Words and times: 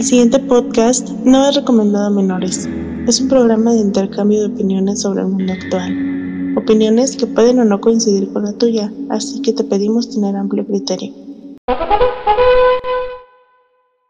El 0.00 0.06
siguiente 0.06 0.38
podcast 0.38 1.10
no 1.26 1.46
es 1.46 1.56
recomendado 1.56 2.06
a 2.06 2.10
menores. 2.10 2.66
Es 3.06 3.20
un 3.20 3.28
programa 3.28 3.72
de 3.72 3.80
intercambio 3.80 4.40
de 4.40 4.54
opiniones 4.54 5.02
sobre 5.02 5.20
el 5.20 5.26
mundo 5.26 5.52
actual. 5.52 6.54
Opiniones 6.56 7.18
que 7.18 7.26
pueden 7.26 7.60
o 7.60 7.66
no 7.66 7.82
coincidir 7.82 8.32
con 8.32 8.44
la 8.44 8.56
tuya, 8.56 8.88
así 9.10 9.42
que 9.42 9.52
te 9.52 9.62
pedimos 9.62 10.08
tener 10.08 10.36
amplio 10.36 10.64
criterio. 10.66 11.12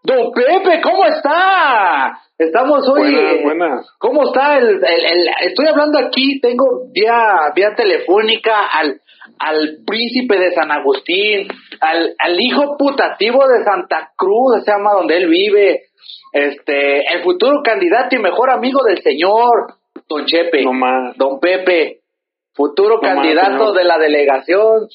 Don 0.04 0.30
Pepe, 0.32 0.80
¿cómo 0.80 1.04
está? 1.06 2.20
Estamos 2.38 2.88
hoy. 2.88 3.12
Buenas, 3.12 3.42
buenas. 3.42 3.86
¿Cómo 3.98 4.22
está? 4.22 4.58
El, 4.58 4.68
el, 4.68 4.76
el- 4.84 5.28
estoy 5.48 5.66
hablando 5.66 5.98
aquí, 5.98 6.40
tengo 6.40 6.86
vía, 6.92 7.50
vía 7.56 7.74
telefónica 7.74 8.52
al, 8.78 9.00
al 9.38 9.78
príncipe 9.86 10.38
de 10.38 10.52
San 10.52 10.70
Agustín, 10.70 11.48
al, 11.80 12.14
al 12.18 12.40
hijo 12.40 12.76
putativo 12.78 13.46
de 13.46 13.64
Santa 13.64 14.12
Cruz, 14.16 14.64
se 14.64 14.70
llama 14.70 14.92
donde 14.94 15.16
él 15.16 15.28
vive, 15.28 15.82
este, 16.32 17.12
el 17.14 17.22
futuro 17.22 17.62
candidato 17.62 18.16
y 18.16 18.18
mejor 18.18 18.50
amigo 18.50 18.80
del 18.84 19.02
señor, 19.02 19.74
Don 20.08 20.24
Chepe, 20.26 20.64
No 20.64 20.72
más. 20.72 21.16
Don 21.16 21.38
Pepe, 21.40 22.00
futuro 22.54 22.96
No 22.96 23.00
candidato 23.00 23.72
de 23.72 23.84
la 23.84 23.98
delegación, 23.98 24.88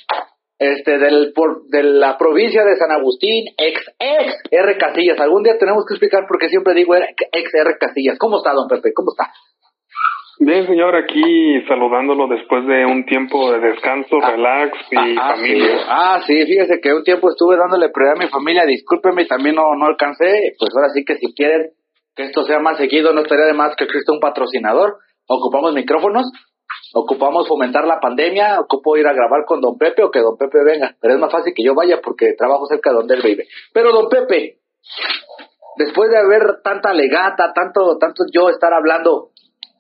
este, 0.60 0.98
del, 0.98 1.34
por, 1.34 1.68
de 1.68 1.84
la 1.84 2.18
provincia 2.18 2.64
de 2.64 2.76
San 2.78 2.92
Agustín, 2.92 3.46
ex, 3.58 3.82
ex 4.00 4.36
R. 4.52 4.78
Casillas. 4.78 5.20
Algún 5.20 5.44
día 5.44 5.58
tenemos 5.58 5.86
que 5.86 5.96
explicar 5.96 6.26
por 6.28 6.40
qué 6.40 6.50
siempre 6.50 6.74
digo 6.74 6.96
ex 6.96 7.54
R. 7.54 7.78
Casillas. 7.80 8.18
¿Cómo 8.18 8.38
está, 8.38 8.54
don 8.54 8.68
Pepe? 8.68 8.94
¿Cómo 8.94 9.12
está? 9.12 9.32
Bien, 10.40 10.66
señor, 10.68 10.96
aquí 10.96 11.62
saludándolo 11.68 12.28
después 12.28 12.66
de 12.68 12.86
un 12.86 13.06
tiempo 13.06 13.52
de 13.54 13.60
descanso, 13.60 14.18
Ah, 14.22 14.32
relax 14.32 14.78
y 14.92 14.96
Ah, 14.98 15.06
ah, 15.22 15.36
familia. 15.36 15.66
sí. 15.78 15.84
Ah, 15.88 16.20
sí, 16.28 16.46
fíjese 16.46 16.80
que 16.82 16.94
un 16.94 17.04
tiempo 17.04 17.30
estuve 17.30 17.56
dándole 17.56 17.90
prioridad 17.90 18.22
a 18.22 18.26
mi 18.26 18.30
familia, 18.30 18.66
discúlpeme, 18.66 19.24
y 19.24 19.28
también 19.28 19.56
no, 19.56 19.64
no 19.78 19.86
alcancé, 19.86 20.54
pues 20.60 20.72
ahora 20.76 20.90
sí 20.94 21.06
que 21.06 21.16
si 21.16 21.34
quieren 21.34 21.70
que 22.16 22.24
esto 22.24 22.44
sea 22.44 22.60
más 22.60 22.78
seguido, 22.78 23.14
no 23.14 23.22
estaría 23.22 23.46
de 23.46 23.54
más 23.54 23.76
que 23.78 23.86
exista 23.86 24.12
un 24.12 24.20
patrocinador, 24.20 24.98
ocupamos 25.28 25.74
micrófonos, 25.74 26.26
ocupamos 26.94 27.48
fomentar 27.48 27.86
la 27.86 28.00
pandemia, 28.00 28.60
ocupo 28.60 28.98
ir 28.98 29.08
a 29.08 29.14
grabar 29.14 29.46
con 29.46 29.62
don 29.62 29.78
Pepe 29.78 30.04
o 30.04 30.12
que 30.12 30.20
don 30.20 30.38
Pepe 30.38 30.64
venga, 30.66 30.96
pero 31.02 31.14
es 31.14 31.20
más 31.20 31.32
fácil 31.32 31.54
que 31.56 31.64
yo 31.64 31.74
vaya 31.76 32.00
porque 32.04 32.34
trabajo 32.38 32.66
cerca 32.68 32.90
de 32.92 32.96
donde 32.98 33.16
él 33.16 33.22
vive. 33.24 33.46
Pero 33.74 33.92
don 33.94 34.10
Pepe, 34.10 34.58
después 35.78 36.10
de 36.10 36.18
haber 36.18 36.62
tanta 36.64 36.94
legata, 36.94 37.52
tanto, 37.54 37.98
tanto 38.00 38.24
yo 38.34 38.50
estar 38.50 38.74
hablando, 38.74 39.30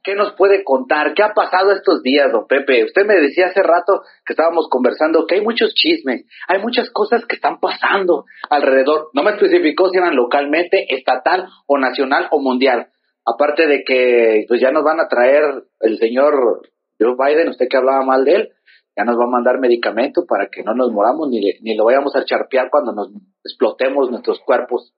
¿qué 0.05 0.15
nos 0.15 0.33
puede 0.33 0.63
contar? 0.63 1.13
¿Qué 1.13 1.23
ha 1.23 1.33
pasado 1.33 1.71
estos 1.71 2.01
días, 2.03 2.31
don 2.31 2.47
Pepe? 2.47 2.83
Usted 2.85 3.05
me 3.05 3.15
decía 3.15 3.47
hace 3.47 3.61
rato 3.63 4.01
que 4.25 4.33
estábamos 4.33 4.67
conversando 4.69 5.25
que 5.27 5.35
hay 5.35 5.41
muchos 5.41 5.73
chismes, 5.73 6.25
hay 6.47 6.61
muchas 6.61 6.89
cosas 6.91 7.25
que 7.25 7.35
están 7.35 7.59
pasando 7.59 8.25
alrededor. 8.49 9.09
No 9.13 9.23
me 9.23 9.31
especificó 9.31 9.89
si 9.89 9.97
eran 9.97 10.15
localmente, 10.15 10.85
estatal 10.93 11.47
o 11.67 11.77
nacional 11.77 12.27
o 12.31 12.39
mundial. 12.39 12.87
Aparte 13.25 13.65
de 13.67 13.83
que 13.83 14.45
pues 14.47 14.61
ya 14.61 14.71
nos 14.71 14.83
van 14.83 14.99
a 14.99 15.07
traer 15.07 15.43
el 15.79 15.97
señor 15.97 16.61
Joe 16.99 17.15
Biden, 17.17 17.49
usted 17.49 17.67
que 17.67 17.77
hablaba 17.77 18.05
mal 18.05 18.23
de 18.23 18.35
él, 18.35 18.49
ya 18.95 19.03
nos 19.03 19.17
va 19.17 19.23
a 19.25 19.29
mandar 19.31 19.59
medicamento 19.59 20.21
para 20.27 20.47
que 20.47 20.63
no 20.63 20.73
nos 20.75 20.91
moramos 20.91 21.27
ni, 21.29 21.41
le- 21.41 21.57
ni 21.61 21.75
lo 21.75 21.85
vayamos 21.85 22.15
a 22.15 22.23
charpear 22.23 22.69
cuando 22.69 22.93
nos 22.93 23.09
explotemos 23.43 24.09
nuestros 24.11 24.39
cuerpos. 24.39 24.93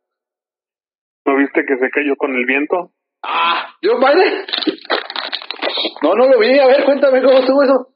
¿No 1.26 1.36
viste 1.38 1.62
que 1.68 1.78
se 1.78 1.90
cayó 1.90 2.16
con 2.18 2.36
el 2.36 2.46
viento? 2.46 2.92
Ah, 3.24 3.74
Joe 3.84 3.96
Biden. 3.98 4.46
No, 6.02 6.14
no 6.16 6.28
lo 6.28 6.40
vi. 6.40 6.58
A 6.60 6.68
ver, 6.68 6.84
cuéntame 6.86 7.22
cómo 7.22 7.40
estuvo 7.40 7.64
eso. 7.64 7.88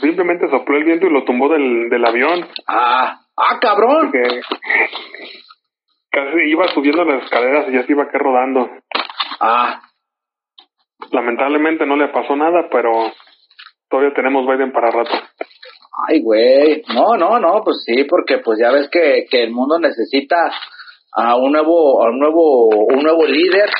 Simplemente 0.00 0.48
sopló 0.50 0.76
el 0.76 0.84
viento 0.84 1.06
y 1.06 1.10
lo 1.12 1.24
tumbó 1.24 1.48
del, 1.48 1.88
del 1.88 2.04
avión. 2.04 2.46
Ah, 2.68 3.20
ah, 3.36 3.58
cabrón. 3.60 4.12
Que 4.12 4.22
casi 6.10 6.50
iba 6.50 6.68
subiendo 6.68 7.04
las 7.04 7.24
escaleras 7.24 7.66
y 7.68 7.72
ya 7.74 7.82
se 7.84 7.92
iba 7.92 8.04
acá 8.04 8.18
rodando. 8.18 8.68
Ah, 9.40 9.80
Lamentablemente 11.12 11.86
no 11.86 11.96
le 11.96 12.08
pasó 12.08 12.34
nada, 12.36 12.68
pero 12.70 12.90
todavía 13.88 14.14
tenemos 14.14 14.46
Biden 14.46 14.72
para 14.72 14.90
rato. 14.90 15.10
ay, 16.08 16.20
güey. 16.22 16.82
No, 16.94 17.16
no, 17.16 17.38
no, 17.38 17.60
pues 17.62 17.84
sí, 17.84 18.04
porque 18.04 18.38
pues 18.38 18.58
ya 18.60 18.70
ves 18.72 18.88
que, 18.90 19.24
que 19.30 19.44
el 19.44 19.50
mundo 19.52 19.78
necesita 19.78 20.36
a 21.14 21.36
un 21.36 21.52
nuevo, 21.52 22.02
a 22.04 22.10
un 22.10 22.18
nuevo, 22.18 22.68
un 22.86 23.02
nuevo 23.02 23.24
líder, 23.26 23.70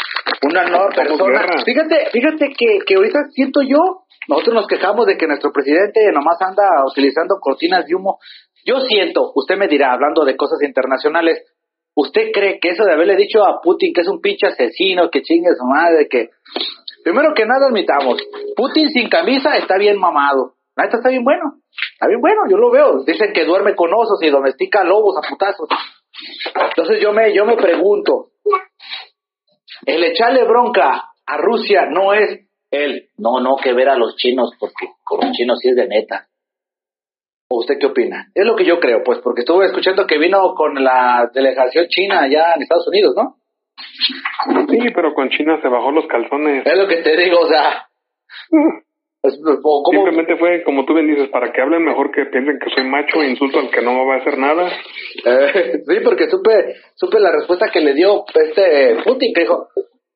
una 0.42 0.64
nueva 0.64 0.88
persona. 0.94 1.46
Fíjate, 1.64 2.10
fíjate 2.12 2.48
que, 2.56 2.78
que 2.86 2.94
ahorita 2.94 3.18
siento 3.30 3.60
yo, 3.62 4.06
nosotros 4.28 4.54
nos 4.54 4.66
quejamos 4.66 5.06
de 5.06 5.16
que 5.16 5.26
nuestro 5.26 5.52
presidente 5.52 6.10
nomás 6.12 6.40
anda 6.40 6.64
utilizando 6.90 7.36
cortinas 7.40 7.86
de 7.86 7.94
humo. 7.94 8.18
Yo 8.64 8.80
siento, 8.80 9.32
usted 9.34 9.56
me 9.56 9.68
dirá, 9.68 9.92
hablando 9.92 10.24
de 10.24 10.36
cosas 10.36 10.60
internacionales, 10.62 11.44
¿usted 11.94 12.32
cree 12.32 12.58
que 12.60 12.70
eso 12.70 12.84
de 12.84 12.92
haberle 12.92 13.16
dicho 13.16 13.44
a 13.44 13.60
Putin 13.62 13.92
que 13.94 14.00
es 14.00 14.08
un 14.08 14.20
pinche 14.20 14.48
asesino, 14.48 15.10
que 15.10 15.22
chingue 15.22 15.54
su 15.56 15.64
madre, 15.64 16.08
que... 16.08 16.30
Primero 17.04 17.34
que 17.36 17.46
nada 17.46 17.68
admitamos, 17.68 18.20
Putin 18.56 18.88
sin 18.88 19.08
camisa 19.08 19.56
está 19.56 19.78
bien 19.78 19.96
mamado. 19.96 20.54
La 20.76 20.84
neta 20.84 20.96
está 20.96 21.08
bien 21.08 21.22
bueno. 21.22 21.54
Está 21.92 22.08
bien 22.08 22.20
bueno, 22.20 22.42
yo 22.50 22.58
lo 22.58 22.70
veo. 22.70 23.04
Dicen 23.04 23.32
que 23.32 23.44
duerme 23.44 23.76
con 23.76 23.94
osos 23.94 24.18
y 24.22 24.28
domestica 24.28 24.82
lobos 24.82 25.16
a 25.16 25.28
putazos. 25.28 25.68
Entonces 26.68 27.00
yo 27.00 27.12
me, 27.12 27.32
yo 27.32 27.44
me 27.44 27.56
pregunto, 27.56 28.30
el 29.84 30.04
echarle 30.04 30.44
bronca 30.44 31.10
a 31.26 31.36
Rusia 31.36 31.86
no 31.90 32.12
es 32.12 32.46
el, 32.70 33.08
no, 33.18 33.40
no, 33.40 33.56
que 33.56 33.72
ver 33.72 33.88
a 33.88 33.96
los 33.96 34.16
chinos, 34.16 34.50
porque 34.58 34.86
con 35.04 35.20
los 35.20 35.32
chinos 35.32 35.58
sí 35.60 35.70
es 35.70 35.76
de 35.76 35.88
neta. 35.88 36.26
¿O 37.48 37.58
usted 37.60 37.78
qué 37.78 37.86
opina? 37.86 38.28
Es 38.34 38.44
lo 38.44 38.56
que 38.56 38.64
yo 38.64 38.80
creo, 38.80 39.02
pues, 39.04 39.20
porque 39.20 39.40
estuve 39.40 39.66
escuchando 39.66 40.06
que 40.06 40.18
vino 40.18 40.54
con 40.54 40.82
la 40.82 41.30
delegación 41.32 41.86
china 41.88 42.22
allá 42.22 42.54
en 42.54 42.62
Estados 42.62 42.88
Unidos, 42.88 43.14
¿no? 43.16 43.36
Sí, 44.68 44.78
pero 44.94 45.14
con 45.14 45.28
China 45.30 45.60
se 45.60 45.68
bajó 45.68 45.90
los 45.90 46.06
calzones. 46.06 46.66
Es 46.66 46.78
lo 46.78 46.88
que 46.88 47.02
te 47.02 47.16
digo, 47.16 47.40
o 47.40 47.46
sea, 47.46 47.88
es- 49.26 49.40
o 49.62 49.82
como- 49.82 50.04
Simplemente 50.04 50.36
fue, 50.36 50.62
como 50.64 50.84
tú 50.84 50.94
bien 50.94 51.08
dices, 51.08 51.28
para 51.30 51.52
que 51.52 51.60
hablen 51.60 51.84
mejor 51.84 52.10
que 52.10 52.24
piensen 52.26 52.58
que 52.58 52.70
soy 52.74 52.84
macho 52.88 53.22
e 53.22 53.30
insulto 53.30 53.58
al 53.58 53.70
que 53.70 53.82
no 53.82 54.06
va 54.06 54.14
a 54.14 54.18
hacer 54.18 54.38
nada. 54.38 54.68
Eh, 55.24 55.72
sí, 55.86 56.00
porque 56.04 56.28
supe, 56.30 56.74
supe 56.94 57.20
la 57.20 57.32
respuesta 57.32 57.66
que 57.72 57.80
le 57.80 57.94
dio 57.94 58.24
este 58.34 58.96
Putin, 59.04 59.32
que 59.34 59.42
dijo, 59.42 59.68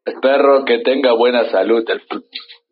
espero 0.04 0.64
que 0.64 0.78
tenga 0.78 1.12
buena 1.14 1.44
salud. 1.50 1.84
el 1.88 2.00
pu-". 2.06 2.24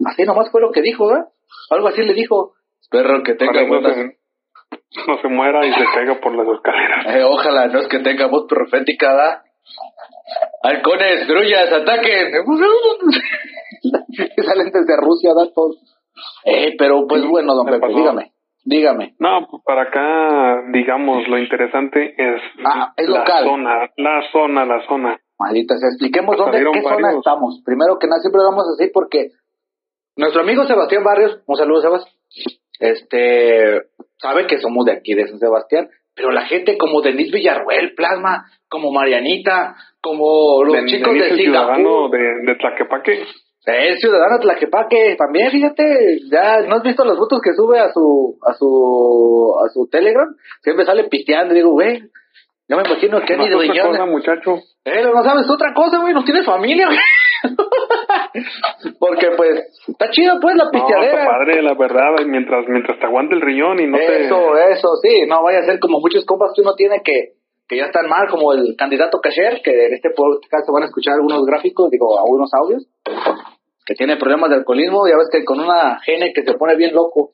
Así 0.06 0.25
nomás 0.25 0.50
fue 0.50 0.60
lo 0.60 0.71
que 0.71 0.82
dijo, 0.82 1.10
¿eh? 1.15 1.22
Algo 1.71 1.88
así 1.88 2.03
le 2.03 2.15
dijo. 2.15 2.53
Espero 2.81 3.22
que 3.22 3.34
tenga 3.34 3.53
Para 3.53 3.66
buena 3.69 3.94
salud. 3.94 4.10
no 5.06 5.20
se 5.20 5.28
muera 5.28 5.66
y 5.66 5.72
se 5.72 5.84
caiga 5.94 6.20
por 6.20 6.34
las 6.37 6.47
escaleras. 6.56 7.15
Eh, 7.16 7.22
ojalá 7.25 7.66
no 7.66 7.81
es 7.81 7.88
que 7.88 7.99
tenga 7.99 8.26
voz 8.26 8.47
profética, 8.49 9.12
¿da? 9.15 9.43
Halcones, 10.62 11.26
grullas, 11.28 11.70
ataquen. 11.72 12.32
Y 13.82 13.91
Salen 14.43 14.70
desde 14.72 14.97
Rusia, 14.97 15.31
da 15.37 15.47
todo. 15.55 15.75
Eh, 16.45 16.75
pero 16.79 17.06
pues 17.09 17.23
Sí, 17.23 17.29
bueno, 17.29 17.55
don 17.55 17.67
Pepe, 17.67 17.81
pasó. 17.81 17.97
dígame, 17.99 18.33
dígame. 18.65 19.15
No, 19.19 19.47
pues, 19.51 19.62
para 19.65 19.83
acá, 19.83 20.62
digamos, 20.73 21.27
lo 21.29 21.39
interesante 21.39 22.15
es, 22.17 22.41
Ah, 22.65 22.93
es 22.97 23.09
la 23.09 23.19
local. 23.21 23.45
zona, 23.45 23.91
la 23.97 24.23
zona, 24.33 24.65
la 24.67 24.87
zona. 24.87 25.19
Maldita 25.39 25.77
sea, 25.77 25.89
expliquemos 25.89 26.37
Pues 26.37 26.39
dónde, 26.39 26.71
qué 26.73 26.83
zona 26.83 27.12
estamos. 27.12 27.62
Primero 27.65 27.99
que 27.99 28.09
nada, 28.09 28.21
siempre 28.21 28.43
vamos 28.43 28.65
así 28.75 28.91
porque 28.93 29.29
nuestro 30.17 30.43
amigo 30.43 30.65
Sebastián 30.65 31.05
Barrios, 31.05 31.41
un 31.47 31.56
saludo 31.56 31.81
Sebas, 31.81 32.05
este, 32.81 33.83
sabe 34.17 34.47
que 34.47 34.59
somos 34.59 34.85
de 34.85 34.93
aquí, 34.93 35.15
de 35.15 35.29
San 35.29 35.39
Sebastián, 35.39 35.89
pero 36.15 36.31
la 36.33 36.43
gente 36.47 36.77
como 36.79 37.00
Denise 37.03 37.31
Villarruel, 37.33 37.95
Plasma, 37.95 38.47
como 38.69 38.91
Marianita, 38.93 39.77
como 40.00 40.62
los 40.65 40.85
chicos 40.87 41.12
Denise, 41.15 41.35
de 41.37 41.43
Singapur, 41.43 42.11
de, 42.11 42.19
de 42.45 42.55
Tlaquepaque. 42.56 43.25
El 43.75 43.99
ciudadano 43.99 44.39
Tlaquepaque, 44.41 45.17
también 45.19 45.51
fíjate, 45.51 46.21
ya 46.31 46.61
no 46.62 46.77
has 46.77 46.83
visto 46.83 47.05
las 47.05 47.17
fotos 47.19 47.41
que 47.43 47.53
sube 47.55 47.79
a 47.79 47.93
su, 47.93 48.39
a 48.47 48.53
su, 48.55 49.55
a 49.65 49.69
su 49.69 49.89
Telegram, 49.91 50.29
siempre 50.62 50.84
sale 50.84 51.05
pisteando, 51.05 51.55
y 51.55 51.59
digo, 51.59 51.71
güey, 51.73 52.01
yo 52.69 52.77
me 52.77 52.83
imagino 52.83 53.21
que 53.27 53.37
No 53.37 53.43
ni 53.45 53.49
es 53.49 53.55
dueñón. 53.55 53.89
cosa, 53.89 54.06
muchacho. 54.06 54.56
Eh, 54.89 55.03
no 55.05 55.23
sabes 55.23 55.45
otra 55.51 55.75
cosa, 55.75 55.99
güey, 56.00 56.15
no 56.15 56.25
tienes 56.25 56.47
familia, 56.47 56.87
güey. 56.87 56.99
Porque 58.99 59.29
pues, 59.37 59.61
está 59.87 60.09
chido 60.11 60.38
pues 60.41 60.56
la 60.56 60.65
No, 60.65 60.70
está 60.73 60.79
pisteadera. 60.87 61.26
padre, 61.26 61.62
la 61.62 61.75
verdad, 61.75 62.25
mientras, 62.26 62.65
mientras 62.69 62.99
te 62.99 63.05
aguante 63.05 63.35
el 63.35 63.43
riñón 63.43 63.81
y 63.81 63.87
no 63.87 63.99
te... 63.99 64.25
eso, 64.25 64.56
eso, 64.56 64.88
sí, 65.03 65.26
no 65.26 65.43
vaya 65.43 65.59
a 65.59 65.65
ser 65.65 65.79
como 65.79 66.00
muchos 66.00 66.25
compas 66.25 66.53
que 66.55 66.62
uno 66.62 66.75
tiene 66.75 67.03
que, 67.05 67.35
que 67.69 67.76
ya 67.76 67.85
están 67.87 68.09
mal, 68.09 68.29
como 68.31 68.55
el 68.55 68.75
candidato 68.79 69.20
Cacher, 69.20 69.61
que 69.62 69.87
en 69.88 69.93
este 69.93 70.09
podcast 70.17 70.67
van 70.73 70.85
a 70.85 70.87
escuchar 70.87 71.15
algunos 71.15 71.44
gráficos, 71.44 71.91
digo, 71.91 72.19
algunos 72.19 72.50
audios, 72.55 72.87
que 73.88 73.94
tiene 73.94 74.19
problemas 74.19 74.50
de 74.50 74.56
alcoholismo, 74.56 75.08
ya 75.08 75.17
ves 75.17 75.31
que 75.32 75.46
con 75.46 75.61
una 75.61 75.99
gene 76.00 76.35
que 76.35 76.43
se 76.43 76.58
pone 76.58 76.76
bien 76.76 76.94
loco. 76.94 77.32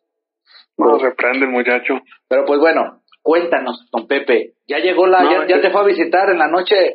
No, 0.79 0.99
reprende 0.99 1.47
el 1.47 1.51
muchacho. 1.51 1.99
Pero 2.29 2.45
pues 2.45 2.61
bueno, 2.61 3.01
cuéntanos, 3.23 3.89
don 3.91 4.07
Pepe, 4.07 4.53
¿ya 4.69 4.79
llegó 4.79 5.09
la, 5.09 5.25
No, 5.25 5.49
ya, 5.49 5.61
te 5.61 5.73
fue 5.73 5.81
a 5.81 5.85
visitar 5.85 6.31
en 6.31 6.39
la 6.39 6.47
noche 6.47 6.95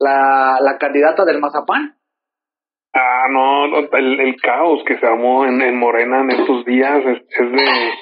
la, 0.00 0.58
la 0.60 0.78
candidata 0.78 1.24
del 1.24 1.38
Mazapán? 1.38 1.94
Ah, 2.92 3.26
no, 3.30 3.78
el, 3.78 4.20
el 4.20 4.36
caos 4.40 4.82
que 4.84 4.98
se 4.98 5.06
armó 5.06 5.46
en, 5.46 5.62
en 5.62 5.78
Morena 5.78 6.22
en 6.22 6.30
estos 6.30 6.64
días 6.64 6.98
es, 7.06 7.22
es 7.38 7.52
de 7.52 7.92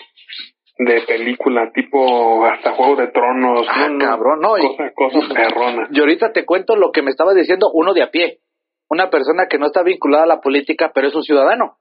de 0.78 1.00
película, 1.06 1.70
tipo 1.72 2.44
hasta 2.44 2.72
Juego 2.72 2.96
de 2.96 3.08
Tronos. 3.08 3.66
Ah, 3.68 3.88
cabrón, 3.98 4.40
no. 4.40 4.50
Cosas, 4.50 4.92
cosas 4.94 5.24
perronas. 5.32 5.88
Y 5.90 6.00
ahorita 6.00 6.32
te 6.32 6.44
cuento 6.44 6.76
lo 6.76 6.90
que 6.92 7.02
me 7.02 7.10
estaba 7.10 7.32
diciendo 7.32 7.70
uno 7.72 7.94
de 7.94 8.02
a 8.02 8.10
pie. 8.10 8.40
Una 8.88 9.10
persona 9.10 9.46
que 9.48 9.58
no 9.58 9.66
está 9.66 9.82
vinculada 9.82 10.24
a 10.24 10.28
la 10.28 10.40
política, 10.40 10.92
pero 10.94 11.08
es 11.08 11.14
un 11.14 11.22
ciudadano. 11.22 11.78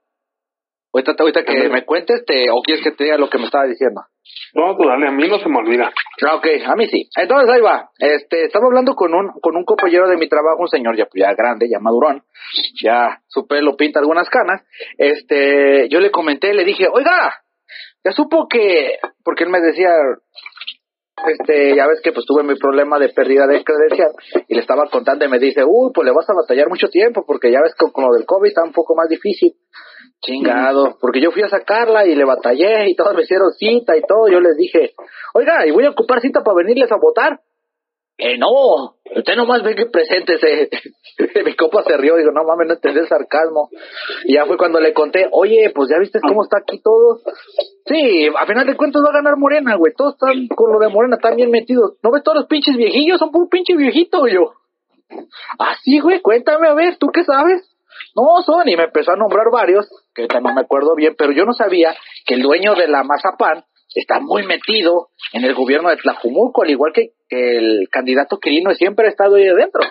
Ahorita, 0.94 1.14
ahorita 1.20 1.44
que 1.44 1.68
me 1.70 1.84
cuentes, 1.84 2.24
te, 2.26 2.50
o 2.50 2.62
quieres 2.64 2.82
que 2.82 2.92
te 2.92 3.04
diga 3.04 3.18
lo 3.18 3.30
que 3.30 3.38
me 3.38 3.46
estaba 3.46 3.66
diciendo. 3.66 4.02
No, 4.54 4.78
tú 4.78 4.88
dale, 4.88 5.10
a 5.10 5.12
mí 5.12 5.28
no 5.28 5.38
se 5.40 5.50
me 5.50 5.58
olvida. 5.58 5.92
Ah, 6.26 6.36
ok, 6.36 6.48
a 6.66 6.76
mí 6.78 6.88
sí. 6.88 7.10
Entonces 7.18 7.50
ahí 7.50 7.60
va. 7.60 7.90
Este, 8.00 8.46
estaba 8.46 8.68
hablando 8.68 8.96
con 8.96 9.14
un, 9.14 9.30
con 9.42 9.58
un 9.58 9.66
compañero 9.66 10.08
de 10.08 10.16
mi 10.16 10.30
trabajo, 10.30 10.62
un 10.62 10.70
señor 10.70 10.96
ya, 10.96 11.06
ya 11.14 11.34
grande, 11.34 11.68
ya 11.70 11.80
madurón, 11.80 12.24
ya 12.82 13.20
su 13.28 13.46
pelo 13.46 13.76
pinta 13.76 14.00
algunas 14.00 14.30
canas. 14.30 14.64
Este, 14.98 15.90
yo 15.90 16.00
le 16.00 16.12
comenté, 16.12 16.54
le 16.54 16.64
dije, 16.64 16.88
oiga, 16.90 17.44
ya 18.06 18.12
supo 18.14 18.48
que, 18.48 18.98
porque 19.26 19.44
él 19.44 19.50
me 19.50 19.60
decía, 19.60 19.90
este, 21.24 21.76
ya 21.76 21.88
ves 21.88 22.02
que 22.04 22.12
pues 22.12 22.26
tuve 22.26 22.44
mi 22.44 22.56
problema 22.56 23.00
de 23.00 23.10
pérdida 23.10 23.48
de 23.48 23.64
credencial 23.64 24.12
y 24.48 24.54
le 24.54 24.62
estaba 24.62 24.88
contando 24.92 25.26
y 25.26 25.30
me 25.30 25.40
dice, 25.40 25.64
uy, 25.66 25.92
pues 25.94 26.06
le 26.06 26.14
vas 26.14 26.30
a 26.30 26.34
batallar 26.34 26.68
mucho 26.68 26.88
tiempo 26.88 27.24
porque 27.26 27.52
ya 27.52 27.62
ves 27.62 27.74
que 27.74 27.92
con 27.92 28.06
lo 28.06 28.14
del 28.14 28.26
COVID 28.26 28.50
está 28.50 28.64
un 28.64 28.74
poco 28.74 28.96
más 28.96 29.08
difícil. 29.08 29.54
Chingado, 30.22 30.98
porque 31.00 31.22
yo 31.22 31.32
fui 31.32 31.44
a 31.44 31.50
sacarla 31.50 32.06
y 32.06 32.16
le 32.16 32.26
batallé 32.26 32.90
y 32.90 32.96
todos 32.96 33.14
me 33.14 33.24
hicieron 33.24 33.52
cita 33.52 33.96
y 33.96 34.02
todo. 34.02 34.28
Yo 34.28 34.40
les 34.40 34.56
dije, 34.58 34.94
oiga, 35.34 35.68
¿y 35.68 35.72
voy 35.72 35.86
a 35.86 35.92
ocupar 35.92 36.20
cita 36.22 36.42
para 36.42 36.58
venirles 36.58 36.92
a 36.92 36.98
votar? 36.98 37.42
Eh, 38.18 38.38
no, 38.38 38.96
usted 39.16 39.36
nomás 39.36 39.62
ve 39.62 39.76
que 39.76 39.88
preséntese. 39.88 40.70
Mi 41.46 41.56
copa 41.56 41.84
se 41.84 41.98
rió, 41.98 42.16
digo, 42.16 42.32
no 42.32 42.44
mames, 42.44 42.68
no 42.68 42.74
entendí 42.76 43.00
el 43.00 43.08
sarcasmo. 43.08 43.70
Y 44.24 44.36
ya 44.36 44.46
fue 44.46 44.58
cuando 44.58 44.80
le 44.80 44.94
conté, 44.94 45.28
oye, 45.32 45.72
pues 45.76 45.90
ya 45.90 46.00
viste 46.00 46.20
cómo 46.22 46.44
está 46.44 46.60
aquí 46.60 46.82
todo. 46.82 47.20
Sí, 47.86 48.28
a 48.36 48.46
final 48.48 48.66
de 48.66 48.76
cuentas 48.76 49.04
va 49.06 49.10
a 49.10 49.22
ganar 49.22 49.38
Morena, 49.38 49.76
güey. 49.76 49.94
Todos 49.96 50.14
están 50.14 50.48
con 50.48 50.74
lo 50.74 50.80
de 50.80 50.90
Morena, 50.90 51.18
están 51.18 51.36
bien 51.36 51.52
metidos. 51.52 51.98
¿No 52.02 52.12
ves 52.12 52.24
todos 52.24 52.40
los 52.40 52.48
pinches 52.48 52.76
viejillos? 52.76 53.20
Son 53.20 53.32
puro 53.32 53.48
pinche 53.48 53.76
viejito, 53.76 54.28
yo. 54.28 54.54
Ah, 55.60 55.76
sí, 55.84 56.00
güey, 56.00 56.22
cuéntame, 56.22 56.68
a 56.68 56.74
ver, 56.74 56.98
¿tú 56.98 57.08
qué 57.14 57.24
sabes? 57.24 57.62
No, 58.16 58.42
son, 58.44 58.68
y 58.68 58.76
me 58.76 58.86
empezó 58.86 59.12
a 59.12 59.16
nombrar 59.16 59.52
varios, 59.52 59.88
que 60.14 60.24
ahorita 60.24 60.40
no 60.40 60.54
me 60.54 60.62
acuerdo 60.62 60.96
bien, 60.96 61.16
pero 61.18 61.32
yo 61.32 61.46
no 61.46 61.54
sabía 61.54 61.96
que 62.26 62.34
el 62.34 62.42
dueño 62.42 62.74
de 62.74 62.88
la 62.88 63.04
Mazapán 63.04 63.66
está 63.94 64.20
muy 64.20 64.46
metido 64.46 65.10
en 65.34 65.44
el 65.46 65.54
gobierno 65.54 65.90
de 65.90 65.98
Tlajumulco, 65.98 66.64
al 66.64 66.72
igual 66.72 66.92
que, 66.94 67.12
el 67.30 67.88
candidato 67.92 68.40
Quirino 68.40 68.74
siempre 68.74 69.08
ha 69.08 69.10
estado 69.10 69.36
ahí 69.36 69.48
adentro. 69.48 69.82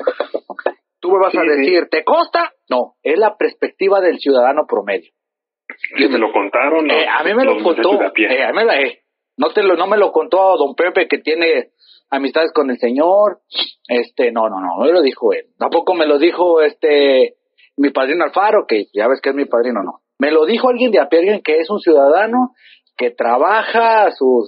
Tú 1.00 1.10
me 1.10 1.18
vas 1.18 1.34
a 1.34 1.42
decir, 1.42 1.88
¿te 1.90 2.04
consta? 2.04 2.52
No, 2.70 2.94
es 3.02 3.18
la 3.18 3.36
perspectiva 3.36 4.00
del 4.00 4.18
ciudadano 4.18 4.66
promedio. 4.66 5.10
¿Y 5.96 6.08
me 6.08 6.18
lo 6.18 6.32
contaron? 6.32 6.90
Eh, 6.90 7.06
a 7.08 7.22
mí 7.24 7.34
me 7.34 7.44
lo 7.44 7.62
contó. 7.62 8.00
Eh, 8.16 8.42
a 8.42 8.52
mí 8.52 8.64
me 8.64 8.82
eh, 8.82 8.98
no, 9.36 9.52
te 9.52 9.62
lo, 9.62 9.76
no 9.76 9.86
me 9.86 9.96
lo 9.96 10.12
contó 10.12 10.56
don 10.56 10.74
Pepe, 10.74 11.08
que 11.08 11.18
tiene 11.18 11.70
amistades 12.10 12.52
con 12.52 12.70
el 12.70 12.78
señor. 12.78 13.40
Este, 13.88 14.32
no, 14.32 14.48
no, 14.48 14.60
no, 14.60 14.78
no 14.78 14.84
me 14.84 14.92
lo 14.92 15.02
dijo 15.02 15.32
él. 15.32 15.46
Tampoco 15.58 15.94
me 15.94 16.06
lo 16.06 16.18
dijo 16.18 16.62
este 16.62 17.34
mi 17.76 17.90
padrino 17.90 18.24
Alfaro, 18.24 18.66
que 18.66 18.86
ya 18.92 19.08
ves 19.08 19.20
que 19.20 19.30
es 19.30 19.34
mi 19.34 19.46
padrino, 19.46 19.82
no. 19.82 20.00
Me 20.18 20.30
lo 20.30 20.46
dijo 20.46 20.68
alguien 20.68 20.92
de 20.92 21.00
a 21.00 21.08
alguien 21.10 21.42
que 21.42 21.58
es 21.58 21.70
un 21.70 21.80
ciudadano 21.80 22.54
que 22.96 23.10
trabaja 23.10 24.12
su, 24.12 24.44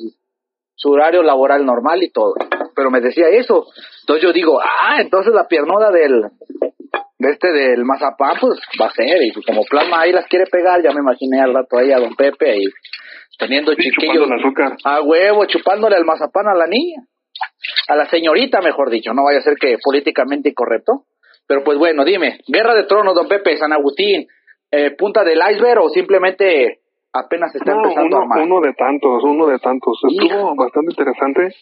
su 0.77 0.91
horario 0.91 1.23
laboral 1.23 1.67
normal 1.67 2.03
y 2.03 2.11
todo. 2.11 2.35
Pero 2.75 2.91
me 2.91 3.01
decía 3.01 3.29
eso. 3.29 3.67
Entonces 4.03 4.23
yo 4.23 4.33
digo, 4.33 4.61
ah, 4.61 5.01
entonces 5.01 5.35
la 5.35 5.49
piernuda 5.49 5.91
del, 5.91 6.31
de 7.19 7.31
este 7.31 7.53
del 7.53 7.85
mazapán, 7.85 8.37
pues 8.41 8.59
va 8.81 8.87
a 8.87 8.93
ser. 8.93 9.23
Y 9.23 9.33
como 9.43 9.63
plasma 9.65 10.03
ahí 10.03 10.13
las 10.13 10.27
quiere 10.27 10.47
pegar, 10.51 10.83
ya 10.83 10.93
me 10.93 11.01
imaginé 11.01 11.41
al 11.41 11.55
rato 11.55 11.79
ahí 11.79 11.93
a 11.93 11.99
don 11.99 12.15
Pepe 12.15 12.51
ahí 12.51 12.65
teniendo 13.39 13.75
chiquillos. 13.75 14.29
A 14.85 15.03
huevo, 15.03 15.45
chupándole 15.47 15.97
al 15.97 16.05
mazapán 16.05 16.49
a 16.49 16.55
la 16.55 16.67
niña. 16.67 17.03
A 17.89 17.97
la 17.97 18.07
señorita, 18.07 18.61
mejor 18.61 18.91
dicho. 18.91 19.13
No 19.13 19.25
vaya 19.25 19.39
a 19.39 19.43
ser 19.43 19.55
que 19.61 19.77
políticamente 19.83 20.51
incorrecto. 20.51 21.05
Pero 21.47 21.63
pues 21.63 21.79
bueno, 21.79 22.05
dime, 22.05 22.41
Guerra 22.49 22.75
de 22.75 22.85
Tronos, 22.85 23.15
don 23.15 23.29
Pepe, 23.29 23.57
San 23.57 23.73
Agustín, 23.73 24.27
eh, 24.71 24.91
punta 24.99 25.23
del 25.23 25.39
iceberg 25.39 25.81
o 25.81 25.89
simplemente 25.89 26.81
apenas 27.13 27.55
está 27.55 27.73
empezando 27.73 28.19
uno, 28.19 28.35
a 28.35 28.43
Uno 28.43 28.61
de 28.61 28.73
tantos, 28.75 29.23
uno 29.23 29.47
de 29.47 29.59
tantos. 29.59 29.97
Estuvo 30.11 30.57
bastante 30.57 30.91
interesante 30.91 31.55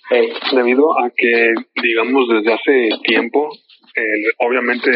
debido 0.52 0.98
a 0.98 1.10
que, 1.14 1.52
digamos, 1.82 2.28
desde 2.28 2.54
hace 2.54 2.88
tiempo, 3.04 3.50
obviamente 4.38 4.90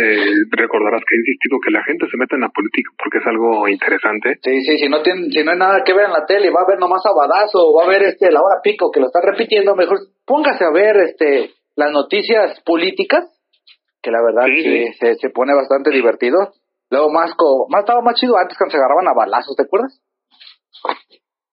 recordarás 0.50 1.03
que 1.06 1.15
he 1.15 1.23
insistido 1.23 1.59
que 1.62 1.71
la 1.71 1.85
gente 1.85 2.06
se 2.11 2.17
meta 2.17 2.35
en 2.35 2.43
la 2.43 2.50
política 2.50 2.91
porque 2.99 3.19
es 3.19 3.27
algo 3.27 3.69
interesante. 3.69 4.39
Sí, 4.43 4.61
sí, 4.62 4.79
si 4.79 4.89
no 4.89 5.03
tiene, 5.03 5.31
si 5.31 5.45
no 5.45 5.53
hay 5.53 5.59
nada 5.59 5.83
que 5.85 5.95
ver 5.95 6.06
en 6.06 6.12
la 6.12 6.27
tele, 6.27 6.50
va 6.50 6.62
a 6.62 6.69
ver 6.69 6.79
nomás 6.79 7.03
a 7.06 7.15
Badazo, 7.15 7.73
va 7.75 7.87
a 7.87 7.89
ver 7.89 8.03
este 8.03 8.31
la 8.31 8.41
hora 8.41 8.61
pico 8.62 8.91
que 8.91 9.00
lo 9.00 9.06
está 9.06 9.21
repitiendo, 9.23 9.77
mejor 9.77 9.99
póngase 10.27 10.65
a 10.65 10.73
ver 10.73 10.97
este 10.97 11.50
las 11.77 11.93
noticias 11.93 12.61
políticas 12.67 13.25
que 14.03 14.11
la 14.11 14.23
verdad 14.23 14.47
sí, 14.47 14.93
Se, 14.99 15.15
se, 15.15 15.31
pone 15.31 15.55
bastante 15.55 15.91
divertido. 15.91 16.53
Luego 16.91 17.11
más, 17.11 17.35
más 17.69 17.81
estaba 17.81 18.00
más 18.00 18.15
chido 18.15 18.37
antes 18.37 18.56
cuando 18.56 18.73
se 18.73 18.79
agarraban 18.79 19.09
a 19.09 19.15
balazos, 19.15 19.55
¿te 19.56 19.65
acuerdas? 19.65 20.00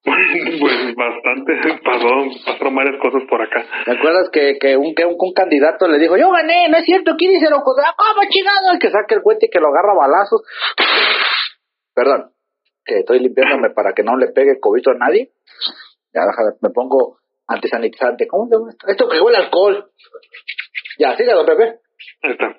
pues 0.59 0.95
bastante, 0.95 1.53
pasó, 1.83 2.07
pasaron 2.45 2.75
varias 2.75 3.01
cosas 3.01 3.23
por 3.27 3.41
acá. 3.41 3.65
¿Te 3.85 3.91
acuerdas 3.91 4.29
que, 4.31 4.57
que, 4.59 4.77
un, 4.77 4.93
que 4.93 5.03
un, 5.05 5.33
candidato 5.33 5.87
le 5.87 5.97
dijo, 5.97 6.15
yo 6.15 6.29
gané, 6.31 6.69
no 6.69 6.77
es 6.77 6.85
cierto, 6.85 7.15
¿quién 7.17 7.31
dice 7.31 7.49
loco? 7.49 7.73
Ah, 7.83 7.95
¿cómo 7.97 8.29
chingado? 8.29 8.71
El 8.73 8.79
que 8.79 8.91
saque 8.91 9.15
el 9.15 9.21
cuente 9.21 9.47
y 9.47 9.49
que 9.49 9.59
lo 9.59 9.69
agarra 9.69 9.93
a 9.93 10.07
balazos. 10.07 10.43
Perdón, 11.95 12.31
que 12.85 12.99
estoy 12.99 13.19
limpiándome 13.19 13.71
para 13.71 13.93
que 13.93 14.03
no 14.03 14.15
le 14.15 14.27
pegue 14.27 14.59
cobito 14.59 14.91
a 14.91 14.95
nadie. 14.95 15.31
Ya, 16.13 16.21
me 16.61 16.69
pongo 16.69 17.17
antisanitizante. 17.47 18.27
¿Cómo 18.27 18.47
se 18.47 18.55
llama 18.55 18.71
esto? 18.87 19.09
Que 19.09 19.19
huele 19.19 19.37
alcohol. 19.37 19.89
Ya, 20.99 21.15
don 21.15 21.45
Pepe. 21.45 21.79
Ahí 22.21 22.31
está. 22.31 22.55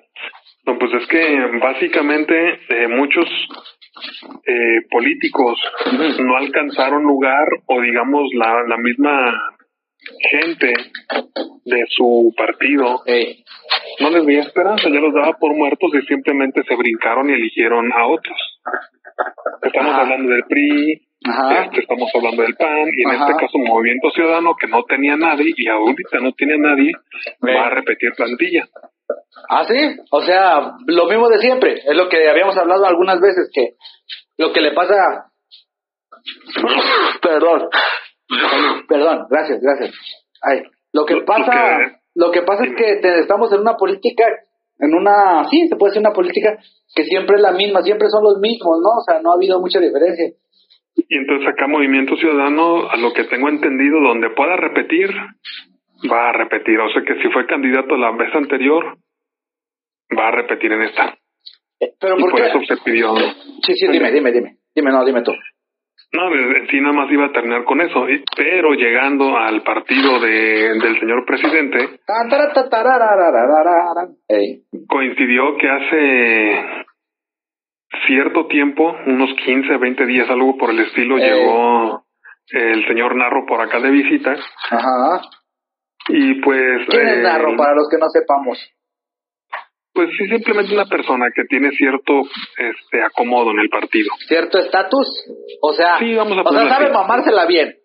No, 0.65 0.77
pues 0.77 0.91
es 1.01 1.07
que 1.07 1.39
básicamente 1.61 2.59
eh, 2.69 2.87
muchos 2.89 3.25
eh, 4.45 4.81
políticos 4.89 5.59
no 6.19 6.37
alcanzaron 6.37 7.03
lugar 7.03 7.47
o 7.65 7.81
digamos 7.81 8.29
la, 8.33 8.63
la 8.67 8.77
misma 8.77 9.53
gente 10.31 10.73
de 11.65 11.83
su 11.89 12.33
partido 12.37 13.03
no 13.99 14.09
les 14.09 14.25
veía 14.25 14.41
esperanza, 14.41 14.89
ya 14.89 14.99
los 14.99 15.13
daba 15.13 15.33
por 15.33 15.55
muertos 15.55 15.91
y 15.93 16.05
simplemente 16.05 16.63
se 16.67 16.75
brincaron 16.75 17.29
y 17.29 17.33
eligieron 17.33 17.91
a 17.91 18.07
otros. 18.07 18.37
Estamos 19.61 19.95
hablando 19.95 20.31
del 20.31 20.43
PRI, 20.43 21.07
este, 21.19 21.81
estamos 21.81 22.09
hablando 22.13 22.43
del 22.43 22.55
PAN 22.55 22.89
y 22.95 23.01
en 23.03 23.21
este 23.21 23.33
caso 23.33 23.57
Movimiento 23.57 24.11
Ciudadano 24.11 24.55
que 24.55 24.67
no 24.67 24.83
tenía 24.83 25.17
nadie 25.17 25.53
y 25.55 25.67
ahorita 25.67 26.19
no 26.21 26.31
tiene 26.33 26.57
nadie, 26.57 26.91
va 27.43 27.67
a 27.67 27.69
repetir 27.71 28.13
plantilla. 28.15 28.67
¿Ah, 29.49 29.65
sí? 29.67 29.97
O 30.11 30.21
sea, 30.21 30.73
lo 30.85 31.05
mismo 31.07 31.29
de 31.29 31.39
siempre. 31.39 31.73
Es 31.73 31.95
lo 31.95 32.09
que 32.09 32.29
habíamos 32.29 32.57
hablado 32.57 32.85
algunas 32.85 33.19
veces, 33.19 33.49
que 33.53 33.75
lo 34.37 34.51
que 34.51 34.61
le 34.61 34.71
pasa... 34.73 35.31
Perdón. 37.21 37.69
Perdón, 38.87 39.27
gracias, 39.29 39.61
gracias. 39.61 39.95
Ay, 40.41 40.63
lo 40.93 41.05
que 41.05 41.21
pasa, 41.21 41.99
lo 42.15 42.31
que 42.31 42.41
pasa 42.41 42.63
es 42.65 42.75
que 42.75 42.99
estamos 43.19 43.51
en 43.53 43.61
una 43.61 43.75
política, 43.75 44.25
en 44.79 44.93
una, 44.93 45.47
sí, 45.49 45.67
se 45.67 45.75
puede 45.75 45.91
decir 45.91 46.01
una 46.01 46.13
política 46.13 46.57
que 46.93 47.03
siempre 47.03 47.37
es 47.37 47.41
la 47.41 47.51
misma, 47.51 47.81
siempre 47.81 48.09
son 48.09 48.23
los 48.23 48.39
mismos, 48.39 48.79
¿no? 48.81 48.89
O 48.89 49.03
sea, 49.05 49.21
no 49.21 49.31
ha 49.31 49.35
habido 49.35 49.59
mucha 49.59 49.79
diferencia. 49.79 50.33
Y 50.95 51.17
entonces 51.17 51.47
acá 51.47 51.67
Movimiento 51.67 52.15
Ciudadano, 52.17 52.89
a 52.89 52.97
lo 52.97 53.13
que 53.13 53.25
tengo 53.25 53.49
entendido, 53.49 53.99
donde 54.01 54.29
pueda 54.31 54.57
repetir, 54.57 55.09
va 56.11 56.29
a 56.29 56.33
repetir. 56.33 56.79
O 56.79 56.89
sea 56.89 57.01
que 57.03 57.21
si 57.21 57.29
fue 57.29 57.45
candidato 57.47 57.95
la 57.97 58.11
vez 58.11 58.33
anterior, 58.35 58.97
va 60.17 60.27
a 60.27 60.31
repetir 60.31 60.71
en 60.71 60.81
esta. 60.83 61.17
Eh, 61.79 61.93
pero 61.99 62.17
por, 62.17 62.39
eso 62.39 62.59
se 62.67 62.77
pidió. 62.83 63.15
Sí, 63.65 63.75
sí, 63.75 63.87
dime, 63.87 64.11
dime, 64.11 64.31
dime. 64.31 64.57
Dime, 64.73 64.91
no, 64.91 65.03
dime 65.05 65.21
tú. 65.23 65.33
No, 66.13 66.29
sí, 66.69 66.79
nada 66.79 66.93
más 66.93 67.11
iba 67.11 67.25
a 67.25 67.31
terminar 67.31 67.65
con 67.65 67.81
eso. 67.81 68.05
Pero 68.35 68.73
llegando 68.73 69.37
al 69.37 69.61
partido 69.63 70.19
de, 70.19 70.79
del 70.79 70.99
señor 70.99 71.25
presidente, 71.25 71.99
coincidió 74.87 75.57
que 75.57 75.69
hace 75.69 76.85
cierto 78.05 78.47
tiempo, 78.47 78.95
unos 79.05 79.33
15, 79.45 79.77
20 79.77 80.05
días, 80.05 80.29
algo 80.29 80.57
por 80.57 80.69
el 80.69 80.79
estilo, 80.79 81.17
llegó 81.17 82.03
el 82.51 82.87
señor 82.87 83.15
Narro 83.15 83.45
por 83.45 83.59
acá 83.61 83.79
de 83.79 83.91
visita. 83.91 84.35
Ajá. 84.69 85.21
Y 86.09 86.41
pues... 86.41 86.87
¿Quién 86.89 87.07
es 87.07 87.23
Narro 87.23 87.55
para 87.57 87.73
los 87.75 87.87
que 87.89 87.97
no 87.97 88.07
sepamos? 88.09 88.57
Pues 89.93 90.09
sí, 90.17 90.27
simplemente 90.27 90.73
una 90.75 90.85
persona 90.85 91.25
que 91.35 91.43
tiene 91.45 91.71
cierto 91.71 92.21
este 92.55 93.03
acomodo 93.03 93.49
en 93.51 93.59
el 93.59 93.69
partido. 93.69 94.09
¿Cierto 94.27 94.59
estatus? 94.59 95.07
O 95.61 95.73
sea, 95.73 95.97
sí, 95.97 96.13
vamos 96.13 96.37
a 96.37 96.41
o 96.41 96.51
sea, 96.53 96.69
sabe 96.69 96.91
mamársela 96.91 97.45
bien. 97.47 97.75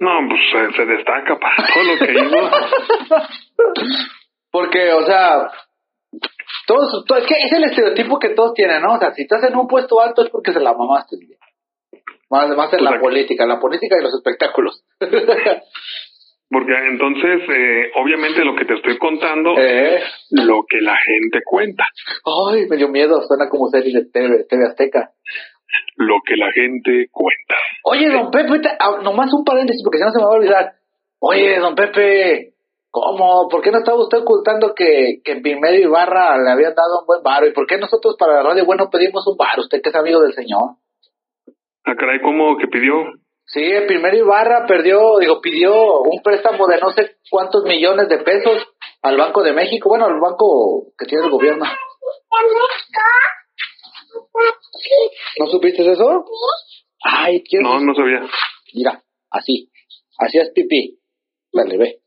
No, 0.00 0.10
pues 0.28 0.40
se, 0.76 0.84
destaca 0.86 1.38
para 1.38 1.54
todo 1.74 1.84
lo 1.84 1.98
que 1.98 2.12
hizo. 2.12 2.50
Porque, 4.50 4.92
o 4.92 5.02
sea, 5.02 5.48
todos, 6.66 7.04
es 7.18 7.26
que 7.26 7.34
es 7.44 7.52
el 7.52 7.64
estereotipo 7.64 8.18
que 8.18 8.30
todos 8.30 8.52
tienen, 8.54 8.82
¿no? 8.82 8.94
O 8.94 8.98
sea, 8.98 9.12
si 9.12 9.22
estás 9.22 9.44
en 9.44 9.56
un 9.56 9.68
puesto 9.68 10.00
alto 10.00 10.24
es 10.24 10.30
porque 10.30 10.52
se 10.52 10.58
la 10.58 10.74
mamaste. 10.74 11.16
Más, 12.28 12.48
más 12.56 12.72
en 12.72 12.78
Pues 12.78 12.82
la 12.82 12.90
aquí- 12.90 12.98
política, 13.00 13.46
la 13.46 13.60
política 13.60 13.96
y 14.00 14.02
los 14.02 14.14
espectáculos. 14.14 14.82
Porque 16.50 16.72
entonces, 16.88 17.42
eh, 17.48 17.92
obviamente 17.94 18.44
lo 18.44 18.56
que 18.56 18.64
te 18.64 18.74
estoy 18.74 18.98
contando, 18.98 19.54
eh. 19.56 20.00
lo 20.30 20.64
que 20.68 20.80
la 20.80 20.96
gente 20.96 21.38
cuenta, 21.44 21.84
Ay, 22.50 22.66
me 22.68 22.76
dio 22.76 22.88
miedo, 22.88 23.22
suena 23.22 23.48
como 23.48 23.68
serie 23.68 23.92
de 23.94 24.10
TV, 24.10 24.44
TV 24.48 24.66
Azteca. 24.66 25.12
lo 25.96 26.16
que 26.26 26.36
la 26.36 26.50
gente 26.50 27.06
cuenta. 27.12 27.54
Oye, 27.84 28.10
don 28.10 28.32
Pepe, 28.32 28.68
ah, 28.80 28.98
nomás 29.00 29.32
un 29.32 29.44
paréntesis 29.44 29.80
porque 29.84 29.98
si 29.98 30.04
no 30.04 30.10
se 30.10 30.18
me 30.18 30.24
va 30.24 30.32
a 30.32 30.38
olvidar. 30.38 30.72
Oye, 31.20 31.60
don 31.60 31.76
Pepe, 31.76 32.54
¿cómo? 32.90 33.46
¿Por 33.48 33.62
qué 33.62 33.70
no 33.70 33.78
estaba 33.78 34.02
usted 34.02 34.18
ocultando 34.18 34.74
que, 34.74 35.20
que 35.22 35.36
Pimedio 35.36 35.86
Ibarra 35.86 36.36
le 36.36 36.50
habían 36.50 36.74
dado 36.74 37.00
un 37.02 37.06
buen 37.06 37.22
varo? 37.22 37.46
¿Y 37.46 37.52
por 37.52 37.68
qué 37.68 37.78
nosotros 37.78 38.16
para 38.18 38.34
la 38.34 38.42
radio 38.42 38.66
bueno 38.66 38.90
pedimos 38.90 39.24
un 39.28 39.36
varo? 39.36 39.62
Usted 39.62 39.80
que 39.80 39.90
es 39.90 39.94
amigo 39.94 40.20
del 40.20 40.32
señor. 40.32 40.74
Ah, 41.84 41.94
caray, 41.96 42.20
¿cómo 42.22 42.56
que 42.58 42.66
pidió? 42.66 42.94
Sí, 43.52 43.60
el 43.62 43.86
primero 43.86 44.16
Ibarra 44.16 44.64
perdió, 44.66 45.18
digo, 45.18 45.40
pidió 45.40 46.02
un 46.02 46.22
préstamo 46.22 46.68
de 46.68 46.78
no 46.78 46.90
sé 46.90 47.16
cuántos 47.30 47.64
millones 47.64 48.08
de 48.08 48.18
pesos 48.18 48.62
al 49.02 49.16
Banco 49.16 49.42
de 49.42 49.52
México, 49.52 49.88
bueno, 49.88 50.06
al 50.06 50.20
banco 50.20 50.92
que 50.96 51.06
tiene 51.06 51.24
el 51.24 51.30
gobierno. 51.30 51.64
¿No 55.38 55.46
supiste 55.46 55.90
eso? 55.90 56.24
Ay, 57.02 57.42
¿quieres? 57.42 57.66
No, 57.66 57.80
no 57.80 57.94
sabía. 57.94 58.20
Mira, 58.74 59.02
así, 59.30 59.70
así 60.18 60.38
es 60.38 60.50
pipí. 60.54 60.98
Dale, 61.52 61.76
ve. 61.76 62.00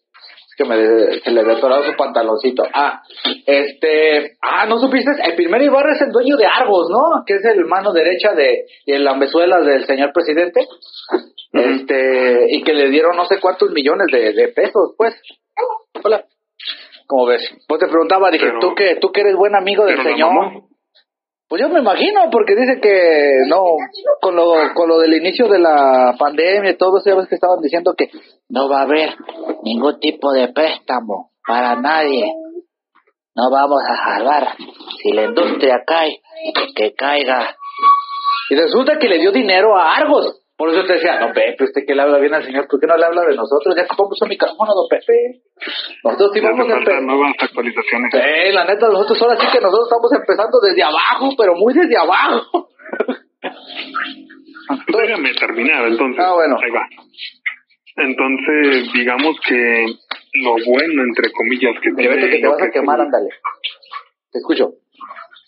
Es 0.47 0.55
que 0.55 0.65
me 0.65 1.19
se 1.19 1.31
le 1.31 1.43
detorado 1.43 1.83
su 1.83 1.95
pantaloncito. 1.97 2.63
Ah, 2.73 3.01
este, 3.45 4.38
ah, 4.41 4.65
¿no 4.67 4.79
supiste? 4.79 5.12
El 5.25 5.35
primer 5.35 5.62
Ibarra 5.63 5.93
es 5.93 6.01
el 6.01 6.12
dueño 6.12 6.38
de 6.38 6.45
Argos, 6.45 6.89
¿no? 6.91 7.23
Que 7.25 7.35
es 7.35 7.45
el 7.45 7.65
mano 7.65 7.91
derecha 7.91 8.33
de, 8.33 8.65
y 8.85 8.93
el 8.93 9.03
lambezuela 9.03 9.62
del 9.62 9.85
señor 9.85 10.13
presidente. 10.13 10.67
Este, 11.53 12.48
y 12.50 12.63
que 12.63 12.74
le 12.74 12.89
dieron 12.89 13.15
no 13.15 13.25
sé 13.25 13.39
cuántos 13.39 13.69
millones 13.72 14.07
de, 14.12 14.33
de 14.33 14.48
pesos, 14.50 14.95
pues. 14.98 15.13
Hola. 16.03 16.25
¿Cómo 17.07 17.27
ves? 17.27 17.41
Pues 17.67 17.79
te 17.79 17.88
preguntaba, 17.88 18.31
dije, 18.31 18.45
Pero- 18.48 18.60
tú 18.60 18.75
que, 18.75 18.95
tú 18.95 19.12
que 19.12 19.22
eres 19.22 19.36
buen 19.36 19.55
amigo 19.55 19.86
del 19.86 20.01
señor. 20.01 20.31
Pues 21.48 21.62
yo 21.62 21.69
me 21.69 21.81
imagino, 21.81 22.22
porque 22.31 22.55
dice 22.55 22.79
que 22.81 23.29
no, 23.48 23.63
con 24.22 24.36
lo, 24.36 24.53
con 24.74 24.89
lo 24.89 24.98
del 24.98 25.13
inicio 25.13 25.48
de 25.48 25.60
la 25.60 26.15
pandemia 26.17 26.72
y 26.72 26.77
todo 26.77 27.00
ya 27.05 27.13
ves 27.13 27.27
que 27.27 27.36
estaban 27.36 27.60
diciendo 27.62 27.93
que 27.95 28.10
no 28.50 28.67
va 28.67 28.79
a 28.79 28.83
haber 28.83 29.13
ningún 29.62 30.00
tipo 30.00 30.31
de 30.31 30.48
préstamo 30.48 31.31
para 31.45 31.75
nadie. 31.75 32.25
No 33.36 33.51
vamos 33.51 33.81
a 33.88 33.95
salvar. 33.95 34.55
Si 35.01 35.12
la 35.12 35.25
industria 35.25 35.83
cae, 35.86 36.22
que 36.75 36.93
caiga. 36.95 37.55
Y 38.50 38.55
resulta 38.55 38.98
que 38.98 39.10
le 39.10 39.19
dio 39.19 39.31
dinero 39.31 39.75
a 39.77 39.95
Argos. 39.95 40.42
Por 40.55 40.69
eso 40.69 40.86
te 40.86 40.93
decía, 40.93 41.19
no, 41.19 41.33
Pepe, 41.33 41.63
usted 41.63 41.81
que 41.86 41.95
le 41.95 42.01
habla 42.03 42.19
bien 42.19 42.33
al 42.33 42.43
señor, 42.45 42.67
¿por 42.67 42.79
qué 42.79 42.86
no 42.88 42.95
le 42.95 43.05
habla 43.05 43.22
de 43.25 43.36
nosotros? 43.36 43.74
Ya 43.75 43.88
compramos 43.88 44.22
un 44.22 44.29
micrófono, 44.29 44.72
don 44.75 44.88
Pepe. 44.88 45.41
Nosotros 46.03 46.31
sí 46.33 46.39
vamos 46.41 46.69
a 46.69 46.77
empezar. 46.77 47.01
nuevas 47.01 47.33
actualizaciones. 47.39 48.12
Sí, 48.13 48.51
la 48.53 48.63
neta, 48.65 48.88
nosotros 48.88 49.22
ahora 49.24 49.36
sí 49.38 49.48
que 49.51 49.60
nosotros 49.60 49.88
estamos 49.89 50.12
empezando 50.13 50.60
desde 50.62 50.83
abajo, 50.83 51.29
pero 51.38 51.55
muy 51.55 51.74
desde 51.74 51.98
abajo. 51.98 52.69
Déjame 54.88 55.33
terminar, 55.33 55.88
entonces. 55.88 56.24
Ah, 56.24 56.33
bueno. 56.33 56.55
Ahí 56.63 56.72
va. 56.72 56.88
Entonces, 57.95 58.91
digamos 58.93 59.36
que 59.48 59.86
lo 60.36 60.51
bueno, 60.65 61.03
entre 61.03 61.31
comillas, 61.31 61.74
que 61.81 61.91
tiene... 61.93 62.29
que 62.29 62.39
te 62.39 62.48
vas 62.48 62.62
a 62.62 62.65
que 62.65 62.72
quemar, 62.72 62.98
tiene- 62.98 63.05
ándale. 63.05 63.29
Te 64.31 64.39
escucho. 64.39 64.69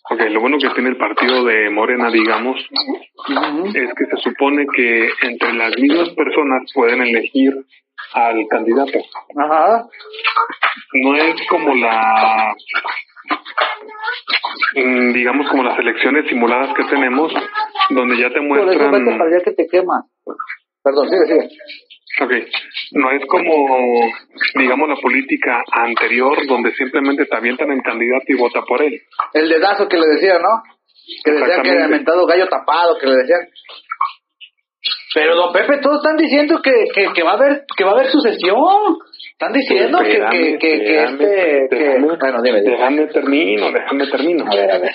Ok, 0.08 0.22
lo 0.30 0.40
bueno 0.40 0.58
que 0.60 0.70
tiene 0.70 0.90
el 0.90 0.98
partido 0.98 1.44
de 1.44 1.70
Morena, 1.72 2.12
digamos, 2.12 2.60
es 2.60 3.94
que 3.96 4.06
se 4.06 4.18
supone 4.22 4.66
que 4.76 5.10
entre 5.24 5.54
las 5.54 5.76
mismas 5.78 6.10
personas 6.10 6.72
pueden 6.76 7.02
elegir 7.02 7.54
al 8.14 8.48
candidato. 8.48 9.00
Ajá. 9.36 9.88
No 10.94 11.16
es 11.16 11.36
como 11.50 11.74
la, 11.74 12.54
mm, 14.76 15.14
digamos, 15.14 15.50
como 15.50 15.64
las 15.64 15.80
elecciones 15.80 16.30
simuladas 16.30 16.76
que 16.76 16.84
tenemos, 16.84 17.34
donde 17.90 18.18
ya 18.18 18.30
te 18.30 18.42
Por 18.48 18.60
eso 18.60 18.68
vete 18.68 18.88
muestran... 18.88 19.18
para 19.18 19.30
allá 19.30 19.44
que 19.44 19.52
te 19.54 19.68
quema. 19.68 20.04
Perdón, 20.84 21.10
sigue, 21.10 21.26
sigue. 21.26 21.50
Ok, 22.22 22.32
no 22.92 23.12
es 23.12 23.26
como, 23.28 24.10
digamos, 24.56 24.88
la 24.88 24.96
política 24.96 25.64
anterior, 25.72 26.48
donde 26.48 26.74
simplemente 26.74 27.26
te 27.26 27.36
avientan 27.36 27.72
el 27.72 27.82
candidato 27.82 28.26
y 28.28 28.36
vota 28.36 28.62
por 28.62 28.82
él. 28.82 29.02
El 29.34 29.50
dedazo 29.50 29.88
que 29.90 29.98
le 29.98 30.08
decían, 30.08 30.42
¿no? 30.42 30.64
Que 31.24 31.32
decían 31.32 31.62
que 31.62 31.70
era 31.72 31.86
inventado 31.86 32.26
gallo 32.26 32.48
tapado, 32.48 32.98
que 33.00 33.08
le 33.08 33.16
decían. 33.18 33.42
Pero 35.16 35.34
don 35.34 35.54
Pepe, 35.54 35.78
todos 35.82 36.04
están 36.04 36.18
diciendo 36.18 36.60
que, 36.62 36.74
que, 36.94 37.08
que 37.14 37.24
va 37.24 37.32
a 37.32 37.34
haber 37.36 37.64
que 37.76 37.86
va 37.86 37.92
a 37.92 37.94
haber 37.94 38.08
sucesión. 38.08 38.98
Están 39.32 39.54
diciendo 39.54 40.00
que, 40.00 40.10
que, 40.10 40.18
Espérame, 40.18 40.60
que, 40.60 40.78
déjame, 40.78 41.64
este... 41.64 41.78
Que, 41.78 42.00
bueno, 42.00 42.42
dime, 42.44 42.62
dime. 42.62 42.72
déjame 42.78 43.08
termino, 43.08 43.72
déjame 43.72 44.08
termino. 44.08 44.46
A 44.46 44.56
ver, 44.56 44.72
a 44.72 44.80
ver. 44.80 44.92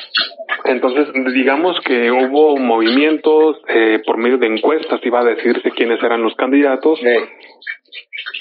Entonces, 0.64 1.08
digamos 1.34 1.78
que 1.86 2.10
hubo 2.10 2.58
movimientos 2.58 3.56
eh, 3.68 4.00
por 4.06 4.18
medio 4.18 4.36
de 4.36 4.48
encuestas, 4.48 5.00
iba 5.04 5.20
a 5.20 5.24
decirse 5.24 5.70
quiénes 5.70 6.02
eran 6.02 6.22
los 6.22 6.34
candidatos, 6.34 7.00
Eh, 7.02 7.28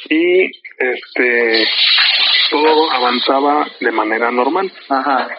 y 0.09 0.45
este 0.45 1.63
todo 2.51 2.91
avanzaba 2.91 3.67
de 3.79 3.91
manera 3.91 4.31
normal. 4.31 4.69
Ajá. 4.89 5.29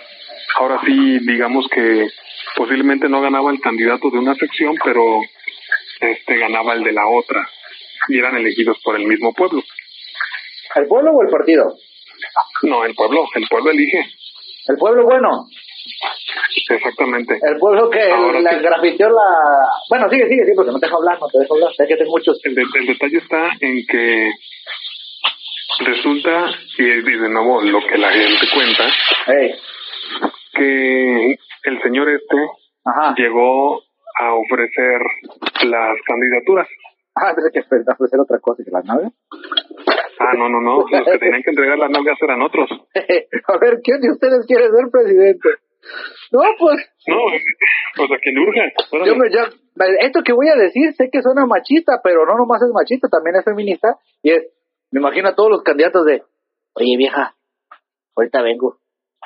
Ahora 0.56 0.80
sí, 0.86 1.18
digamos 1.20 1.66
que 1.68 2.08
posiblemente 2.56 3.08
no 3.08 3.20
ganaba 3.20 3.50
el 3.50 3.60
candidato 3.60 4.10
de 4.10 4.18
una 4.18 4.34
sección, 4.34 4.74
pero 4.82 5.20
este 6.00 6.36
ganaba 6.38 6.74
el 6.74 6.82
de 6.84 6.92
la 6.92 7.06
otra, 7.06 7.48
y 8.08 8.18
eran 8.18 8.36
elegidos 8.36 8.78
por 8.82 8.96
el 8.96 9.06
mismo 9.06 9.32
pueblo. 9.34 9.62
¿El 10.74 10.86
pueblo 10.86 11.10
o 11.12 11.22
el 11.22 11.28
partido? 11.28 11.74
No, 12.62 12.84
el 12.84 12.94
pueblo, 12.94 13.26
el 13.34 13.46
pueblo 13.48 13.70
elige, 13.70 14.04
El 14.68 14.76
pueblo 14.76 15.04
bueno. 15.04 15.46
exactamente. 16.68 17.38
El 17.42 17.58
pueblo 17.58 17.88
que 17.90 18.02
Ahora 18.10 18.40
la 18.40 18.52
sí. 18.52 18.58
grafiteó 18.60 19.08
la... 19.08 19.66
Bueno, 19.88 20.08
sigue, 20.10 20.28
sigue, 20.28 20.42
sigue, 20.44 20.54
porque 20.54 20.70
no 20.72 20.78
te 20.78 20.86
dejo 20.86 20.98
hablar, 20.98 21.18
no 21.20 21.26
te 21.28 21.38
dejo 21.38 21.54
hablar. 21.54 21.72
Sé 21.74 21.86
que 21.88 21.96
tengo 21.96 22.10
muchos... 22.10 22.38
El, 22.44 22.54
de- 22.54 22.62
el 22.74 22.86
detalle 22.86 23.18
está 23.18 23.50
en 23.60 23.84
que 23.86 24.30
resulta, 25.80 26.50
y 26.78 26.82
y 26.82 27.00
de 27.02 27.28
nuevo 27.30 27.62
lo 27.62 27.80
que 27.86 27.96
la 27.98 28.12
gente 28.12 28.46
cuenta, 28.54 28.84
que 30.52 31.36
el 31.64 31.82
señor 31.82 32.08
este 32.10 32.36
ajá. 32.84 33.14
llegó 33.16 33.82
a 34.18 34.34
ofrecer 34.34 35.00
las 35.66 35.96
candidaturas. 36.06 36.68
Ah, 37.14 37.34
pensé 37.34 37.50
que 37.52 37.60
ofrecer 37.60 38.20
otra 38.20 38.38
cosa 38.40 38.62
que 38.64 38.70
la 38.70 38.82
nave. 38.82 39.10
Ah, 40.18 40.34
no, 40.36 40.48
no, 40.48 40.60
no, 40.60 40.78
los 40.78 40.90
que 40.90 41.18
tenían 41.18 41.42
que 41.42 41.50
entregar 41.50 41.78
las 41.78 41.90
nalgas 41.90 42.18
eran 42.22 42.42
otros. 42.42 42.70
A 42.70 43.58
ver, 43.58 43.80
¿quién 43.82 44.00
de 44.00 44.10
ustedes 44.10 44.46
quiere 44.46 44.68
ser 44.70 44.90
presidente? 44.90 45.48
No, 46.30 46.40
pues, 46.58 46.76
No, 47.08 48.06
sea, 48.06 48.18
que 48.22 48.30
le 48.30 48.40
urge. 48.40 48.72
yo 49.06 49.16
me, 49.16 49.30
yo, 49.30 49.40
esto 50.00 50.22
que 50.22 50.32
voy 50.32 50.48
a 50.48 50.56
decir, 50.56 50.92
sé 50.92 51.08
que 51.10 51.22
suena 51.22 51.46
machista, 51.46 52.00
pero 52.04 52.26
no 52.26 52.36
nomás 52.36 52.62
es 52.62 52.70
machista, 52.72 53.08
también 53.08 53.36
es 53.36 53.44
feminista, 53.44 53.96
y 54.22 54.30
es, 54.32 54.46
me 54.90 55.00
imagino 55.00 55.28
a 55.28 55.34
todos 55.34 55.50
los 55.50 55.62
candidatos 55.62 56.04
de, 56.04 56.22
oye 56.74 56.96
vieja, 56.98 57.34
ahorita 58.14 58.42
vengo. 58.42 58.78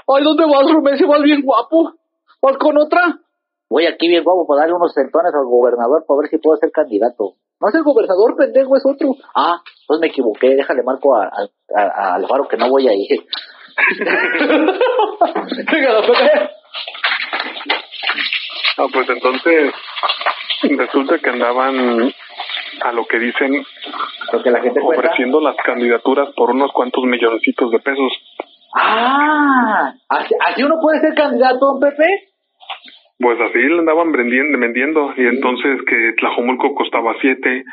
Ay, 0.07 0.23
¿dónde 0.23 0.45
vas, 0.45 0.71
Rumé? 0.71 0.97
Si 0.97 1.05
vas 1.05 1.23
bien 1.23 1.43
guapo. 1.43 1.95
¿Vas 2.43 2.59
con 2.59 2.77
otra? 2.77 3.01
Voy 3.71 3.87
aquí 3.87 4.09
bien 4.09 4.23
guapo 4.25 4.47
para 4.47 4.61
darle 4.63 4.75
unos 4.77 4.93
centones 4.93 5.33
al 5.35 5.45
gobernador 5.47 6.05
para 6.07 6.21
ver 6.21 6.31
si 6.31 6.39
puedo 6.39 6.57
ser 6.59 6.71
candidato. 6.71 7.35
No 7.61 7.69
es 7.69 7.75
el 7.75 7.83
gobernador, 7.83 8.37
pendejo, 8.37 8.77
es 8.77 8.85
otro. 8.87 9.15
Ah, 9.35 9.61
pues 9.87 10.01
me 10.01 10.09
equivoqué, 10.09 10.55
déjale 10.55 10.83
marco 10.83 11.17
a, 11.17 11.25
a, 11.27 11.49
a- 11.77 12.11
a 12.13 12.15
Alvaro 12.17 12.47
que 12.49 12.57
no 12.57 12.69
voy 12.69 12.89
a 12.89 12.93
ir. 12.93 13.25
Ah, 18.77 18.87
pues 18.93 19.09
entonces 19.09 19.73
resulta 20.63 21.19
que 21.19 21.31
andaban 21.31 22.13
a 22.83 22.93
lo 22.93 23.05
que 23.07 23.19
dicen 23.19 23.65
Lo 24.33 24.43
que 24.43 24.51
la 24.51 24.61
gente 24.61 24.81
cuenta. 24.81 25.01
ofreciendo 25.07 25.41
las 25.41 25.57
candidaturas 25.65 26.31
por 26.37 26.51
unos 26.51 26.73
cuantos 26.73 27.05
milloncitos 27.05 27.71
de 27.71 27.79
pesos. 27.79 28.13
Ah, 28.75 29.93
¿así, 30.09 30.35
así 30.45 30.63
uno 30.65 30.77
puede 30.83 31.01
ser 31.01 31.15
candidato, 31.15 31.59
don 31.61 31.79
Pepe? 31.81 32.34
Pues 33.19 33.41
así 33.41 33.59
le 33.59 33.79
andaban 33.79 34.13
vendiendo, 34.13 34.59
vendiendo. 34.59 35.15
Y 35.17 35.27
entonces 35.27 35.81
que 35.87 36.13
Tlajomulco 36.19 36.75
costaba 36.75 37.15
siete, 37.21 37.65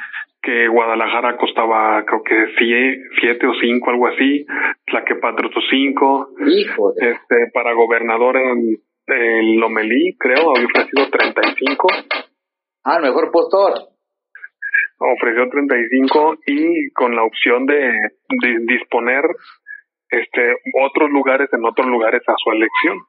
que 0.42 0.68
Guadalajara 0.68 1.38
costaba 1.38 2.04
creo 2.06 2.24
que 2.24 2.36
sie- 2.58 2.98
siete 3.20 3.48
o 3.48 3.54
cinco, 3.62 3.90
algo 3.92 4.08
así, 4.08 4.46
Tlaquepaque 4.86 5.46
otros 5.48 5.66
cinco, 5.70 6.30
Hijo 6.48 6.94
de... 6.94 7.12
este 7.12 7.52
para 7.54 7.74
gobernador 7.74 8.38
en 8.38 8.78
el 9.08 9.56
Lomelí 9.58 10.16
creo 10.18 10.52
había 10.56 10.66
ofrecido 10.68 11.10
35, 11.10 11.88
Ah, 12.84 12.96
el 12.98 13.04
mejor 13.04 13.30
postor. 13.32 13.74
ofreció 15.00 15.50
35 15.50 16.36
y 16.48 16.92
con 16.94 17.16
la 17.16 17.24
opción 17.24 17.66
de, 17.66 17.76
de 17.76 18.60
disponer 18.68 19.24
este 20.10 20.56
otros 20.84 21.10
lugares 21.12 21.50
en 21.54 21.66
otros 21.66 21.88
lugares 21.88 22.22
a 22.28 22.34
su 22.44 22.52
elección. 22.52 23.00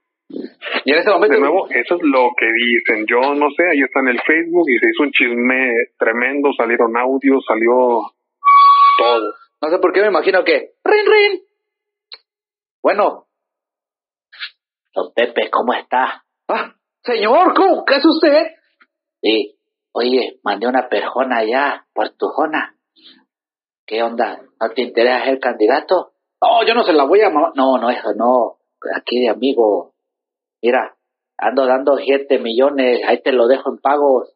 Y 0.84 0.92
en 0.92 0.98
ese 0.98 1.10
momento... 1.10 1.34
De 1.34 1.40
nuevo, 1.40 1.68
eso 1.70 1.94
es 1.96 2.02
lo 2.02 2.30
que 2.36 2.46
dicen. 2.46 3.06
Yo 3.06 3.34
no 3.34 3.50
sé, 3.50 3.64
ahí 3.70 3.80
está 3.82 4.00
en 4.00 4.08
el 4.08 4.20
Facebook 4.22 4.64
y 4.68 4.78
se 4.78 4.86
hizo 4.90 5.02
un 5.02 5.12
chisme 5.12 5.72
tremendo, 5.98 6.50
salieron 6.56 6.96
audios, 6.96 7.44
salió 7.46 8.00
todo. 8.98 9.34
No 9.60 9.68
sé 9.70 9.78
por 9.78 9.92
qué 9.92 10.00
me 10.00 10.08
imagino 10.08 10.42
que... 10.44 10.72
¡Rin, 10.84 11.06
rin! 11.06 11.40
Bueno. 12.82 13.26
Don 14.94 15.12
Pepe, 15.14 15.50
¿cómo 15.50 15.72
está? 15.74 16.24
Ah, 16.48 16.74
señor, 17.02 17.54
¿cómo? 17.54 17.84
¿Qué 17.84 17.94
es 17.96 18.04
usted? 18.04 18.46
Sí. 19.22 19.56
Oye, 19.92 20.38
mandé 20.42 20.66
una 20.66 20.88
perjona 20.88 21.38
allá, 21.38 21.86
por 21.94 22.08
tu 22.10 22.26
jona. 22.28 22.76
¿Qué 23.86 24.02
onda? 24.02 24.40
¿No 24.60 24.70
te 24.70 24.82
interesa 24.82 25.24
el 25.30 25.38
candidato? 25.38 26.12
No, 26.40 26.66
yo 26.66 26.74
no 26.74 26.82
se 26.82 26.92
la 26.92 27.04
voy 27.04 27.20
a... 27.20 27.30
ma- 27.30 27.52
No, 27.54 27.78
no, 27.78 27.90
eso 27.90 28.12
no. 28.16 28.56
Aquí 28.96 29.20
de 29.20 29.28
amigo. 29.28 29.91
Mira, 30.62 30.94
ando 31.38 31.66
dando 31.66 31.96
7 31.96 32.38
millones, 32.38 33.00
ahí 33.06 33.20
te 33.22 33.32
lo 33.32 33.46
dejo 33.48 33.70
en 33.70 33.78
pagos. 33.78 34.32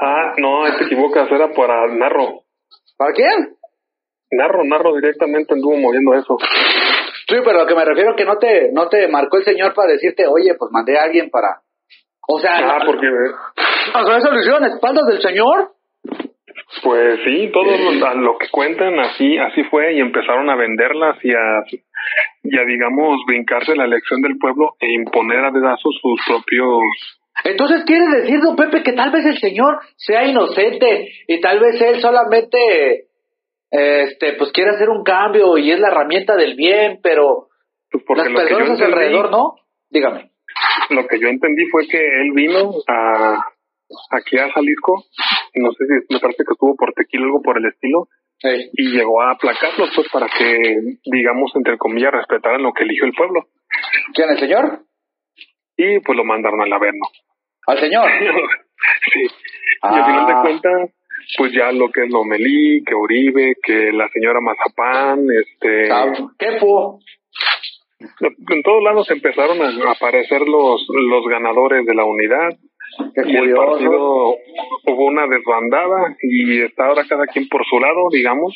Ah, 0.00 0.32
no, 0.38 0.64
ahí 0.64 0.72
te 0.78 0.84
equivocas, 0.84 1.30
era 1.30 1.52
para 1.52 1.86
Narro. 1.94 2.42
¿Para 2.96 3.12
quién? 3.12 3.56
Narro, 4.30 4.64
Narro 4.64 4.94
directamente 4.94 5.54
anduvo 5.54 5.76
moviendo 5.76 6.14
eso. 6.14 6.36
Sí, 7.28 7.36
pero 7.44 7.58
a 7.58 7.62
lo 7.62 7.66
que 7.66 7.74
me 7.74 7.84
refiero 7.84 8.14
que 8.16 8.24
no 8.24 8.38
te, 8.38 8.70
no 8.72 8.88
te 8.88 9.06
marcó 9.08 9.36
el 9.38 9.44
señor 9.44 9.74
para 9.74 9.92
decirte, 9.92 10.26
oye, 10.26 10.54
pues 10.58 10.70
mandé 10.72 10.98
a 10.98 11.04
alguien 11.04 11.30
para... 11.30 11.60
O 12.30 12.38
sea, 12.40 12.58
Ah, 12.58 12.78
porque, 12.84 13.06
o 13.06 14.06
sea, 14.06 14.16
eso 14.18 14.30
lo 14.30 14.38
hicieron 14.40 14.64
espaldas 14.64 15.06
del 15.06 15.20
señor. 15.22 15.72
pues 16.82 17.20
sí, 17.24 17.50
todos 17.52 17.78
los- 17.80 18.02
a 18.02 18.14
lo 18.14 18.36
que 18.38 18.48
cuentan, 18.50 18.98
así 18.98 19.38
así 19.38 19.62
fue, 19.64 19.94
y 19.94 20.00
empezaron 20.00 20.48
a 20.50 20.56
venderlas 20.56 21.16
y 21.24 21.32
a, 21.32 21.62
y 22.42 22.58
a, 22.58 22.64
digamos, 22.64 23.20
brincarse 23.26 23.74
la 23.76 23.84
elección 23.84 24.20
del 24.22 24.38
pueblo 24.38 24.74
e 24.80 24.92
imponer 24.92 25.44
a 25.44 25.50
dedazos 25.50 25.98
sus 26.00 26.20
propios... 26.26 26.82
Entonces 27.44 27.84
quiere 27.84 28.06
decir, 28.08 28.40
don 28.40 28.56
Pepe, 28.56 28.82
que 28.82 28.92
tal 28.94 29.12
vez 29.12 29.24
el 29.24 29.38
señor 29.38 29.78
sea 29.96 30.26
inocente 30.26 31.08
y 31.28 31.40
tal 31.40 31.60
vez 31.60 31.80
él 31.80 32.00
solamente, 32.00 33.06
este, 33.70 34.32
pues 34.32 34.50
quiere 34.50 34.70
hacer 34.70 34.88
un 34.88 35.04
cambio 35.04 35.56
y 35.56 35.70
es 35.70 35.78
la 35.78 35.88
herramienta 35.88 36.34
del 36.34 36.56
bien, 36.56 36.98
pero 37.00 37.46
pues, 37.90 38.02
porque 38.04 38.30
las 38.30 38.42
personas 38.42 38.80
entendí- 38.80 38.84
alrededor, 38.84 39.30
¿no? 39.30 39.54
Dígame. 39.88 40.30
Lo 40.90 41.06
que 41.06 41.20
yo 41.20 41.28
entendí 41.28 41.66
fue 41.66 41.86
que 41.86 41.98
él 41.98 42.32
vino 42.34 42.72
a 42.88 43.36
aquí 44.10 44.36
a 44.38 44.50
Jalisco, 44.50 45.04
no 45.54 45.70
sé 45.72 45.84
si 45.86 46.14
me 46.14 46.20
parece 46.20 46.44
que 46.44 46.52
estuvo 46.52 46.74
por 46.76 46.92
Tequila 46.92 47.24
algo 47.24 47.40
por 47.40 47.58
el 47.58 47.66
estilo, 47.66 48.08
Y 48.42 48.90
llegó 48.90 49.20
a 49.20 49.32
aplacarlos 49.32 49.90
pues 49.94 50.08
para 50.12 50.26
que, 50.28 50.96
digamos, 51.04 51.50
entre 51.56 51.76
comillas, 51.76 52.12
respetaran 52.12 52.62
lo 52.62 52.72
que 52.72 52.84
eligió 52.84 53.04
el 53.04 53.12
pueblo. 53.12 53.46
¿Quién, 54.14 54.30
el 54.30 54.38
señor? 54.38 54.80
Y 55.76 56.00
pues 56.00 56.16
lo 56.16 56.24
mandaron 56.24 56.60
al 56.60 56.72
Averno. 56.72 57.06
Al 57.66 57.78
señor. 57.78 58.08
sí. 59.12 59.20
Y 59.22 59.28
al 59.82 60.04
final 60.04 60.24
Ah. 60.26 60.28
de 60.28 60.40
cuentas, 60.42 60.90
pues 61.36 61.52
ya 61.52 61.70
lo 61.72 61.90
que 61.90 62.04
es 62.04 62.10
Lomelí, 62.10 62.82
que 62.84 62.94
Uribe, 62.94 63.54
que 63.62 63.92
la 63.92 64.08
señora 64.08 64.40
Mazapán, 64.40 65.26
este... 65.30 65.88
¿Qué 66.38 66.58
fue? 66.58 66.98
En 68.00 68.62
todos 68.62 68.82
lados 68.82 69.10
empezaron 69.10 69.60
a 69.60 69.90
aparecer 69.90 70.42
los, 70.42 70.86
los 70.88 71.26
ganadores 71.28 71.84
de 71.84 71.94
la 71.94 72.04
unidad. 72.04 72.50
Qué 73.14 73.22
y 73.26 73.36
el 73.36 73.38
curioso. 73.38 73.70
partido 73.70 74.34
hubo 74.86 75.06
una 75.06 75.26
desbandada 75.26 76.16
y 76.22 76.62
está 76.62 76.86
ahora 76.86 77.04
cada 77.08 77.26
quien 77.26 77.48
por 77.48 77.64
su 77.64 77.78
lado, 77.78 78.08
digamos. 78.12 78.54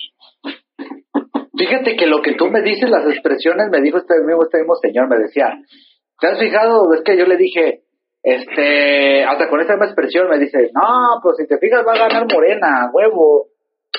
Fíjate 1.57 1.97
que 1.97 2.07
lo 2.07 2.23
que 2.23 2.35
tú 2.35 2.49
me 2.49 2.63
dices, 2.63 2.91
las 2.91 3.07
expresiones, 3.07 3.69
me 3.71 3.81
dijo 3.81 3.99
este 3.99 4.15
mismo, 4.25 4.43
este 4.43 4.59
mismo 4.59 4.75
señor, 4.77 5.09
me 5.09 5.19
decía, 5.19 5.59
¿te 6.19 6.27
has 6.27 6.39
fijado? 6.39 6.93
Es 6.95 7.03
que 7.03 7.17
yo 7.17 7.27
le 7.27 7.37
dije, 7.37 7.83
este, 8.23 9.25
hasta 9.25 9.49
con 9.49 9.61
esa 9.61 9.75
misma 9.75 9.87
expresión 9.87 10.29
me 10.29 10.39
dice, 10.39 10.71
no, 10.75 11.21
pues 11.23 11.37
si 11.37 11.47
te 11.47 11.59
fijas 11.59 11.85
va 11.87 11.93
a 11.93 12.09
ganar 12.09 12.27
Morena, 12.33 12.91
huevo. 12.93 13.49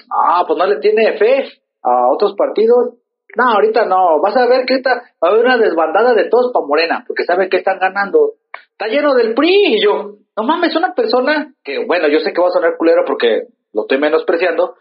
Ah, 0.09 0.43
pues 0.47 0.57
no 0.57 0.65
le 0.65 0.77
tiene 0.79 1.17
fe 1.17 1.45
a 1.83 2.11
otros 2.11 2.33
partidos. 2.35 2.95
No, 3.35 3.53
ahorita 3.53 3.85
no, 3.85 4.21
vas 4.21 4.35
a 4.37 4.47
ver 4.47 4.65
que 4.65 4.73
ahorita 4.73 4.91
va 5.23 5.27
a 5.27 5.31
haber 5.31 5.45
una 5.45 5.57
desbandada 5.57 6.13
de 6.13 6.29
todos 6.29 6.51
para 6.53 6.65
Morena, 6.65 7.03
porque 7.07 7.23
saben 7.23 7.49
que 7.49 7.57
están 7.57 7.79
ganando. 7.79 8.33
Está 8.71 8.87
lleno 8.87 9.13
del 9.15 9.33
PRI 9.33 9.75
y 9.75 9.83
yo, 9.83 10.17
no 10.37 10.43
mames, 10.43 10.75
una 10.75 10.93
persona 10.93 11.53
que, 11.63 11.86
bueno, 11.86 12.08
yo 12.08 12.19
sé 12.19 12.34
que 12.34 12.41
va 12.41 12.47
a 12.47 12.51
sonar 12.51 12.75
culero 12.77 13.03
porque 13.05 13.43
lo 13.73 13.84
estoy 13.84 13.97
menospreciando, 13.99 14.75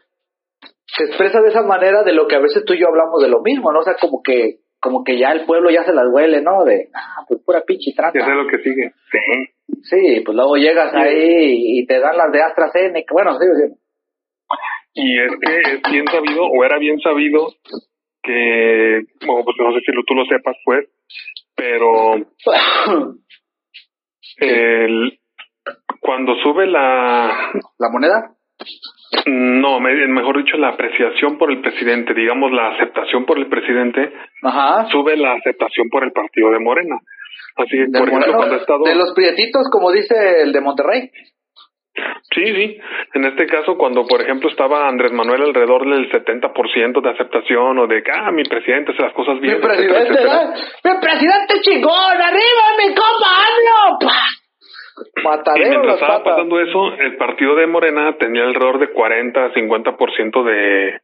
se 0.86 1.04
expresa 1.04 1.40
de 1.40 1.48
esa 1.48 1.62
manera 1.62 2.02
de 2.02 2.12
lo 2.12 2.26
que 2.26 2.36
a 2.36 2.40
veces 2.40 2.64
tú 2.64 2.74
y 2.74 2.80
yo 2.80 2.88
hablamos 2.88 3.22
de 3.22 3.28
lo 3.28 3.40
mismo, 3.42 3.72
¿no? 3.72 3.80
O 3.80 3.82
sea, 3.82 3.94
como 4.00 4.22
que 4.22 4.58
como 4.80 5.04
que 5.04 5.16
ya 5.16 5.30
el 5.30 5.46
pueblo 5.46 5.70
ya 5.70 5.84
se 5.84 5.92
las 5.92 6.06
huele, 6.12 6.42
¿no? 6.42 6.64
De, 6.64 6.88
ah, 6.92 7.24
pues 7.28 7.40
pura 7.46 7.62
pinche 7.64 7.92
trata. 7.96 8.18
eso 8.18 8.28
es 8.28 8.34
lo 8.36 8.48
que 8.48 8.58
sigue. 8.64 8.90
Sí. 9.12 9.78
Sí, 9.84 10.20
pues 10.24 10.34
luego 10.36 10.56
llegas 10.56 10.92
ahí 10.92 11.78
y 11.78 11.86
te 11.86 12.00
dan 12.00 12.16
las 12.16 12.32
de 12.32 12.42
AstraZeneca. 12.42 13.12
Bueno, 13.12 13.38
sí, 13.38 13.46
sí. 13.56 13.74
Y 14.94 15.20
es 15.22 15.32
que 15.40 15.56
es 15.74 15.80
bien 15.92 16.06
sabido, 16.08 16.42
o 16.44 16.64
era 16.64 16.78
bien 16.78 16.98
sabido, 17.00 17.46
que, 18.24 19.02
bueno, 19.24 19.44
pues 19.44 19.56
no 19.60 19.72
sé 19.72 19.80
si 19.86 19.92
lo- 19.92 20.02
tú 20.04 20.14
lo 20.14 20.24
sepas, 20.26 20.56
pues, 20.64 20.86
pero 21.54 22.14
el, 24.38 25.18
cuando 26.00 26.34
sube 26.42 26.66
la, 26.66 27.30
¿La 27.78 27.88
moneda? 27.90 28.30
no, 29.26 29.80
me- 29.80 30.06
mejor 30.08 30.38
dicho, 30.44 30.56
la 30.56 30.68
apreciación 30.68 31.38
por 31.38 31.50
el 31.50 31.60
presidente, 31.60 32.14
digamos 32.14 32.50
la 32.52 32.68
aceptación 32.74 33.24
por 33.24 33.38
el 33.38 33.48
presidente, 33.48 34.12
Ajá. 34.42 34.86
sube 34.90 35.16
la 35.16 35.34
aceptación 35.34 35.88
por 35.90 36.04
el 36.04 36.12
partido 36.12 36.50
de 36.50 36.58
Morena. 36.60 36.96
Así 37.56 37.70
que, 37.70 37.86
De, 37.88 37.98
por 37.98 38.08
ejemplo, 38.08 38.32
cuando 38.34 38.54
he 38.54 38.58
estado... 38.58 38.84
de 38.84 38.94
los 38.94 39.12
prietitos, 39.14 39.68
como 39.70 39.90
dice 39.92 40.42
el 40.42 40.52
de 40.52 40.60
Monterrey. 40.60 41.10
Sí, 42.34 42.42
sí. 42.46 42.78
En 43.12 43.24
este 43.26 43.44
caso, 43.46 43.76
cuando, 43.76 44.06
por 44.06 44.22
ejemplo, 44.22 44.48
estaba 44.48 44.88
Andrés 44.88 45.12
Manuel 45.12 45.42
alrededor 45.42 45.82
del 45.84 46.10
70% 46.10 47.02
de 47.02 47.10
aceptación 47.10 47.78
o 47.78 47.86
de 47.86 48.02
que, 48.02 48.10
ah, 48.10 48.30
mi 48.32 48.44
presidente 48.44 48.92
hace 48.92 49.02
las 49.02 49.12
cosas 49.12 49.38
bien. 49.40 49.56
Mi 49.56 49.60
presidente, 49.62 49.98
etcétera. 50.08 50.54
¡Mi 50.84 51.00
presidente 51.00 51.60
chingón! 51.60 52.16
¡Arriba, 52.16 52.64
mi 52.78 52.94
compa 52.94 54.08
¡Pah! 54.94 55.20
Y 55.20 55.24
Matadero 55.24 55.68
mientras 55.70 55.94
estaba 55.94 56.18
patas. 56.18 56.32
pasando 56.32 56.60
eso, 56.60 56.94
el 56.94 57.16
partido 57.16 57.54
de 57.56 57.66
Morena 57.66 58.16
tenía 58.18 58.42
alrededor 58.44 58.78
de 58.78 58.92
40 58.92 59.52
50% 59.54 60.44
de 60.44 61.00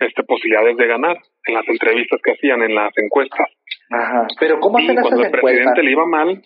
este, 0.00 0.22
posibilidades 0.24 0.76
de 0.76 0.86
ganar 0.86 1.16
en 1.46 1.54
las 1.54 1.68
entrevistas 1.68 2.20
que 2.22 2.32
hacían, 2.32 2.62
en 2.62 2.74
las 2.74 2.90
encuestas. 2.96 3.48
Ajá. 3.90 4.26
Pero 4.38 4.60
¿cómo 4.60 4.78
Y 4.78 4.84
hacen 4.84 4.92
esas 4.98 5.02
cuando 5.08 5.20
el 5.22 5.26
encuestas? 5.26 5.50
presidente 5.50 5.82
le 5.82 5.90
iba 5.90 6.06
mal, 6.06 6.42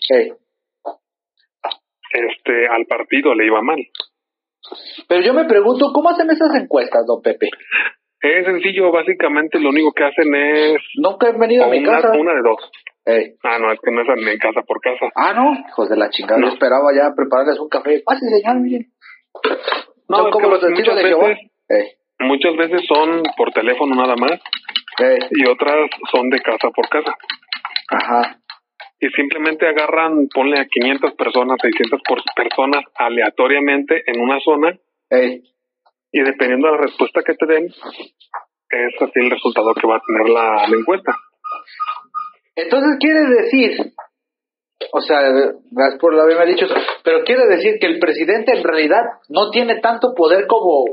este, 2.13 2.69
al 2.69 2.87
partido 2.87 3.35
le 3.35 3.47
iba 3.47 3.61
mal. 3.63 3.79
Pero 5.09 5.21
yo 5.23 5.35
me 5.35 5.45
pregunto, 5.45 5.93
¿cómo 5.95 6.09
hacen 6.11 6.31
esas 6.31 6.55
encuestas, 6.55 7.05
don 7.07 7.21
Pepe? 7.23 7.49
Es 8.21 8.47
sencillo, 8.47 8.91
básicamente 8.91 9.61
lo 9.61 9.69
único 9.69 9.93
que 9.93 10.05
hacen 10.05 10.35
es 10.35 10.81
Nunca 10.97 11.29
he 11.29 11.39
venido 11.39 11.65
a 11.65 11.69
mi 11.69 11.79
una, 11.81 12.01
casa. 12.01 12.19
una 12.19 12.33
de 12.33 12.41
dos. 12.43 12.71
Ah, 13.07 13.59
no, 13.59 13.71
es 13.73 13.81
que 13.81 13.91
no 13.91 14.01
es 14.03 14.09
en 14.09 14.39
casa 14.39 14.63
por 14.63 14.81
casa. 14.81 15.07
Ah, 15.15 15.33
no, 15.35 15.53
hijos 15.69 15.89
de 15.91 15.97
la 15.97 16.09
chingada. 16.11 16.41
No. 16.41 16.47
Yo 16.49 16.53
esperaba 16.55 16.89
ya 16.95 17.13
prepararles 17.15 17.59
un 17.59 17.69
café. 17.69 18.03
Pase, 18.05 18.27
señor, 18.27 18.61
miren. 18.61 18.91
No, 20.09 20.17
Son 20.19 20.31
como 20.31 20.49
los 20.49 20.61
testigos 20.61 20.97
de 20.97 21.05
Jehová. 21.05 21.29
veces- 21.29 21.99
Muchas 22.21 22.57
veces 22.57 22.83
son 22.87 23.23
por 23.37 23.51
teléfono 23.53 23.95
nada 23.95 24.15
más 24.17 24.41
y 25.31 25.47
otras 25.49 25.91
son 26.13 26.31
de 26.31 26.41
casa 26.41 26.71
por 26.71 26.89
casa. 26.89 27.15
ajá. 27.91 28.39
Y 29.01 29.09
simplemente 29.11 29.67
agarran, 29.69 30.29
ponle 30.33 30.59
a 30.61 30.65
500 30.67 31.13
personas, 31.15 31.59
600 31.61 32.01
por 32.09 32.23
personas 32.35 32.85
aleatoriamente 32.95 34.03
en 34.07 34.21
una 34.21 34.39
zona 34.41 34.79
y 36.13 36.21
dependiendo 36.23 36.69
de 36.69 36.77
la 36.77 36.83
respuesta 36.83 37.23
que 37.23 37.35
te 37.35 37.45
den, 37.45 37.65
es 37.67 39.03
así 39.03 39.21
el 39.21 39.31
resultado 39.31 39.75
que 39.75 39.87
va 39.87 39.97
a 39.97 40.03
tener 40.07 40.29
la, 40.29 40.67
la 40.69 40.77
encuesta. 40.79 41.15
Entonces 42.57 42.97
quiere 43.01 43.21
decir, 43.27 43.93
o 44.93 45.01
sea, 45.01 45.21
gracias 45.71 46.01
por 46.01 46.19
haberme 46.19 46.47
dicho 46.47 46.67
eso, 46.67 46.75
pero 47.03 47.25
quiere 47.25 47.47
decir 47.47 47.79
que 47.81 47.87
el 47.87 47.99
presidente 47.99 48.57
en 48.57 48.63
realidad 48.65 49.03
no 49.29 49.51
tiene 49.51 49.81
tanto 49.81 50.15
poder 50.15 50.47
como, 50.47 50.85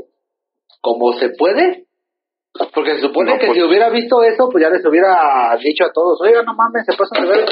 como 0.80 1.12
se 1.14 1.30
puede. 1.30 1.84
Porque 2.74 2.96
se 2.96 3.00
supone 3.00 3.32
No, 3.32 3.38
que 3.38 3.46
pues- 3.46 3.58
si 3.58 3.64
hubiera 3.64 3.88
visto 3.88 4.22
eso, 4.22 4.48
pues 4.50 4.62
ya 4.62 4.68
les 4.70 4.84
hubiera 4.84 5.56
dicho 5.62 5.84
a 5.86 5.92
todos, 5.92 6.20
oiga, 6.20 6.42
no 6.42 6.52
mames, 6.54 6.84
se 6.84 6.94
pasan 6.96 7.22
de 7.24 7.30
ver. 7.30 7.48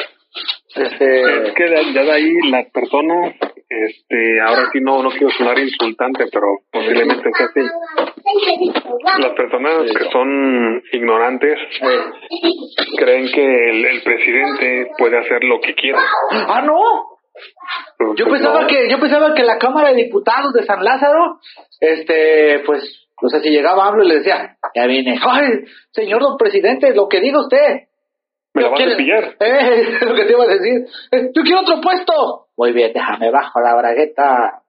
Este, 0.77 1.49
Es 1.49 1.55
que 1.55 1.93
ya 1.95 2.03
de 2.05 2.13
ahí 2.13 2.31
las 2.51 2.71
personas, 2.71 3.35
este, 3.71 4.41
ahora 4.41 4.69
sí 4.73 4.81
no, 4.81 5.01
no 5.01 5.11
quiero 5.11 5.31
sonar 5.31 5.57
insultante, 5.61 6.25
pero 6.33 6.47
posiblemente 6.73 7.31
sea 7.37 7.47
así. 7.47 7.61
Las 9.23 9.33
personas 9.33 9.93
que 9.97 10.11
son 10.11 10.83
ignorantes 10.93 11.57
creen 12.97 13.31
que 13.33 13.71
el, 13.71 13.85
el 13.87 14.03
presidente 14.03 14.91
puede 14.99 15.19
hacer 15.19 15.45
lo 15.45 15.61
que 15.61 15.75
quiera. 15.75 16.01
ah, 16.31 16.63
no, 16.63 16.81
Pues, 17.97 18.19
Yo 18.19 18.27
pues, 18.27 18.43
pensaba 18.43 18.67
que 18.67 18.91
yo 18.91 18.99
pensaba 18.99 19.35
que 19.35 19.45
la 19.45 19.59
Cámara 19.59 19.91
de 19.91 20.03
Diputados 20.05 20.53
de 20.53 20.65
San 20.65 20.83
Lázaro, 20.83 21.39
este, 21.81 22.63
pues, 22.67 23.07
o 23.23 23.29
sea, 23.29 23.41
si 23.41 23.51
llegaba 23.51 23.87
AMLO 23.87 24.05
y 24.05 24.09
le 24.09 24.15
decía, 24.17 24.57
ya 24.75 24.87
vine, 24.87 25.17
ay, 25.25 25.65
señor 25.93 26.21
don 26.21 26.37
presidente, 26.37 26.93
lo 26.95 27.09
que 27.09 27.21
diga 27.21 27.41
usted. 27.41 27.85
Me 28.53 28.63
la 28.63 28.71
vas 28.71 28.81
a 28.81 28.97
pillar. 28.97 29.37
Eh, 29.41 29.99
lo 30.01 30.15
que 30.17 30.25
te 30.25 30.33
iba 30.33 30.43
a 30.43 30.49
decir. 30.49 30.85
Eh, 31.13 31.31
Yo 31.33 31.43
quiero 31.45 31.61
otro 31.61 31.81
puesto. 31.81 32.47
Muy 32.61 32.73
bien, 32.73 32.93
déjame 32.93 33.31
bajo 33.31 33.59
la 33.59 33.75
bragueta. 33.75 34.61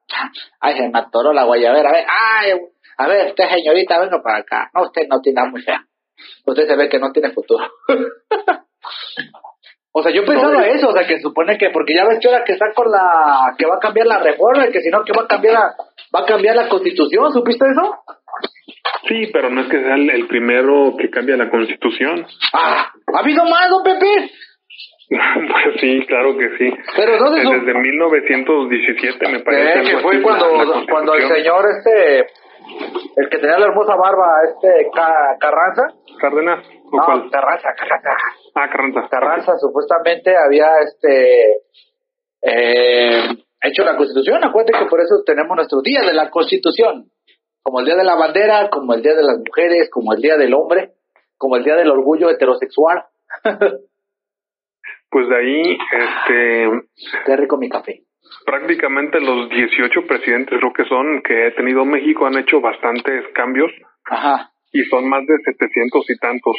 Ay, 0.61 0.77
se 0.77 0.87
me 0.87 0.97
atoró 0.97 1.33
la 1.33 1.43
guayabera. 1.43 1.89
A 1.89 1.91
ver, 1.91 2.05
ay, 2.07 2.51
a 2.97 3.07
ver, 3.07 3.27
usted 3.31 3.49
señorita, 3.49 3.99
venga 3.99 4.23
para 4.23 4.37
acá. 4.37 4.71
No, 4.73 4.83
usted 4.83 5.07
no 5.09 5.19
tiene 5.19 5.43
muy 5.49 5.61
fea. 5.61 5.83
Usted 6.45 6.67
se 6.67 6.77
ve 6.77 6.87
que 6.87 6.99
no 6.99 7.11
tiene 7.11 7.31
futuro. 7.31 7.65
O 9.93 10.01
sea, 10.01 10.13
yo 10.13 10.23
pensaba 10.23 10.65
eso, 10.67 10.87
o 10.87 10.93
sea, 10.93 11.05
que 11.05 11.19
supone 11.19 11.57
que, 11.57 11.69
porque 11.69 11.93
ya 11.93 12.05
ves 12.05 12.19
que 12.21 12.29
ahora 12.29 12.45
que 12.45 12.53
está 12.53 12.71
con 12.73 12.89
la, 12.89 13.53
que 13.57 13.65
va 13.65 13.75
a 13.75 13.79
cambiar 13.79 14.07
la 14.07 14.19
reforma, 14.19 14.65
y 14.65 14.71
que 14.71 14.79
si 14.79 14.89
no, 14.89 15.03
que 15.03 15.11
va 15.11 15.23
a 15.25 15.27
cambiar 15.27 15.53
la, 15.53 15.75
va 16.15 16.21
a 16.21 16.25
cambiar 16.25 16.55
la 16.55 16.69
constitución, 16.69 17.33
¿supiste 17.33 17.65
eso? 17.69 17.99
Sí, 19.09 19.29
pero 19.33 19.49
no 19.49 19.59
es 19.59 19.67
que 19.67 19.81
sea 19.81 19.95
el, 19.95 20.09
el 20.09 20.27
primero 20.27 20.95
que 20.97 21.09
cambia 21.09 21.35
la 21.35 21.49
constitución. 21.49 22.25
Ah, 22.53 22.89
¿ha 23.13 23.19
habido 23.19 23.43
más, 23.43 23.69
don 23.69 23.83
Pepe? 23.83 24.31
Pues 25.17 25.75
sí, 25.81 26.05
claro 26.07 26.37
que 26.37 26.49
sí. 26.57 26.71
Pero 26.95 27.19
no 27.19 27.31
de 27.31 27.41
eso. 27.41 27.51
Desde 27.51 27.73
1917 27.79 29.27
me 29.29 29.39
parece. 29.41 29.79
Eh, 29.79 29.83
que 29.91 29.97
fue 30.01 30.21
cuando, 30.21 30.47
cuando 30.89 31.13
el 31.15 31.27
señor 31.27 31.65
este, 31.77 32.19
el 33.17 33.29
que 33.29 33.37
tenía 33.39 33.59
la 33.59 33.65
hermosa 33.67 33.95
barba, 33.95 34.27
este 34.47 34.89
Ca- 34.93 35.35
Carranza, 35.39 35.83
Cárdenas, 36.19 36.65
¿o 36.91 36.97
no, 36.97 37.03
cuál? 37.05 37.29
Carranza, 37.29 37.69
Carranza, 37.77 38.09
Ah, 38.55 38.67
Carranza. 38.71 39.07
Carranza 39.09 39.51
supuestamente 39.57 40.33
había 40.37 40.67
este 40.83 41.45
eh, 42.43 43.23
hecho 43.63 43.83
la 43.83 43.95
constitución, 43.97 44.43
acuérdate 44.43 44.79
que 44.79 44.89
por 44.89 45.01
eso 45.01 45.23
tenemos 45.25 45.55
nuestro 45.55 45.81
día 45.81 46.01
de 46.01 46.13
la 46.13 46.29
constitución, 46.29 47.09
como 47.61 47.79
el 47.79 47.85
día 47.85 47.95
de 47.95 48.03
la 48.03 48.15
bandera, 48.15 48.69
como 48.69 48.93
el 48.93 49.01
día 49.01 49.13
de 49.13 49.23
las 49.23 49.37
mujeres, 49.39 49.89
como 49.91 50.13
el 50.13 50.21
día 50.21 50.37
del 50.37 50.53
hombre, 50.53 50.93
como 51.37 51.57
el 51.57 51.63
día 51.63 51.75
del 51.75 51.91
orgullo 51.91 52.29
heterosexual. 52.29 53.03
Pues 55.11 55.27
de 55.27 55.35
ahí, 55.37 55.77
este, 55.91 56.69
Qué 57.25 57.35
rico 57.37 57.57
mi 57.57 57.69
café. 57.69 58.01
prácticamente 58.45 59.19
los 59.19 59.49
18 59.49 60.07
presidentes 60.07 60.57
creo 60.57 60.73
que 60.73 60.85
son 60.85 61.21
que 61.21 61.47
ha 61.47 61.55
tenido 61.55 61.83
México 61.85 62.25
han 62.25 62.37
hecho 62.37 62.61
bastantes 62.61 63.25
cambios 63.35 63.69
Ajá, 64.05 64.51
y 64.71 64.81
son 64.85 65.07
más 65.09 65.25
de 65.27 65.35
700 65.43 66.09
y 66.09 66.17
tantos 66.17 66.55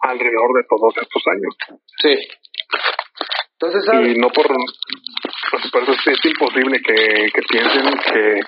alrededor 0.00 0.54
de 0.54 0.64
todos 0.68 0.94
estos 0.96 1.22
años. 1.26 1.56
sí. 1.98 2.16
Entonces, 3.62 3.84
¿sabes? 3.84 4.16
Y 4.16 4.18
no 4.18 4.28
por, 4.30 4.46
por 4.46 5.82
eso 5.82 5.92
es 5.92 6.24
imposible 6.24 6.80
que, 6.80 7.26
que 7.34 7.42
piensen 7.42 7.84
que 8.10 8.40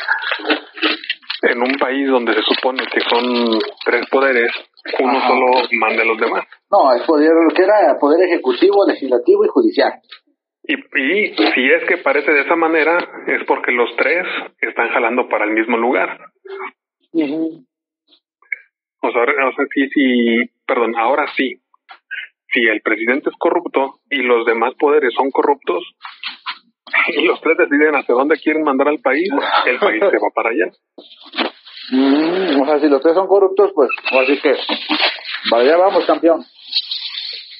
en 1.50 1.58
un 1.60 1.74
país 1.78 2.08
donde 2.08 2.32
se 2.32 2.40
supone 2.42 2.86
que 2.86 3.00
son 3.00 3.58
tres 3.84 4.06
poderes, 4.10 4.50
uno 4.98 5.18
Ajá. 5.18 5.28
solo 5.28 5.46
manda 5.72 6.02
a 6.02 6.06
los 6.06 6.18
demás. 6.18 6.44
No, 6.70 6.92
es 6.94 7.02
poder, 7.02 7.30
que 7.54 7.62
era 7.62 7.98
poder 8.00 8.28
ejecutivo, 8.28 8.86
legislativo 8.86 9.44
y 9.44 9.48
judicial. 9.48 9.92
Y, 10.64 10.74
y 10.74 11.34
si 11.34 11.72
es 11.72 11.84
que 11.88 11.98
parece 11.98 12.30
de 12.32 12.42
esa 12.42 12.56
manera, 12.56 12.98
es 13.26 13.44
porque 13.46 13.72
los 13.72 13.94
tres 13.96 14.26
están 14.60 14.90
jalando 14.90 15.28
para 15.28 15.44
el 15.44 15.52
mismo 15.52 15.76
lugar. 15.76 16.18
O 19.04 19.10
sea, 19.10 19.22
o 19.22 19.52
sea, 19.56 19.66
sí, 19.74 19.88
sí, 19.92 20.50
perdón, 20.66 20.94
ahora 20.96 21.26
sí. 21.36 21.60
Si 22.52 22.60
el 22.60 22.82
presidente 22.82 23.30
es 23.30 23.36
corrupto 23.38 24.00
y 24.10 24.22
los 24.22 24.46
demás 24.46 24.74
poderes 24.78 25.12
son 25.14 25.30
corruptos, 25.30 25.82
y 27.08 27.26
los 27.26 27.40
tres 27.40 27.56
deciden 27.56 27.94
hacia 27.94 28.14
dónde 28.14 28.38
quieren 28.38 28.62
mandar 28.62 28.88
al 28.88 29.00
país, 29.00 29.28
el 29.66 29.78
país 29.78 30.00
se 30.00 30.18
va 30.18 30.30
para 30.34 30.50
allá. 30.50 30.70
Mm, 31.90 32.60
o 32.60 32.66
sea, 32.66 32.78
si 32.78 32.88
los 32.88 33.02
tres 33.02 33.14
son 33.14 33.26
corruptos, 33.26 33.72
pues, 33.74 33.90
así 34.20 34.40
que, 34.40 34.54
vale, 35.50 35.66
ya 35.66 35.76
vamos, 35.76 36.06
campeón. 36.06 36.42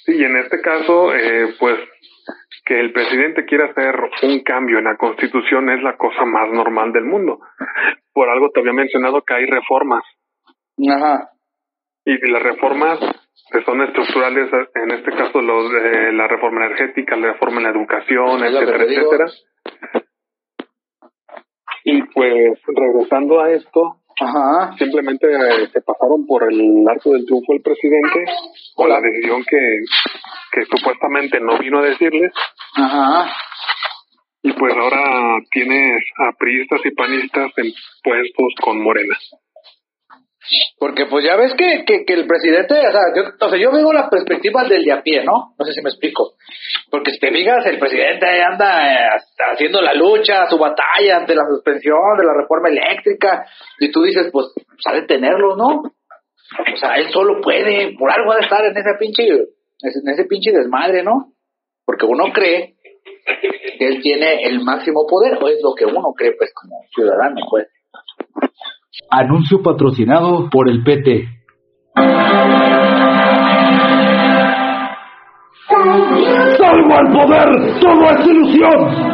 Sí, 0.05 0.17
y 0.17 0.25
en 0.25 0.37
este 0.37 0.61
caso, 0.61 1.15
eh, 1.15 1.55
pues, 1.59 1.79
que 2.65 2.79
el 2.79 2.93
presidente 2.93 3.45
quiera 3.45 3.67
hacer 3.67 3.95
un 4.23 4.41
cambio 4.41 4.79
en 4.79 4.85
la 4.85 4.97
constitución 4.97 5.69
es 5.71 5.83
la 5.83 5.97
cosa 5.97 6.25
más 6.25 6.51
normal 6.51 6.93
del 6.93 7.05
mundo. 7.05 7.41
Por 8.13 8.29
algo 8.29 8.51
te 8.51 8.61
había 8.61 8.73
mencionado 8.73 9.23
que 9.23 9.35
hay 9.35 9.47
reformas 9.47 10.05
Ajá. 10.89 11.31
y 12.05 12.31
las 12.31 12.43
reformas 12.43 13.01
que 13.51 13.65
son 13.65 13.83
estructurales, 13.83 14.49
en 14.75 14.91
este 14.93 15.11
caso 15.13 15.41
los 15.43 15.73
de 15.73 16.13
la 16.13 16.29
reforma 16.29 16.67
energética, 16.67 17.17
la 17.17 17.33
reforma 17.33 17.59
en 17.59 17.65
la 17.65 17.71
educación, 17.71 18.45
Es 18.45 18.55
etcétera, 18.55 18.85
etcétera. 18.85 19.27
Y 21.85 22.03
pues 22.15 22.61
regresando 22.67 23.41
a 23.41 23.51
esto, 23.51 23.97
Ajá. 24.23 24.77
simplemente 24.79 25.27
eh, 25.27 25.69
se 25.73 25.81
pasaron 25.83 26.27
por 26.27 26.45
el 26.51 26.85
arco 26.89 27.13
del 27.13 27.25
triunfo 27.25 27.53
el 27.53 27.63
presidente 27.63 28.25
o 28.77 28.87
la 28.87 29.01
decisión 29.01 29.45
que, 29.49 29.79
que 30.53 30.65
supuestamente 30.67 31.41
no 31.41 31.59
vino 31.59 31.79
a 31.79 31.83
decirles 31.83 32.33
Ajá. 32.77 33.33
y 34.43 34.53
pues 34.53 34.75
ahora 34.75 35.39
tienes 35.51 36.03
a 36.19 36.33
priistas 36.39 36.81
y 36.85 36.91
panistas 36.91 37.53
en 37.57 37.73
puestos 38.03 38.55
con 38.63 38.83
Morena. 38.83 39.17
Porque 40.79 41.07
pues 41.07 41.25
ya 41.25 41.37
ves 41.37 41.55
que, 41.55 41.85
que, 41.85 42.13
el 42.13 42.27
presidente, 42.27 42.75
o 42.75 42.93
sea, 42.93 43.01
yo, 43.15 43.23
o 43.41 43.49
sea, 43.49 43.59
yo 43.59 43.71
veo 43.71 43.93
la 43.93 44.11
perspectiva 44.11 44.65
del 44.65 44.85
de 44.85 44.93
a 44.93 45.03
pie, 45.03 45.25
¿no? 45.25 45.55
No 45.59 45.65
sé 45.65 45.73
si 45.73 45.83
me 45.83 45.91
explico. 45.91 46.35
Porque 46.91 47.13
si 47.13 47.21
te 47.21 47.31
fijas, 47.31 47.65
el 47.67 47.79
presidente 47.79 48.27
anda 48.43 48.93
eh, 48.93 49.09
haciendo 49.53 49.81
la 49.81 49.95
lucha, 49.95 50.49
su 50.49 50.59
batalla 50.59 51.19
ante 51.19 51.35
la 51.35 51.45
suspensión 51.49 52.19
de 52.19 52.25
la 52.25 52.35
reforma 52.35 52.69
eléctrica, 52.69 53.47
y 53.79 53.91
tú 53.91 54.03
dices, 54.03 54.31
pues, 54.33 54.47
sabe 54.83 55.03
tenerlo, 55.03 55.57
¿no? 55.57 55.83
O 55.83 56.77
sea, 56.77 56.97
él 56.97 57.11
solo 57.13 57.41
puede, 57.41 57.95
por 57.97 58.11
algo 58.11 58.33
ha 58.33 58.37
de 58.37 58.43
estar 58.43 58.65
en 58.65 58.77
ese 58.77 58.95
pinche, 58.99 59.25
en 59.25 60.09
ese 60.13 60.25
pinche 60.25 60.53
desmadre, 60.53 61.03
¿no? 61.03 61.33
Porque 61.87 62.07
uno 62.07 62.33
cree 62.33 62.75
que 63.79 63.87
él 63.87 64.03
tiene 64.03 64.43
el 64.45 64.61
máximo 64.61 65.07
poder, 65.09 65.39
o 65.41 65.49
es 65.49 65.61
lo 65.63 65.75
que 65.75 65.87
uno 65.87 66.13
cree, 66.17 66.33
pues, 66.37 66.53
como 66.53 66.83
ciudadano, 66.95 67.41
pues. 67.49 67.69
Anuncio 69.11 69.63
patrocinado 69.63 70.51
por 70.51 70.69
el 70.69 70.83
PT. 70.85 71.27
Salvo 76.59 76.95
al 76.99 77.09
poder, 77.11 77.81
todo 77.81 78.11
es 78.11 78.27
ilusión. 78.27 79.13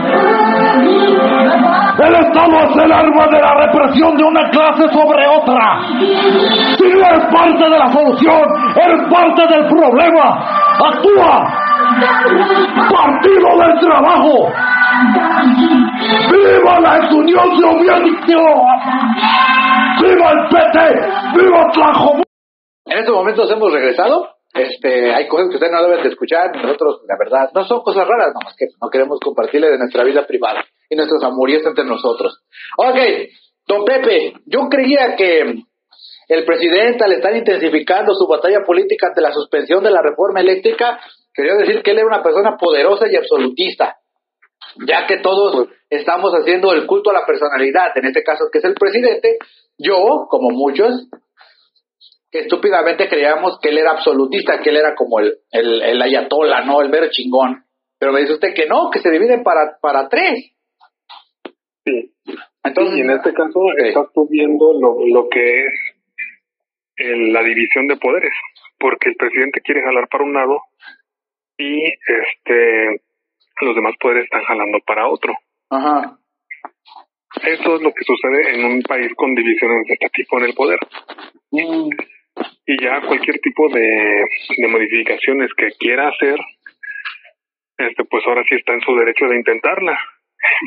El 1.99 2.15
Estado 2.15 2.59
es 2.59 2.77
el 2.77 2.93
arma 2.93 3.27
de 3.27 3.41
la 3.41 3.55
represión 3.67 4.17
de 4.17 4.25
una 4.25 4.51
clase 4.51 4.83
sobre 4.93 5.27
otra. 5.29 5.81
Si 6.77 6.85
no 6.85 7.07
eres 7.07 7.25
parte 7.33 7.65
de 7.65 7.79
la 7.79 7.93
solución, 7.93 8.43
eres 8.75 9.09
parte 9.09 9.47
del 9.47 9.67
problema. 9.67 10.45
Actúa. 10.89 11.55
Partido 12.91 13.59
del 13.59 13.79
Trabajo. 13.81 14.53
¡Viva 16.31 16.81
la 16.81 17.09
Unión 17.15 17.61
Soviética! 17.61 19.58
¡Viva 20.01 20.31
el 20.31 20.49
PT! 20.49 20.79
¡Viva 21.37 21.71
Tlajomulco! 21.73 22.29
En 22.87 22.99
estos 22.99 23.15
momentos 23.15 23.51
hemos 23.51 23.73
regresado. 23.73 24.29
Este, 24.55 25.13
hay 25.13 25.29
cosas 25.29 25.49
que 25.49 25.57
ustedes 25.57 25.73
no 25.73 25.83
deben 25.83 26.03
de 26.03 26.09
escuchar. 26.09 26.55
Nosotros, 26.57 27.03
la 27.07 27.17
verdad, 27.19 27.51
no 27.55 27.65
son 27.65 27.83
cosas 27.83 28.07
raras, 28.07 28.33
nomás 28.35 28.55
que 28.57 28.67
no 28.81 28.89
queremos 28.91 29.19
compartirle 29.21 29.71
de 29.71 29.79
nuestra 29.79 30.05
vida 30.05 30.27
privada 30.27 30.65
y 30.89 30.97
nuestros 30.97 31.23
amoríos 31.23 31.65
entre 31.67 31.85
nosotros. 31.85 32.43
Ok, 32.77 32.97
don 33.67 33.85
Pepe, 33.85 34.35
yo 34.47 34.69
creía 34.71 35.17
que 35.17 35.63
el 36.29 36.45
presidente, 36.45 37.05
al 37.05 37.13
estar 37.13 37.35
intensificando 37.35 38.15
su 38.15 38.27
batalla 38.27 38.61
política 38.65 39.09
ante 39.09 39.21
la 39.21 39.33
suspensión 39.33 39.83
de 39.83 39.91
la 39.91 40.03
reforma 40.03 40.41
eléctrica, 40.41 40.99
quería 41.33 41.55
decir 41.55 41.83
que 41.83 41.91
él 41.91 41.99
era 41.99 42.07
una 42.07 42.23
persona 42.23 42.57
poderosa 42.57 43.07
y 43.11 43.17
absolutista. 43.17 43.97
Ya 44.87 45.07
que 45.07 45.19
todos 45.19 45.69
estamos 45.89 46.33
haciendo 46.35 46.73
el 46.73 46.87
culto 46.87 47.11
a 47.11 47.15
la 47.15 47.27
personalidad, 47.27 47.97
en 47.97 48.07
este 48.07 48.23
caso 48.23 48.45
que 48.53 48.59
es 48.59 48.65
el 48.65 48.75
presidente, 48.75 49.39
yo, 49.79 50.27
como 50.29 50.51
muchos, 50.51 51.09
que 52.31 52.41
estúpidamente 52.41 53.09
creíamos 53.09 53.59
que 53.63 53.71
él 53.71 53.79
era 53.79 53.93
absolutista, 53.93 54.61
que 54.61 54.71
él 54.71 54.77
era 54.77 54.95
como 54.95 55.21
el, 55.21 55.39
el, 55.51 55.83
el 55.83 56.03
ayatola, 56.03 56.63
¿no? 56.65 56.81
El 56.83 56.91
mero 56.91 57.07
chingón. 57.11 57.65
Pero 57.99 58.13
me 58.13 58.21
dice 58.21 58.35
usted 58.35 58.55
que 58.55 58.67
no, 58.67 58.91
que 58.93 58.99
se 59.01 59.11
dividen 59.11 59.43
para, 59.43 59.79
para 59.81 60.09
tres. 60.09 60.53
Sí. 61.85 62.13
Entonces, 62.63 62.99
y 62.99 63.01
en 63.01 63.11
este 63.11 63.33
caso 63.33 63.61
estás 63.79 64.07
tú 64.13 64.29
viendo 64.29 64.73
lo, 64.79 64.97
lo 65.07 65.29
que 65.29 65.67
es 65.67 65.73
el- 66.97 67.33
la 67.33 67.43
división 67.43 67.87
de 67.87 67.97
poderes, 67.97 68.33
porque 68.79 69.09
el 69.09 69.17
presidente 69.17 69.61
quiere 69.63 69.83
jalar 69.83 70.09
para 70.11 70.25
un 70.25 70.35
lado 70.35 70.61
y 71.57 71.87
este 71.87 73.01
los 73.61 73.75
demás 73.75 73.95
poderes 74.01 74.25
están 74.25 74.43
jalando 74.45 74.79
para 74.87 75.09
otro. 75.09 75.33
Ajá. 75.71 76.19
Eso 77.45 77.77
es 77.77 77.83
lo 77.83 77.93
que 77.93 78.05
sucede 78.05 78.55
en 78.55 78.65
un 78.65 78.83
país 78.83 79.13
con 79.15 79.35
divisiones 79.35 79.87
de 79.87 79.95
este 79.95 80.09
tipo 80.11 80.39
en 80.39 80.45
el 80.47 80.55
poder. 80.55 80.79
Mm, 81.51 81.91
Y 82.67 82.83
ya 82.83 83.01
cualquier 83.03 83.39
tipo 83.41 83.69
de, 83.69 84.25
de 84.57 84.69
modificaciones 84.69 85.51
que 85.57 85.69
quiera 85.79 86.09
hacer, 86.09 86.39
este 87.79 88.05
pues 88.05 88.25
ahora 88.27 88.43
sí 88.49 88.55
está 88.57 88.73
en 88.75 88.81
su 88.81 88.95
derecho 88.97 89.27
de 89.27 89.37
intentarla, 89.37 89.99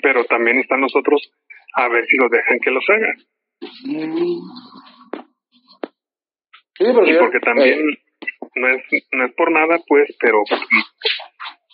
pero 0.01 0.23
también 0.25 0.59
está 0.59 0.75
en 0.75 0.81
nosotros 0.81 1.31
a 1.75 1.87
ver 1.87 2.05
si 2.07 2.17
nos 2.17 2.29
dejan 2.29 2.59
que 2.59 2.71
los 2.71 2.85
hagan. 2.89 3.17
Sí, 6.77 6.85
porque, 6.93 7.11
Y 7.11 7.17
porque 7.17 7.39
también 7.39 7.79
eh, 7.79 7.97
no 8.55 8.67
es, 8.69 8.83
no 9.11 9.25
es 9.25 9.33
por 9.33 9.51
nada, 9.51 9.79
pues, 9.87 10.15
pero 10.19 10.43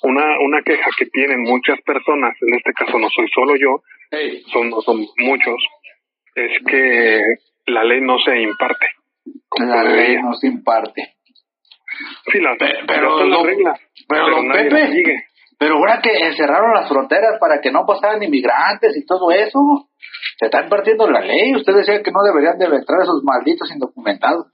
una, 0.03 0.39
una 0.39 0.61
queja 0.61 0.89
que 0.97 1.05
tienen 1.07 1.41
muchas 1.41 1.81
personas, 1.81 2.35
en 2.41 2.55
este 2.55 2.73
caso 2.73 2.99
no 2.99 3.09
soy 3.09 3.27
solo 3.33 3.55
yo, 3.55 3.81
Ey, 4.11 4.41
son, 4.53 4.71
son 4.83 5.05
muchos, 5.17 5.55
es 6.35 6.51
que 6.65 7.21
la 7.67 7.83
ley 7.83 8.01
no 8.01 8.17
se 8.19 8.39
imparte. 8.41 8.87
la 9.59 9.83
ley 9.83 10.17
no 10.21 10.33
se 10.33 10.47
imparte. 10.47 11.15
Sí, 12.31 12.39
la, 12.39 12.55
Pe- 12.57 12.83
pero 12.87 13.17
pero 13.17 13.29
don- 13.29 13.45
reglas, 13.47 13.79
pero 14.07 14.29
don 14.29 14.51
Pepe. 14.51 15.23
Pero 15.59 15.75
ahora 15.77 15.99
que 16.03 16.11
encerraron 16.15 16.73
las 16.75 16.87
fronteras 16.87 17.39
para 17.39 17.59
que 17.59 17.71
no 17.71 17.83
pasaran 17.87 18.21
inmigrantes 18.21 18.95
y 18.95 19.03
todo 19.05 19.31
eso, 19.31 19.59
se 20.37 20.45
está 20.45 20.61
impartiendo 20.63 21.09
la 21.09 21.21
ley. 21.21 21.55
Usted 21.55 21.73
decía 21.73 22.03
que 22.03 22.11
no 22.11 22.21
deberían 22.21 22.59
de 22.59 22.65
entrar 22.65 23.01
esos 23.01 23.23
malditos 23.23 23.71
indocumentados. 23.71 24.45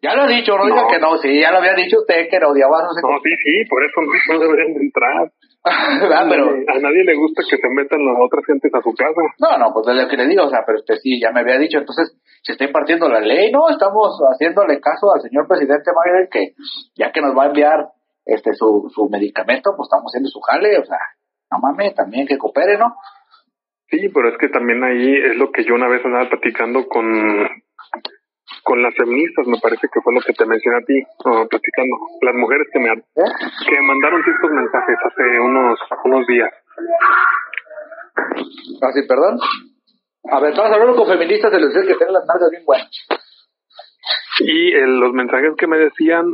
Ya 0.00 0.14
lo 0.14 0.22
ha 0.22 0.28
dicho, 0.28 0.56
no, 0.56 0.64
diga 0.64 0.86
que 0.88 0.98
no, 1.00 1.16
sí, 1.18 1.40
ya 1.40 1.50
lo 1.50 1.58
había 1.58 1.74
dicho 1.74 1.98
usted 1.98 2.28
que 2.30 2.36
odiaba 2.38 2.78
a 2.78 2.82
esos 2.82 3.02
No, 3.02 3.18
sí, 3.22 3.30
sí, 3.42 3.64
por 3.68 3.82
eso 3.84 4.00
no, 4.02 4.34
no 4.34 4.40
deberían 4.40 4.74
de 4.74 4.80
entrar. 4.86 5.30
Ah, 6.14 6.26
pero, 6.28 6.50
a 6.50 6.78
nadie 6.80 7.04
le 7.04 7.14
gusta 7.14 7.42
que 7.48 7.56
se 7.56 7.68
metan 7.70 8.04
las 8.04 8.16
otras 8.18 8.44
gentes 8.46 8.72
a 8.74 8.82
su 8.82 8.92
casa. 8.94 9.22
no, 9.38 9.58
no, 9.58 9.72
pues 9.72 9.86
es 9.88 10.02
lo 10.02 10.08
que 10.08 10.16
le 10.16 10.26
digo, 10.26 10.44
o 10.44 10.50
sea, 10.50 10.64
pero 10.66 10.78
usted 10.78 10.96
sí, 10.96 11.20
ya 11.20 11.30
me 11.30 11.40
había 11.40 11.58
dicho, 11.58 11.78
entonces 11.78 12.18
se 12.42 12.52
está 12.52 12.64
impartiendo 12.64 13.08
la 13.08 13.20
ley, 13.20 13.52
no, 13.52 13.68
estamos 13.70 14.18
haciéndole 14.34 14.80
caso 14.80 15.12
al 15.14 15.22
señor 15.22 15.46
presidente 15.46 15.90
Biden 15.92 16.28
que 16.30 16.54
ya 16.96 17.12
que 17.12 17.20
nos 17.20 17.36
va 17.36 17.44
a 17.44 17.46
enviar 17.46 17.86
este 18.26 18.54
su, 18.54 18.90
su 18.92 19.08
medicamento, 19.08 19.74
pues 19.76 19.86
estamos 19.86 20.10
haciendo 20.10 20.28
su 20.28 20.40
jale, 20.40 20.78
o 20.78 20.84
sea, 20.84 20.98
no 21.50 21.58
mames, 21.58 21.94
también 21.94 22.26
que 22.26 22.38
coopere, 22.38 22.76
¿no? 22.76 22.96
Sí, 23.88 24.08
pero 24.12 24.30
es 24.30 24.38
que 24.38 24.48
también 24.48 24.82
ahí 24.82 25.14
es 25.14 25.36
lo 25.36 25.52
que 25.52 25.64
yo 25.64 25.74
una 25.74 25.88
vez 25.88 26.04
andaba 26.04 26.28
platicando 26.28 26.88
con 26.88 27.04
con 28.62 28.82
las 28.82 28.94
feministas, 28.94 29.46
me 29.46 29.58
parece 29.60 29.88
que 29.92 30.00
fue 30.00 30.14
lo 30.14 30.20
que 30.20 30.32
te 30.32 30.46
mencioné 30.46 30.78
a 30.78 30.86
ti, 30.86 31.02
platicando, 31.48 31.96
las 32.20 32.34
mujeres 32.34 32.66
que 32.72 32.78
me 32.78 32.90
que 32.92 33.80
mandaron 33.80 34.20
estos 34.20 34.50
mensajes 34.50 34.96
hace 35.04 35.40
unos 35.40 35.78
unos 36.04 36.26
días. 36.26 36.50
Ah, 38.82 38.90
perdón. 39.08 39.38
A 40.30 40.40
ver, 40.40 40.50
estamos 40.50 40.72
hablando 40.72 40.96
con 40.96 41.08
feministas, 41.08 41.52
les 41.52 41.74
dice 41.74 41.86
que 41.86 41.96
tienen 41.96 42.14
las 42.14 42.26
nalgas 42.26 42.50
bien 42.50 42.64
buenas. 42.64 42.90
Y 44.40 44.72
eh, 44.72 44.86
los 44.86 45.12
mensajes 45.12 45.52
que 45.56 45.66
me 45.66 45.78
decían 45.78 46.24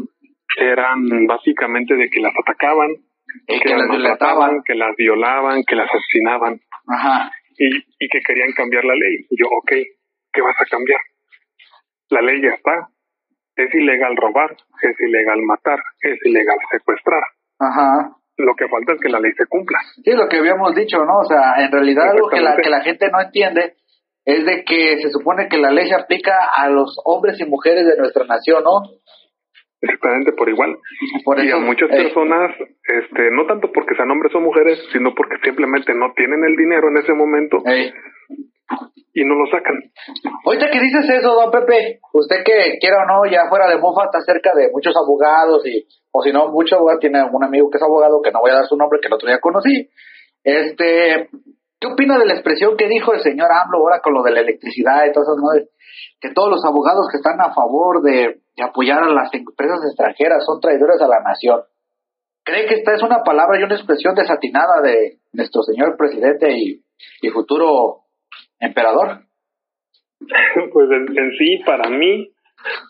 eran 0.59 1.27
básicamente 1.27 1.95
de 1.95 2.09
que 2.11 2.21
las 2.21 2.33
atacaban, 2.37 2.89
que, 3.47 3.61
que 3.61 3.69
las 3.69 3.89
maltrataban, 3.89 4.63
que 4.65 4.75
las 4.75 4.95
violaban, 4.97 5.63
que 5.67 5.77
las 5.77 5.89
asesinaban 5.93 6.61
Ajá. 6.89 7.31
y, 7.57 7.77
y 7.77 8.09
que 8.09 8.21
querían 8.27 8.53
cambiar 8.53 8.85
la 8.85 8.95
ley. 8.95 9.27
Y 9.31 9.41
yo, 9.41 9.47
ok, 9.47 9.71
¿qué 10.33 10.41
vas 10.43 10.57
a 10.61 10.65
cambiar? 10.65 11.01
La 12.11 12.23
ley 12.23 12.41
ya 12.43 12.51
está. 12.51 12.89
Es 13.57 13.75
ilegal 13.75 14.17
robar, 14.17 14.53
es 14.83 15.01
ilegal 15.01 15.43
matar, 15.43 15.81
es 16.01 16.19
ilegal 16.25 16.59
secuestrar. 16.71 17.23
Ajá. 17.59 18.15
Lo 18.37 18.55
que 18.55 18.69
falta 18.69 18.93
es 18.93 19.01
que 19.01 19.09
la 19.09 19.19
ley 19.19 19.33
se 19.37 19.47
cumpla. 19.47 19.79
Sí, 20.05 20.13
lo 20.13 20.29
que 20.29 20.39
habíamos 20.39 20.75
dicho, 20.77 21.05
¿no? 21.05 21.19
O 21.19 21.25
sea, 21.25 21.65
en 21.65 21.73
realidad 21.73 22.13
algo 22.13 22.29
que 22.29 22.41
la, 22.41 22.57
que 22.57 22.71
la 22.71 22.83
gente 22.83 23.11
no 23.11 23.21
entiende 23.21 23.75
es 24.25 24.45
de 24.47 24.63
que 24.63 24.99
se 24.99 25.11
supone 25.11 25.49
que 25.49 25.59
la 25.59 25.73
ley 25.73 25.89
se 25.89 25.97
aplica 25.97 26.35
a 26.55 26.69
los 26.69 27.01
hombres 27.05 27.41
y 27.41 27.47
mujeres 27.47 27.85
de 27.87 27.97
nuestra 27.97 28.27
nación, 28.27 28.63
¿no? 28.63 28.83
Exactamente 29.81 30.33
por 30.33 30.49
igual. 30.49 30.77
Por 31.25 31.43
y 31.43 31.51
a 31.51 31.57
muchas 31.59 31.89
eh, 31.91 31.97
personas, 31.97 32.51
este, 32.61 33.31
no 33.31 33.47
tanto 33.47 33.71
porque 33.73 33.95
sean 33.95 34.11
hombres 34.11 34.35
o 34.35 34.41
mujeres, 34.41 34.79
sino 34.93 35.15
porque 35.15 35.37
simplemente 35.43 35.95
no 35.95 36.13
tienen 36.15 36.45
el 36.45 36.57
dinero 36.57 36.89
en 36.89 36.99
ese 36.99 37.15
momento 37.15 37.63
ey. 37.65 37.93
Y 39.15 39.25
no 39.25 39.35
lo 39.35 39.47
sacan. 39.47 39.77
Ahorita 40.45 40.71
que 40.71 40.81
dices 40.81 41.09
eso, 41.09 41.35
don 41.35 41.51
Pepe, 41.51 42.01
usted 42.13 42.45
que 42.45 42.79
quiera 42.79 43.03
o 43.03 43.07
no, 43.07 43.31
ya 43.31 43.49
fuera 43.49 43.69
de 43.69 43.79
mofa, 43.79 44.05
está 44.05 44.21
cerca 44.21 44.55
de 44.55 44.71
muchos 44.71 44.95
abogados 44.97 45.67
y, 45.67 45.87
o 46.13 46.23
si 46.23 46.33
no, 46.33 46.49
muchos 46.49 46.79
abogados, 46.79 47.01
tiene 47.01 47.23
un 47.25 47.45
amigo 47.45 47.71
que 47.71 47.79
es 47.79 47.83
abogado, 47.83 48.23
que 48.23 48.31
no 48.31 48.41
voy 48.41 48.51
a 48.51 48.63
dar 48.63 48.67
su 48.67 48.77
nombre, 48.77 49.01
que 49.01 49.09
el 49.09 49.15
otro 49.15 49.29
día 49.29 49.41
conocí. 49.41 49.91
Este, 50.45 51.29
¿qué 51.81 51.87
opina 51.87 52.19
de 52.19 52.27
la 52.27 52.35
expresión 52.35 52.77
que 52.77 52.89
dijo 52.89 53.13
el 53.13 53.21
señor 53.21 53.49
AMLO 53.51 53.79
ahora 53.79 54.01
con 54.03 54.15
lo 54.15 54.23
de 54.23 54.33
la 54.33 54.41
electricidad 54.41 55.07
y 55.07 55.13
todas 55.13 55.29
esas 55.29 55.43
madres? 55.43 55.69
Que 56.21 56.31
todos 56.33 56.51
los 56.51 56.65
abogados 56.65 57.09
que 57.11 57.19
están 57.19 57.41
a 57.41 57.53
favor 57.53 58.03
de, 58.03 58.41
de 58.57 58.63
apoyar 58.63 59.03
a 59.03 59.13
las 59.13 59.33
empresas 59.33 59.81
extranjeras 59.85 60.45
son 60.45 60.61
traidores 60.61 61.01
a 61.01 61.09
la 61.09 61.21
nación. 61.21 61.63
¿Cree 62.45 62.67
que 62.67 62.77
esta 62.77 62.95
es 62.95 63.03
una 63.03 63.23
palabra 63.23 63.59
y 63.59 63.65
una 63.65 63.75
expresión 63.75 64.15
desatinada 64.15 64.81
de 64.83 65.19
nuestro 65.33 65.63
señor 65.63 65.97
presidente 65.97 66.51
y, 66.51 66.83
y 67.21 67.31
futuro 67.31 68.08
emperador? 68.61 69.21
Pues 70.73 70.91
en, 70.91 71.17
en 71.17 71.31
sí, 71.39 71.63
para 71.65 71.89
mí, 71.91 72.29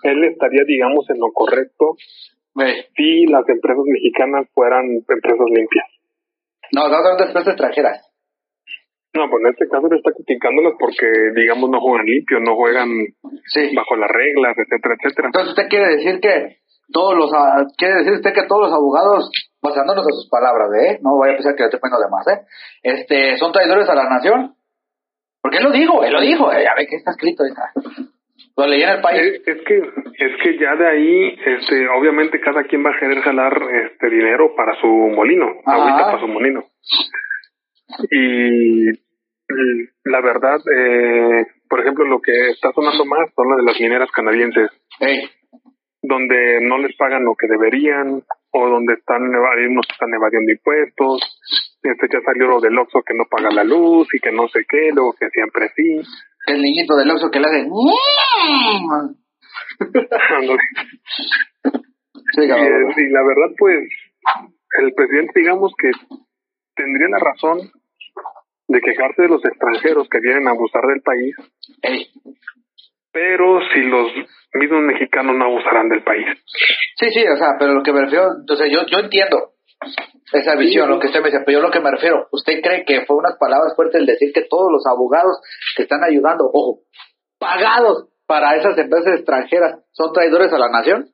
él 0.03 0.25
estaría, 0.25 0.65
digamos, 0.67 1.09
en 1.11 1.21
lo 1.21 1.31
correcto 1.33 1.97
si 2.97 3.27
las 3.27 3.49
empresas 3.49 3.85
mexicanas 3.87 4.49
fueran 4.55 4.85
empresas 4.91 5.47
limpias. 5.47 5.87
No, 6.73 6.83
hablando 6.83 7.17
de 7.17 7.25
empresas 7.27 7.49
extranjeras. 7.49 8.05
No, 9.15 9.31
pues 9.31 9.41
en 9.45 9.51
este 9.51 9.69
caso 9.69 9.89
le 9.89 9.97
está 9.97 10.13
criticándolas 10.13 10.75
porque, 10.79 11.07
digamos, 11.35 11.71
no 11.71 11.81
juegan 11.81 12.07
limpio, 12.07 12.41
no 12.41 12.57
juegan 12.57 12.89
Sí. 13.47 13.75
bajo 13.75 13.97
las 13.97 14.11
reglas, 14.11 14.57
etcétera, 14.59 14.95
etcétera. 14.99 15.29
Entonces 15.29 15.51
usted 15.51 15.69
quiere 15.69 15.97
decir 15.97 16.21
que 16.21 16.59
todos 16.93 17.15
los 17.17 17.31
ah, 17.35 17.65
quiere 17.77 17.97
decir 17.97 18.13
usted 18.15 18.33
que 18.35 18.47
todos 18.47 18.69
los 18.69 18.73
abogados 18.73 19.31
basándonos 19.63 20.05
en 20.07 20.13
sus 20.15 20.29
palabras, 20.29 20.69
¿eh? 20.83 20.99
No 21.03 21.19
vaya 21.19 21.35
a 21.35 21.37
pensar 21.37 21.55
que 21.55 21.63
yo 21.63 21.67
estoy 21.67 21.81
poniendo 21.81 22.05
de 22.05 22.11
más, 22.11 22.27
¿eh? 22.29 22.47
Este, 22.83 23.37
son 23.39 23.53
traidores 23.53 23.89
a 23.89 23.95
la 23.95 24.09
nación. 24.09 24.55
Porque 25.41 25.59
él 25.59 25.65
lo 25.65 25.71
dijo, 25.71 26.05
él 26.05 26.13
lo 26.13 26.21
dijo, 26.21 26.53
eh, 26.53 26.65
ya 26.65 26.75
ve 26.77 26.87
que 26.87 26.97
está 26.97 27.13
escrito, 27.13 27.45
hija. 27.47 27.71
Lo 28.57 28.67
leí 28.67 28.83
en 28.83 28.89
el 28.91 29.01
país. 29.01 29.21
Es, 29.21 29.49
es 29.49 29.65
que 29.65 29.77
es 29.79 30.43
que 30.43 30.59
ya 30.59 30.75
de 30.75 30.89
ahí, 30.89 31.39
este, 31.47 31.89
obviamente 31.89 32.41
cada 32.41 32.65
quien 32.65 32.85
va 32.85 32.91
a 32.91 32.99
querer 32.99 33.21
jalar 33.21 33.57
este 33.85 34.11
dinero 34.11 34.55
para 34.57 34.75
su 34.81 34.87
molino, 34.87 35.47
Ajá. 35.65 35.77
ahorita 35.77 36.05
para 36.07 36.21
su 36.21 36.29
molino. 36.29 36.65
Y 38.11 38.91
y 39.49 39.89
la 40.05 40.21
verdad, 40.21 40.61
eh, 40.77 41.47
por 41.69 41.81
ejemplo, 41.81 42.05
lo 42.05 42.21
que 42.21 42.51
está 42.51 42.73
sonando 42.73 43.05
más 43.07 43.31
son 43.35 43.49
las 43.49 43.59
de 43.59 43.65
las 43.65 43.81
mineras 43.81 44.11
canadienses, 44.11 44.71
donde 46.03 46.61
no 46.63 46.79
les 46.79 46.95
pagan 46.97 47.25
lo 47.25 47.35
que 47.35 47.47
deberían 47.49 48.23
o 48.51 48.69
donde 48.69 48.95
están 48.95 49.23
evadiendo, 49.35 49.81
están 49.89 50.13
evadiendo 50.15 50.53
impuestos. 50.53 51.23
Este 51.83 52.07
ya 52.13 52.21
salió 52.25 52.49
lo 52.49 52.61
del 52.61 52.79
Oxxo 52.79 53.03
que 53.03 53.15
no 53.15 53.25
paga 53.31 53.51
la 53.51 53.65
luz 53.65 54.09
y 54.13 54.21
que 54.21 54.33
no 54.33 54.49
sé 54.49 54.65
qué, 54.69 54.91
luego 54.93 55.15
que 55.19 55.29
siempre 55.31 55.71
sí. 55.77 56.01
el 56.47 56.63
niñito 56.63 56.97
del 56.97 57.11
Oxxo 57.11 57.31
que 57.31 57.41
le 57.41 57.47
hace... 57.47 57.69
Ándale. 60.39 60.59
Sí, 62.35 62.43
Y, 62.43 62.51
eh, 62.51 62.95
y 62.97 63.11
la 63.11 63.23
verdad, 63.23 63.55
pues, 63.57 63.89
el 64.79 64.93
presidente, 64.93 65.41
digamos 65.41 65.73
que 65.81 65.91
tendría 66.77 67.09
la 67.09 67.19
razón 67.19 67.71
de 68.69 68.81
quejarse 68.81 69.23
de 69.23 69.29
los 69.29 69.45
extranjeros 69.45 70.09
que 70.11 70.21
vienen 70.21 70.47
a 70.47 70.51
abusar 70.51 70.83
del 70.87 71.01
país, 71.01 71.35
Ey. 71.83 72.07
Pero 73.13 73.61
si 73.73 73.81
los 73.83 74.13
mismos 74.55 74.83
mexicanos 74.83 75.37
no 75.37 75.45
abusarán 75.45 75.89
del 75.89 76.03
país. 76.03 76.27
Sí, 76.97 77.11
sí, 77.11 77.25
o 77.27 77.37
sea, 77.37 77.57
pero 77.59 77.75
lo 77.75 77.83
que 77.83 77.93
me 77.93 78.03
refiero, 78.03 78.29
entonces 78.41 78.71
yo, 78.71 78.85
yo 78.87 78.99
entiendo 78.99 79.53
esa 80.33 80.57
visión, 80.57 80.87
Sí, 80.87 80.93
lo 80.93 80.99
que 80.99 81.07
usted 81.07 81.21
me 81.21 81.31
dice, 81.31 81.43
pero 81.45 81.59
yo 81.59 81.67
lo 81.67 81.71
que 81.71 81.81
me 81.81 81.91
refiero, 81.91 82.27
¿usted 82.33 82.61
cree 82.63 82.85
que 82.85 83.07
fue 83.07 83.17
unas 83.17 83.37
palabras 83.39 83.75
fuertes 83.77 84.01
el 84.01 84.07
decir 84.07 84.33
que 84.33 84.47
todos 84.49 84.71
los 84.71 84.85
abogados 84.87 85.41
que 85.77 85.85
están 85.85 86.03
ayudando, 86.03 86.51
ojo, 86.53 86.81
pagados 87.39 88.09
para 88.27 88.57
esas 88.57 88.77
empresas 88.77 89.15
extranjeras, 89.17 89.81
son 89.93 90.13
traidores 90.13 90.53
a 90.53 90.59
la 90.59 90.69
nación? 90.69 91.09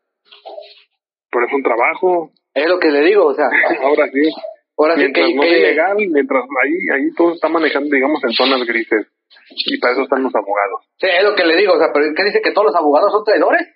Pero 1.30 1.46
es 1.46 1.52
un 1.52 1.62
trabajo, 1.62 2.30
Es 2.54 2.68
lo 2.68 2.78
que 2.78 2.90
le 2.90 3.00
digo, 3.00 3.26
o 3.26 3.34
sea, 3.34 3.46
ahora 3.82 4.06
sí. 4.12 4.30
Ahora 4.76 4.94
sí 4.94 5.02
mientras 5.02 5.26
que... 5.26 5.34
no 5.34 5.42
sea 5.42 5.58
ilegal, 5.58 5.96
mientras 5.96 6.44
ahí, 6.62 6.76
ahí 6.94 7.14
todo 7.16 7.28
se 7.30 7.34
está 7.34 7.48
manejando, 7.48 7.88
digamos, 7.90 8.22
en 8.24 8.32
zonas 8.32 8.66
grises. 8.66 9.06
Y 9.50 9.78
para 9.78 9.92
eso 9.92 10.02
están 10.02 10.22
los 10.22 10.34
abogados. 10.34 10.86
sí, 10.98 11.06
es 11.06 11.24
lo 11.24 11.34
que 11.34 11.44
le 11.44 11.56
digo, 11.56 11.74
o 11.74 11.78
sea, 11.78 11.88
pero 11.92 12.06
¿qué 12.16 12.24
dice 12.24 12.40
que 12.42 12.52
todos 12.52 12.66
los 12.66 12.76
abogados 12.76 13.12
son 13.12 13.24
traidores? 13.24 13.66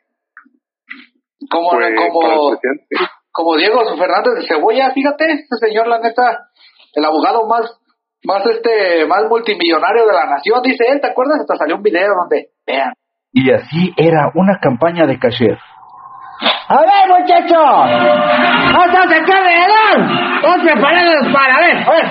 Como, 1.50 1.70
Pues, 1.70 1.94
como, 1.96 2.54
sí. 2.56 2.96
como 3.30 3.56
Diego 3.56 3.80
Fernández 3.96 4.34
de 4.34 4.46
Cebolla, 4.46 4.90
fíjate, 4.92 5.24
este 5.32 5.56
señor, 5.66 5.86
la 5.86 6.00
neta, 6.00 6.50
el 6.94 7.04
abogado 7.04 7.46
más, 7.46 7.80
más 8.24 8.44
este, 8.46 9.06
más 9.06 9.24
multimillonario 9.28 10.06
de 10.06 10.12
la 10.12 10.26
nación, 10.26 10.60
dice 10.62 10.84
él, 10.88 11.00
¿te 11.00 11.08
acuerdas? 11.08 11.40
Hasta 11.40 11.56
salió 11.56 11.76
un 11.76 11.82
video 11.82 12.08
donde, 12.14 12.50
vean, 12.66 12.92
Y 13.32 13.50
así 13.52 13.92
era 13.96 14.30
una 14.34 14.58
campaña 14.60 15.06
de 15.06 15.18
caché. 15.18 15.56
A 16.40 16.80
ver, 16.80 17.08
muchachos. 17.08 17.52
Vamos 18.72 19.12
aquí 19.12 19.32
alrededor. 19.32 20.42
Vamos 20.42 20.60
preparándonos 20.62 21.32
para 21.32 21.58
ver. 21.60 21.76
A 21.76 21.90
ver. 21.90 22.06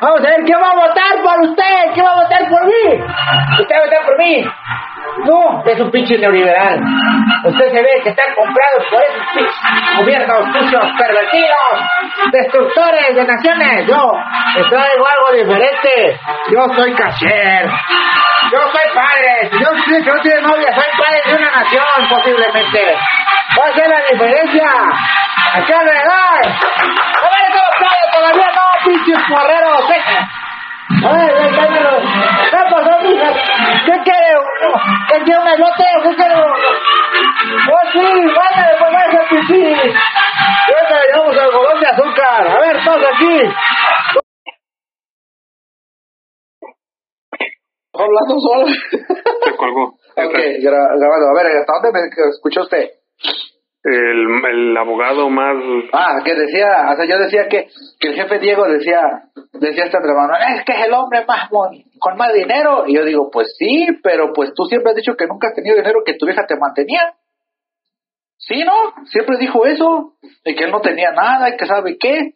Vamos 0.00 0.20
a 0.20 0.28
ver 0.28 0.44
quién 0.44 0.58
va 0.60 0.70
a 0.70 0.74
votar 0.74 1.22
por 1.22 1.50
usted. 1.50 1.92
¿Quién 1.94 2.06
va 2.06 2.10
a 2.10 2.22
votar 2.22 2.48
por 2.48 2.66
mí? 2.66 3.02
¿Usted 3.60 3.74
va 3.74 3.80
a 3.80 3.84
votar 3.84 4.04
por 4.06 4.18
mí? 4.18 4.44
No, 5.24 5.62
es 5.64 5.80
un 5.80 5.90
pinche 5.90 6.18
neoliberal. 6.18 6.80
Usted 7.44 7.70
se 7.70 7.82
ve 7.82 8.00
que 8.02 8.10
están 8.10 8.34
comprados 8.34 8.84
por 8.90 9.02
esos 9.02 9.26
pinches 9.34 9.98
gobiernos 9.98 10.44
sucios, 10.52 10.84
pervertidos, 10.98 12.32
destructores 12.32 13.14
de 13.14 13.24
naciones. 13.24 13.86
Yo 13.86 14.12
traigo 14.68 15.06
algo 15.06 15.32
diferente. 15.38 16.20
Yo 16.52 16.66
soy 16.74 16.94
cashier. 16.94 17.70
Yo 18.96 19.02
soy 19.02 19.04
padre. 19.04 19.50
Si 19.50 19.58
yo 19.58 19.70
sé 19.84 20.04
que 20.04 20.10
no 20.10 20.20
tiene 20.22 20.40
novia, 20.40 20.74
soy 20.74 20.84
padre 20.96 21.22
de 21.26 21.34
una 21.34 21.50
nación, 21.50 22.08
posiblemente. 22.08 22.98
Voy 23.54 23.64
Va 23.64 23.70
a 23.70 23.74
ser 23.74 23.88
la 23.88 24.00
diferencia. 24.10 24.70
Aquí 25.52 25.72
alrededor. 25.72 26.14
A 26.16 27.28
ver, 27.28 27.46
¿cómo 27.52 27.70
está? 27.72 27.90
Todavía 28.12 28.48
no, 28.54 28.84
pinches 28.84 29.22
porreros. 29.28 29.84
A 31.04 31.12
ver, 31.12 31.30
ya 31.38 31.56
cállalo. 31.56 32.00
¿Qué 32.50 32.60
pasó, 32.70 33.00
mija? 33.02 33.28
¿Qué 33.84 34.00
quiere? 34.02 34.30
¿Qué 35.08 35.22
quiere 35.24 35.40
un 35.40 35.48
elote 35.48 35.84
qué 36.02 36.16
quiere? 36.16 36.34
Oh, 36.34 37.84
sí, 37.92 38.26
váyale, 38.34 38.76
pues 38.78 38.92
váyase 38.92 39.18
a 39.18 39.28
pipí. 39.28 39.60
Y 39.60 40.72
ahorita 40.72 40.94
le 40.94 41.06
llevamos 41.12 41.36
algodón 41.36 41.80
de 41.80 41.86
azúcar. 41.86 42.48
A 42.48 42.60
ver, 42.60 42.84
todos 42.84 43.04
aquí. 43.12 44.25
Hablando 47.98 48.40
solo. 48.40 48.66
Se 48.68 49.56
colgó. 49.56 49.84
ok, 50.16 50.34
gra- 50.60 50.98
grabando. 50.98 51.28
A 51.28 51.34
ver, 51.42 51.58
¿hasta 51.58 51.72
dónde 51.80 51.92
me 51.92 52.28
escuchó 52.30 52.62
usted? 52.62 52.90
El, 53.82 54.26
el 54.50 54.76
abogado 54.76 55.30
más... 55.30 55.54
Ah, 55.92 56.18
que 56.24 56.34
decía, 56.34 56.88
o 56.92 56.96
sea, 56.96 57.04
yo 57.08 57.18
decía 57.18 57.46
que, 57.48 57.68
que 58.00 58.08
el 58.08 58.14
jefe 58.14 58.40
Diego 58.40 58.66
decía, 58.66 59.00
decía 59.52 59.84
este 59.84 59.96
hermano, 59.98 60.32
es 60.56 60.64
que 60.64 60.72
es 60.72 60.86
el 60.86 60.92
hombre 60.92 61.24
más 61.24 61.48
con 61.48 62.16
más 62.16 62.32
dinero. 62.32 62.84
Y 62.88 62.96
yo 62.96 63.04
digo, 63.04 63.30
pues 63.30 63.54
sí, 63.56 63.86
pero 64.02 64.32
pues 64.34 64.52
tú 64.54 64.64
siempre 64.64 64.90
has 64.90 64.96
dicho 64.96 65.14
que 65.16 65.28
nunca 65.28 65.48
has 65.48 65.54
tenido 65.54 65.76
dinero, 65.76 66.00
que 66.04 66.14
tu 66.14 66.26
vieja 66.26 66.44
te 66.46 66.56
mantenía. 66.56 67.14
Sí, 68.38 68.62
¿no? 68.64 69.06
Siempre 69.06 69.38
dijo 69.38 69.64
eso, 69.66 70.14
y 70.44 70.54
que 70.56 70.64
él 70.64 70.70
no 70.72 70.80
tenía 70.80 71.12
nada, 71.12 71.48
y 71.50 71.56
que 71.56 71.66
sabe 71.66 71.96
qué. 71.98 72.34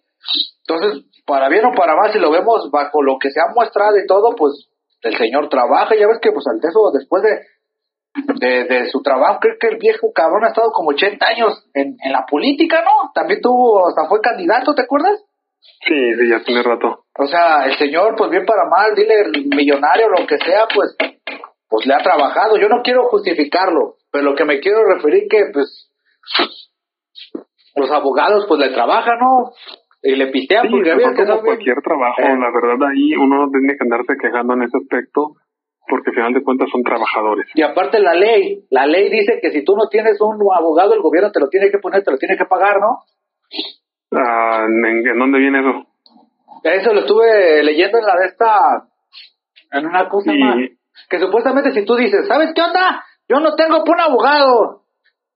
Entonces, 0.67 1.05
para 1.27 1.49
bien 1.49 1.65
o 1.65 1.73
para 1.73 1.97
mal, 1.97 2.13
si 2.13 2.19
lo 2.21 2.31
vemos 2.31 2.71
bajo 2.71 3.03
lo 3.03 3.19
que 3.19 3.31
se 3.31 3.41
ha 3.41 3.53
mostrado 3.55 3.97
y 3.99 4.07
todo, 4.07 4.35
pues 4.37 4.70
el 5.03 5.17
señor 5.17 5.49
trabaja, 5.49 5.95
ya 5.95 6.07
ves 6.07 6.19
que 6.21 6.33
pues 6.33 6.47
al 6.47 6.61
de 6.61 6.69
eso, 6.69 6.91
después 6.93 7.23
de, 7.23 7.41
de, 8.47 8.65
de 8.65 8.91
su 8.91 9.03
trabajo, 9.03 9.39
creo 9.41 9.57
que 9.59 9.69
el 9.69 9.79
viejo 9.79 10.13
cabrón 10.13 10.45
ha 10.45 10.49
estado 10.49 10.71
como 10.73 10.91
80 10.91 11.27
años 11.27 11.65
en, 11.75 11.97
en 12.03 12.13
la 12.13 12.27
política, 12.27 12.83
¿no? 12.83 13.11
También 13.15 13.41
tuvo, 13.41 13.89
hasta 13.89 14.09
fue 14.09 14.21
candidato, 14.21 14.75
¿te 14.75 14.83
acuerdas? 14.83 15.25
Sí, 15.87 16.15
sí, 16.15 16.29
ya 16.29 16.43
tiene 16.45 16.63
rato. 16.63 17.05
O 17.19 17.27
sea, 17.27 17.67
el 17.67 17.77
señor, 17.77 18.15
pues 18.17 18.31
bien 18.31 18.45
para 18.45 18.69
mal, 18.69 18.95
dile 18.95 19.15
el 19.21 19.47
millonario, 19.47 20.09
lo 20.09 20.27
que 20.27 20.39
sea, 20.39 20.67
pues, 20.75 20.97
pues 21.69 21.87
le 21.87 21.95
ha 21.95 21.99
trabajado. 21.99 22.57
Yo 22.57 22.69
no 22.69 22.83
quiero 22.83 23.09
justificarlo, 23.09 23.97
pero 24.11 24.25
lo 24.25 24.35
que 24.35 24.45
me 24.45 24.61
quiero 24.61 24.85
referir 24.85 25.25
que, 25.29 25.47
pues, 25.53 25.91
los 27.77 27.91
abogados, 27.91 28.47
pues 28.47 28.61
le 28.61 28.71
trabajan, 28.71 29.19
¿no? 29.19 29.53
Y 30.03 30.17
le 30.17 30.29
pistean 30.29 30.63
Sí, 30.67 30.69
porque 30.71 30.93
había 30.93 31.13
que 31.13 31.27
como 31.27 31.43
cualquier 31.43 31.83
trabajo, 31.83 32.23
Eh. 32.23 32.37
la 32.39 32.51
verdad 32.51 32.89
ahí 32.91 33.15
uno 33.17 33.47
no 33.47 33.51
tiene 33.51 33.77
que 33.77 33.85
andarse 33.85 34.17
quejando 34.21 34.55
en 34.55 34.63
ese 34.63 34.79
aspecto, 34.79 35.35
porque 35.89 36.11
al 36.11 36.15
final 36.15 36.33
de 36.35 36.43
cuentas 36.43 36.69
son 36.73 36.83
trabajadores. 36.83 37.47
Y 37.55 37.63
aparte 37.63 38.01
la 38.01 38.15
ley, 38.15 38.65
la 38.71 38.87
ley 38.87 39.11
dice 39.11 39.39
que 39.43 39.51
si 39.51 39.63
tú 39.65 39.77
no 39.77 39.89
tienes 39.91 40.19
un 40.21 40.39
abogado, 40.57 40.95
el 40.95 41.03
gobierno 41.03 41.31
te 41.33 41.41
lo 41.41 41.49
tiene 41.49 41.71
que 41.71 41.79
poner, 41.79 42.03
te 42.03 42.11
lo 42.13 42.17
tiene 42.19 42.37
que 42.39 42.47
pagar, 42.47 42.77
¿no? 42.81 43.01
Ah, 44.13 44.65
¿en, 44.67 45.07
en 45.07 45.19
dónde 45.19 45.39
viene 45.39 45.61
eso? 45.61 45.87
Eso 46.65 46.93
lo 46.93 47.01
estuve 47.01 47.63
leyendo 47.63 47.99
en 47.99 48.05
la 48.07 48.17
de 48.17 48.27
esta, 48.27 48.87
en 49.73 49.87
una 49.87 50.09
cosa 50.09 50.33
Y- 50.33 50.39
más. 50.39 50.57
Que 51.09 51.19
supuestamente 51.19 51.73
si 51.73 51.85
tú 51.85 51.97
dices, 51.97 52.27
¿sabes 52.29 52.53
qué 52.55 52.63
onda? 52.63 53.05
Yo 53.29 53.41
no 53.41 53.55
tengo 53.55 53.83
por 53.85 53.97
un 53.97 54.01
abogado. 54.03 54.83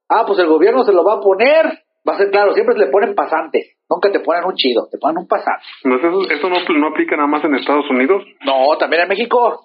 Ah, 0.08 0.24
pues 0.26 0.38
el 0.38 0.46
gobierno 0.48 0.84
se 0.84 0.92
lo 0.92 1.04
va 1.04 1.14
a 1.14 1.20
poner. 1.20 1.64
Va 2.06 2.14
a 2.14 2.18
ser 2.18 2.30
claro, 2.30 2.52
siempre 2.52 2.76
le 2.76 2.88
ponen 2.88 3.14
pasantes. 3.14 3.73
Nunca 3.94 4.10
te 4.12 4.20
ponen 4.20 4.44
un 4.44 4.54
chido, 4.54 4.88
te 4.90 4.98
ponen 4.98 5.18
un 5.18 5.28
pasante. 5.28 5.62
¿No 5.84 5.96
es 5.96 6.02
eso, 6.04 6.20
eso 6.30 6.48
no, 6.48 6.78
no 6.80 6.88
aplica 6.88 7.16
nada 7.16 7.28
más 7.28 7.44
en 7.44 7.54
Estados 7.54 7.88
Unidos? 7.90 8.22
No, 8.44 8.76
también 8.78 9.02
en 9.02 9.08
México. 9.08 9.64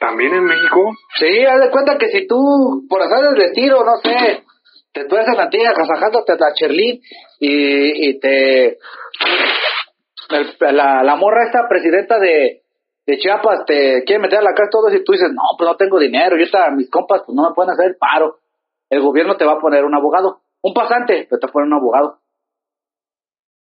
También 0.00 0.32
en 0.34 0.44
México. 0.44 0.92
Sí, 1.18 1.44
haz 1.44 1.60
de 1.60 1.70
cuenta 1.70 1.98
que 1.98 2.08
si 2.08 2.26
tú, 2.26 2.36
por 2.88 3.00
hacer 3.02 3.24
el 3.30 3.36
retiro, 3.36 3.84
no 3.84 3.96
sé, 4.02 4.44
te 4.92 5.04
tuerces 5.06 5.36
la 5.36 5.48
tía 5.50 5.72
casajándote 5.72 6.32
a 6.32 6.36
la 6.36 6.52
Cherlín 6.54 7.00
y, 7.40 8.08
y 8.10 8.20
te... 8.20 8.66
el- 10.30 10.76
la, 10.76 11.02
la 11.02 11.16
morra 11.16 11.44
esta 11.46 11.66
presidenta 11.68 12.18
de, 12.18 12.62
de 13.06 13.18
Chiapas 13.18 13.64
te 13.66 14.04
quiere 14.04 14.22
meter 14.22 14.38
a 14.38 14.42
la 14.42 14.54
cárcel 14.54 14.70
todo 14.70 14.94
y 14.94 15.02
tú 15.04 15.12
dices, 15.12 15.30
no, 15.32 15.42
pues 15.56 15.68
no 15.68 15.76
tengo 15.76 15.98
dinero, 15.98 16.36
yo 16.36 16.42
ahorita 16.42 16.70
mis 16.76 16.90
compas 16.90 17.22
pues 17.26 17.34
no 17.34 17.48
me 17.48 17.54
pueden 17.54 17.70
hacer 17.72 17.86
el 17.86 17.96
paro. 17.96 18.36
El 18.90 19.00
gobierno 19.02 19.36
te 19.36 19.44
va 19.44 19.52
a 19.54 19.58
poner 19.60 19.84
un 19.84 19.94
abogado, 19.94 20.40
un 20.62 20.72
pasante, 20.74 21.26
pero 21.28 21.40
te 21.40 21.48
pone 21.48 21.66
un 21.66 21.74
abogado. 21.74 22.18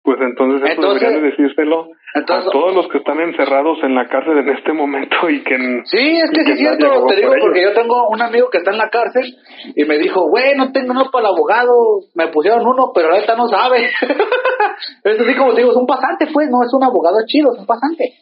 Pues 0.07 0.21
entonces 0.21 0.61
eso 0.63 0.71
Entonces- 0.71 1.01
deberían 1.01 1.21
de 1.21 1.29
decírselo 1.31 1.87
entonces- 2.15 2.47
a 2.47 2.51
todos 2.51 2.73
los 2.73 2.87
que 2.87 2.99
están 2.99 3.19
encerrados 3.19 3.77
en 3.83 3.93
la 3.93 4.07
cárcel 4.07 4.37
en 4.37 4.47
este 4.55 4.71
momento 4.71 5.29
y 5.29 5.43
que... 5.43 5.57
Sí, 5.83 6.15
es 6.15 6.31
que 6.31 6.43
y 6.43 6.45
sí 6.45 6.51
es 6.53 6.59
cierto, 6.59 7.05
te 7.07 7.17
digo 7.17 7.27
por 7.27 7.39
porque 7.41 7.61
yo 7.61 7.73
tengo 7.73 8.07
un 8.07 8.21
amigo 8.21 8.49
que 8.49 8.59
está 8.59 8.71
en 8.71 8.77
la 8.77 8.87
cárcel 8.87 9.35
y 9.75 9.83
me 9.83 9.97
dijo, 9.97 10.29
güey, 10.29 10.55
no 10.55 10.71
tengo 10.71 10.93
no 10.93 11.11
para 11.11 11.27
el 11.27 11.35
abogado, 11.35 11.73
me 12.15 12.29
pusieron 12.29 12.65
uno, 12.65 12.93
pero 12.95 13.11
ahorita 13.11 13.35
no 13.35 13.49
sabe. 13.49 13.83
es 15.03 15.19
así 15.19 15.35
como 15.35 15.51
te 15.53 15.59
digo, 15.59 15.71
es 15.71 15.77
un 15.77 15.85
pasante, 15.85 16.27
pues, 16.31 16.47
no 16.49 16.63
es 16.63 16.73
un 16.73 16.85
abogado 16.85 17.17
chido, 17.27 17.51
es 17.51 17.59
un 17.59 17.67
pasante. 17.67 18.13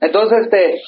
Entonces, 0.00 0.46
este, 0.46 0.80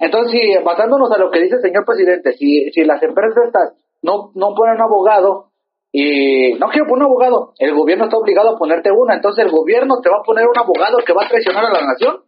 entonces, 0.00 0.30
si, 0.30 0.62
basándonos 0.62 1.10
a 1.10 1.16
lo 1.16 1.30
que 1.30 1.40
dice 1.40 1.54
el 1.56 1.62
señor 1.62 1.86
presidente, 1.86 2.32
si, 2.32 2.70
si 2.70 2.84
las 2.84 3.02
empresas 3.02 3.46
estas 3.46 3.72
no, 4.02 4.30
no 4.34 4.54
ponen 4.54 4.76
un 4.76 4.82
abogado 4.82 5.46
y 5.92 6.52
no 6.54 6.68
quiero 6.68 6.86
poner 6.86 7.04
un 7.06 7.10
abogado, 7.10 7.52
el 7.58 7.74
gobierno 7.74 8.04
está 8.04 8.16
obligado 8.18 8.50
a 8.54 8.58
ponerte 8.58 8.90
una, 8.90 9.14
entonces 9.14 9.44
el 9.44 9.50
gobierno 9.50 10.00
te 10.02 10.10
va 10.10 10.16
a 10.18 10.22
poner 10.24 10.46
un 10.46 10.58
abogado 10.58 10.98
que 11.06 11.12
va 11.12 11.24
a 11.24 11.28
traicionar 11.28 11.64
a 11.64 11.70
la 11.72 11.80
nación 11.86 12.22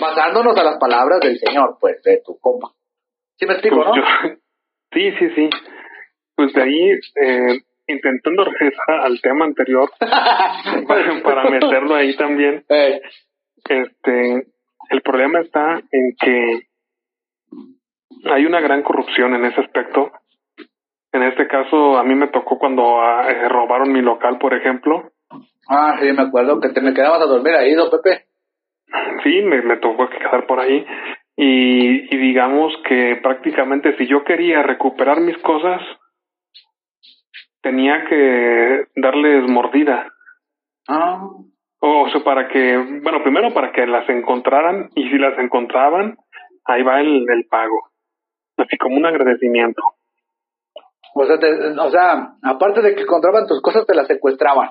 basándonos 0.00 0.56
a 0.56 0.62
las 0.64 0.78
palabras 0.78 1.20
del 1.20 1.38
señor, 1.38 1.76
pues, 1.80 2.00
de 2.02 2.22
tu 2.24 2.38
compa. 2.38 2.68
¿Sí 3.36 3.46
me 3.46 3.54
explico, 3.54 3.76
Pues 3.76 3.86
no? 3.88 3.96
yo- 3.96 4.02
sí, 4.92 5.10
sí, 5.18 5.30
sí. 5.34 5.50
Pues 6.36 6.52
de 6.52 6.62
ahí, 6.62 6.90
eh, 7.20 7.60
intentando 7.88 8.44
regresar 8.44 9.00
al 9.00 9.20
tema 9.20 9.44
anterior, 9.44 9.90
para, 10.00 11.22
para 11.22 11.50
meterlo 11.50 11.94
ahí 11.96 12.14
también, 12.16 12.64
Eh, 12.68 13.00
este, 13.68 14.46
el 14.90 15.02
problema 15.02 15.40
está 15.40 15.80
en 15.90 16.14
que 16.20 16.60
hay 18.32 18.46
una 18.46 18.60
gran 18.60 18.82
corrupción 18.82 19.34
en 19.34 19.44
ese 19.46 19.60
aspecto. 19.62 20.12
En 21.12 21.22
este 21.22 21.46
caso, 21.48 21.98
a 21.98 22.04
mí 22.04 22.14
me 22.14 22.28
tocó 22.28 22.58
cuando 22.58 23.00
ah, 23.00 23.30
eh, 23.30 23.48
robaron 23.48 23.92
mi 23.92 24.02
local, 24.02 24.38
por 24.38 24.54
ejemplo. 24.54 25.10
ah, 25.68 25.96
sí, 26.00 26.12
me 26.12 26.22
acuerdo 26.22 26.60
que 26.60 26.68
te 26.70 26.80
me 26.80 26.92
quedabas 26.94 27.22
a 27.22 27.26
dormir 27.26 27.54
ahí, 27.54 27.74
don 27.74 27.90
Pepe. 27.90 28.24
Sí, 29.22 29.42
me, 29.42 29.62
me 29.62 29.76
tocó 29.78 30.08
quedar 30.08 30.46
por 30.46 30.60
ahí. 30.60 30.84
Y, 31.36 32.14
y 32.14 32.18
digamos 32.18 32.72
que 32.88 33.20
prácticamente 33.22 33.96
si 33.96 34.06
yo 34.06 34.24
quería 34.24 34.62
recuperar 34.62 35.20
mis 35.20 35.38
cosas, 35.38 35.80
tenía 37.62 38.04
que 38.06 38.86
darles 38.96 39.48
mordida. 39.48 40.12
Ah, 40.88 41.22
O 41.80 42.08
sea, 42.10 42.22
para 42.24 42.48
que, 42.48 42.76
bueno, 43.02 43.22
primero 43.22 43.52
para 43.54 43.72
que 43.72 43.86
las 43.86 44.08
encontraran 44.08 44.90
y 44.94 45.08
si 45.10 45.18
las 45.18 45.38
encontraban, 45.38 46.16
ahí 46.64 46.82
va 46.82 47.00
el, 47.00 47.24
el 47.28 47.46
pago. 47.48 47.90
Así 48.56 48.76
como 48.76 48.96
un 48.96 49.06
agradecimiento. 49.06 49.80
O 51.14 51.26
sea, 51.26 51.38
te- 51.38 51.78
o 51.78 51.90
sea, 51.90 52.28
aparte 52.42 52.82
de 52.82 52.94
que 52.94 53.02
encontraban 53.02 53.46
tus 53.46 53.60
cosas, 53.60 53.86
te 53.86 53.94
las 53.94 54.06
secuestraban. 54.06 54.70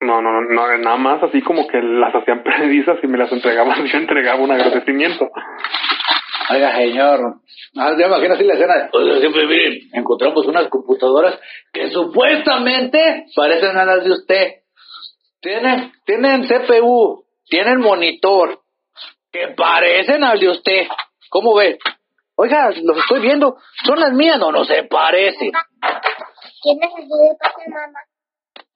No, 0.00 0.22
no, 0.22 0.40
no, 0.42 0.78
nada 0.78 0.96
más 0.96 1.22
así 1.24 1.42
como 1.42 1.66
que 1.66 1.78
las 1.82 2.14
hacían 2.14 2.42
perdizas 2.44 2.98
y 3.02 3.06
me 3.06 3.18
las 3.18 3.32
entregaban, 3.32 3.84
yo 3.92 3.98
entregaba 3.98 4.40
un 4.42 4.52
agradecimiento. 4.52 5.28
Oiga, 6.50 6.74
señor. 6.76 7.20
Ah, 7.76 7.94
ya 7.98 8.06
imagino 8.06 8.34
así 8.34 8.44
la 8.44 8.54
escena. 8.54 8.88
Oiga, 8.92 9.18
siempre 9.18 9.46
miren, 9.46 9.80
encontramos 9.92 10.46
unas 10.46 10.68
computadoras 10.68 11.38
que 11.72 11.90
supuestamente 11.90 13.26
parecen 13.36 13.76
a 13.76 13.84
las 13.84 14.04
de 14.04 14.10
usted. 14.12 14.46
Tienen, 15.40 15.92
tienen 16.06 16.46
CPU, 16.48 17.24
tienen 17.48 17.80
monitor, 17.80 18.60
que 19.30 19.48
parecen 19.56 20.24
al 20.24 20.40
de 20.40 20.48
usted. 20.48 20.86
¿Cómo 21.28 21.54
ve? 21.54 21.78
Oiga, 22.40 22.70
los 22.70 22.96
estoy 22.98 23.20
viendo. 23.20 23.56
¿Son 23.84 23.98
las 23.98 24.12
mías? 24.12 24.38
No, 24.38 24.52
no 24.52 24.64
se 24.64 24.84
parecen. 24.84 25.50
¿Tienes 26.62 26.90
así 26.94 27.08
de 27.08 27.70
mamá? 27.72 27.98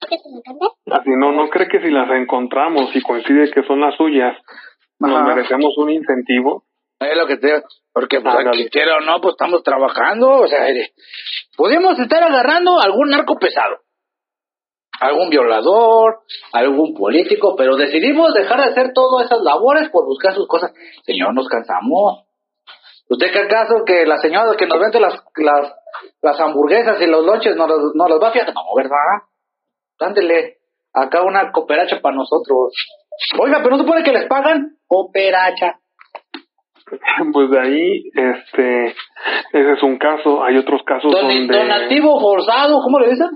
¿Qué 0.01 0.17
se? 0.17 0.93
Así 0.93 1.09
no, 1.17 1.31
no 1.31 1.49
cree 1.49 1.69
que 1.69 1.79
si 1.79 1.89
las 1.89 2.09
encontramos 2.11 2.93
y 2.93 3.01
coincide 3.01 3.51
que 3.51 3.63
son 3.63 3.79
las 3.79 3.95
suyas, 3.95 4.35
nos 4.99 5.23
merecemos 5.25 5.77
un 5.77 5.91
incentivo. 5.91 6.65
Es 6.99 7.17
lo 7.17 7.25
que 7.25 7.37
te 7.37 7.47
digo. 7.47 7.59
Porque, 7.93 8.19
pues, 8.19 8.35
aquí 8.35 8.67
quiera 8.69 8.97
o 8.97 8.99
no, 8.99 9.21
pues 9.21 9.35
estamos 9.35 9.63
trabajando. 9.63 10.41
O 10.41 10.47
sea, 10.47 10.69
eh, 10.69 10.91
podemos 11.55 11.97
estar 11.97 12.21
agarrando 12.21 12.81
algún 12.81 13.11
narco 13.11 13.37
pesado. 13.39 13.77
Algún 14.99 15.29
violador, 15.29 16.19
algún 16.51 16.93
político, 16.93 17.55
pero 17.57 17.77
decidimos 17.77 18.33
dejar 18.33 18.59
de 18.59 18.71
hacer 18.71 18.91
todas 18.93 19.25
esas 19.25 19.39
labores 19.41 19.89
por 19.89 20.05
buscar 20.05 20.33
sus 20.33 20.47
cosas. 20.49 20.73
Señor, 21.05 21.33
nos 21.33 21.47
cansamos. 21.47 22.25
¿Usted 23.09 23.31
qué 23.31 23.39
acaso 23.39 23.83
que 23.85 24.05
la 24.05 24.17
señora 24.17 24.55
que 24.57 24.65
nos 24.65 24.79
vende 24.79 24.99
las, 24.99 25.23
las, 25.37 25.73
las 26.21 26.39
hamburguesas 26.39 27.01
y 27.01 27.05
los 27.07 27.23
lonches 27.25 27.55
nos, 27.55 27.67
los- 27.69 27.95
nos 27.95 28.09
las 28.09 28.19
va 28.21 28.29
a 28.29 28.31
fiar? 28.31 28.47
No, 28.53 28.61
¿verdad? 28.75 28.97
Dándele 29.99 30.57
acá 30.93 31.21
una 31.21 31.51
cooperacha 31.51 31.99
para 32.01 32.15
nosotros. 32.15 32.73
Oiga, 33.39 33.57
pero 33.61 33.71
no 33.77 33.83
supone 33.83 34.03
que 34.03 34.11
les 34.11 34.25
pagan 34.27 34.77
cooperacha. 34.87 35.79
Pues 37.33 37.49
de 37.49 37.59
ahí, 37.59 38.03
este, 38.13 38.85
ese 38.87 39.71
es 39.73 39.83
un 39.83 39.97
caso. 39.97 40.43
Hay 40.43 40.57
otros 40.57 40.81
casos 40.85 41.11
Don- 41.11 41.27
donde... 41.27 41.57
Donativo 41.57 42.19
forzado, 42.19 42.79
¿cómo 42.83 42.99
le 42.99 43.09
dicen? 43.11 43.29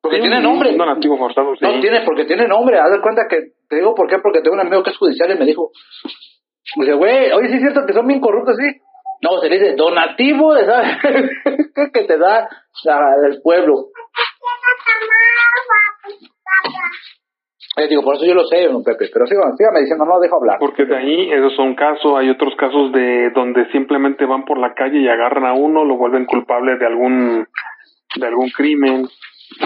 Porque 0.00 0.20
tiene 0.20 0.40
nombre. 0.40 0.76
Donativo 0.76 1.16
forzado, 1.18 1.54
sí. 1.56 1.64
No 1.64 1.80
tiene, 1.80 2.02
porque 2.02 2.26
tiene 2.26 2.46
nombre. 2.46 2.78
Haz 2.78 2.92
de 2.92 3.00
cuenta 3.00 3.22
que, 3.28 3.38
te 3.68 3.76
digo 3.76 3.94
por 3.94 4.08
qué, 4.08 4.18
porque 4.22 4.40
tengo 4.40 4.54
un 4.54 4.60
amigo 4.60 4.82
que 4.84 4.90
es 4.90 4.98
judicial 4.98 5.32
y 5.32 5.38
me 5.38 5.46
dijo, 5.46 5.70
dice, 6.76 6.92
güey, 6.92 7.32
oye, 7.32 7.48
sí 7.48 7.54
es 7.54 7.60
cierto 7.60 7.80
que 7.86 7.92
son 7.92 8.06
bien 8.06 8.20
corruptos, 8.20 8.56
sí. 8.56 8.80
No, 9.22 9.38
se 9.40 9.48
le 9.48 9.58
dice 9.58 9.74
donativo 9.76 10.54
de, 10.54 10.66
¿sabes? 10.66 10.96
que 11.92 12.02
te 12.04 12.18
da 12.18 12.48
la- 12.84 13.16
del 13.22 13.40
pueblo. 13.42 13.86
Eh, 17.78 17.88
digo, 17.88 18.02
por 18.02 18.14
eso 18.16 18.24
yo 18.24 18.34
lo 18.34 18.46
sé, 18.46 18.66
don 18.68 18.82
Pepe, 18.82 19.10
pero 19.12 19.26
sígame, 19.26 19.52
sígame 19.56 19.80
diciendo, 19.80 20.06
no 20.06 20.14
lo 20.14 20.20
dejo 20.20 20.36
hablar. 20.36 20.56
Porque 20.58 20.86
de 20.86 20.96
ahí, 20.96 21.30
esos 21.30 21.54
son 21.56 21.74
casos, 21.74 22.14
hay 22.16 22.30
otros 22.30 22.54
casos 22.56 22.90
de 22.92 23.30
donde 23.34 23.70
simplemente 23.70 24.24
van 24.24 24.44
por 24.46 24.58
la 24.58 24.72
calle 24.74 24.98
y 24.98 25.08
agarran 25.08 25.44
a 25.44 25.52
uno, 25.52 25.84
lo 25.84 25.96
vuelven 25.98 26.24
culpable 26.24 26.78
de 26.78 26.86
algún 26.86 27.46
de 28.18 28.26
algún 28.26 28.48
crimen. 28.48 29.06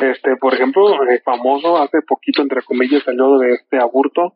Este, 0.03 0.36
por 0.40 0.55
ejemplo, 0.55 0.82
el 1.09 1.20
famoso 1.22 1.76
hace 1.80 1.98
poquito 2.07 2.42
entre 2.42 2.62
comillas 2.62 3.03
salió 3.05 3.38
de 3.38 3.55
este 3.55 3.78
aburto 3.78 4.32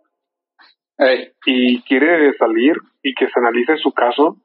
y 1.44 1.82
quiere 1.82 2.32
salir 2.34 2.76
y 3.02 3.12
que 3.14 3.26
se 3.26 3.40
analice 3.40 3.76
su 3.78 3.92
caso 3.92 4.36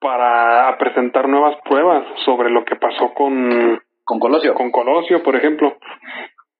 para 0.00 0.76
presentar 0.78 1.28
nuevas 1.28 1.56
pruebas 1.64 2.04
sobre 2.24 2.50
lo 2.50 2.64
que 2.64 2.76
pasó 2.76 3.12
con 3.14 3.80
con 4.04 4.20
Colosio. 4.20 4.54
con 4.54 4.70
Colosio, 4.70 5.22
por 5.22 5.34
ejemplo. 5.36 5.76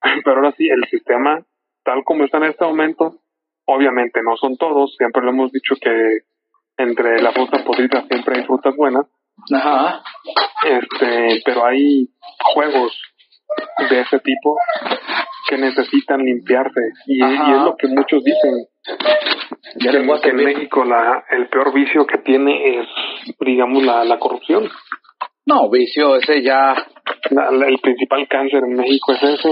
Pero 0.24 0.36
ahora 0.36 0.52
sí, 0.56 0.66
el 0.68 0.84
sistema, 0.88 1.40
tal 1.84 2.04
como 2.04 2.24
está 2.24 2.38
en 2.38 2.44
este 2.44 2.64
momento, 2.64 3.20
obviamente 3.66 4.20
no 4.22 4.36
son 4.36 4.56
todos, 4.56 4.94
siempre 4.96 5.22
lo 5.22 5.30
hemos 5.30 5.52
dicho 5.52 5.74
que 5.80 6.18
entre 6.76 7.22
la 7.22 7.32
fruta 7.32 7.64
podrida 7.64 8.04
siempre 8.08 8.38
hay 8.38 8.44
frutas 8.44 8.74
buenas, 8.76 9.06
Ajá. 9.52 10.02
este, 10.64 11.42
pero 11.44 11.64
hay 11.64 12.08
juegos 12.52 13.00
de 13.90 14.00
ese 14.00 14.18
tipo 14.20 14.58
que 15.48 15.56
necesitan 15.58 16.20
limpiarse 16.24 16.80
y, 17.06 17.22
es 17.22 17.62
lo 17.62 17.76
que 17.76 17.88
muchos 17.88 18.24
dicen 18.24 18.66
Ya 19.76 19.90
a 19.90 19.92
que 19.92 20.30
en. 20.30 20.45
México 20.45 20.84
la, 20.84 21.24
el 21.30 21.49
peor 21.49 21.72
vicio 21.74 22.07
que 22.07 22.18
tiene 22.18 22.80
es 22.80 22.86
digamos 23.40 23.82
la, 23.82 24.05
la 24.05 24.18
corrupción 24.18 24.70
No, 25.47 25.68
vicio, 25.70 26.16
ese 26.16 26.42
ya. 26.42 26.74
La- 27.30 27.51
la- 27.51 27.66
el 27.68 27.78
principal 27.78 28.26
cáncer 28.28 28.61
en 28.64 28.76
México 28.76 29.12
es 29.12 29.22
ese. 29.22 29.49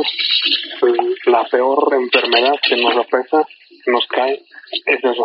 El- 0.82 1.16
La 1.26 1.44
peor 1.50 1.92
enfermedad 1.94 2.54
que 2.62 2.76
nos 2.76 2.96
afecta, 2.96 3.44
nos 3.86 4.06
cae, 4.08 4.34
es 4.86 5.04
eso. 5.04 5.24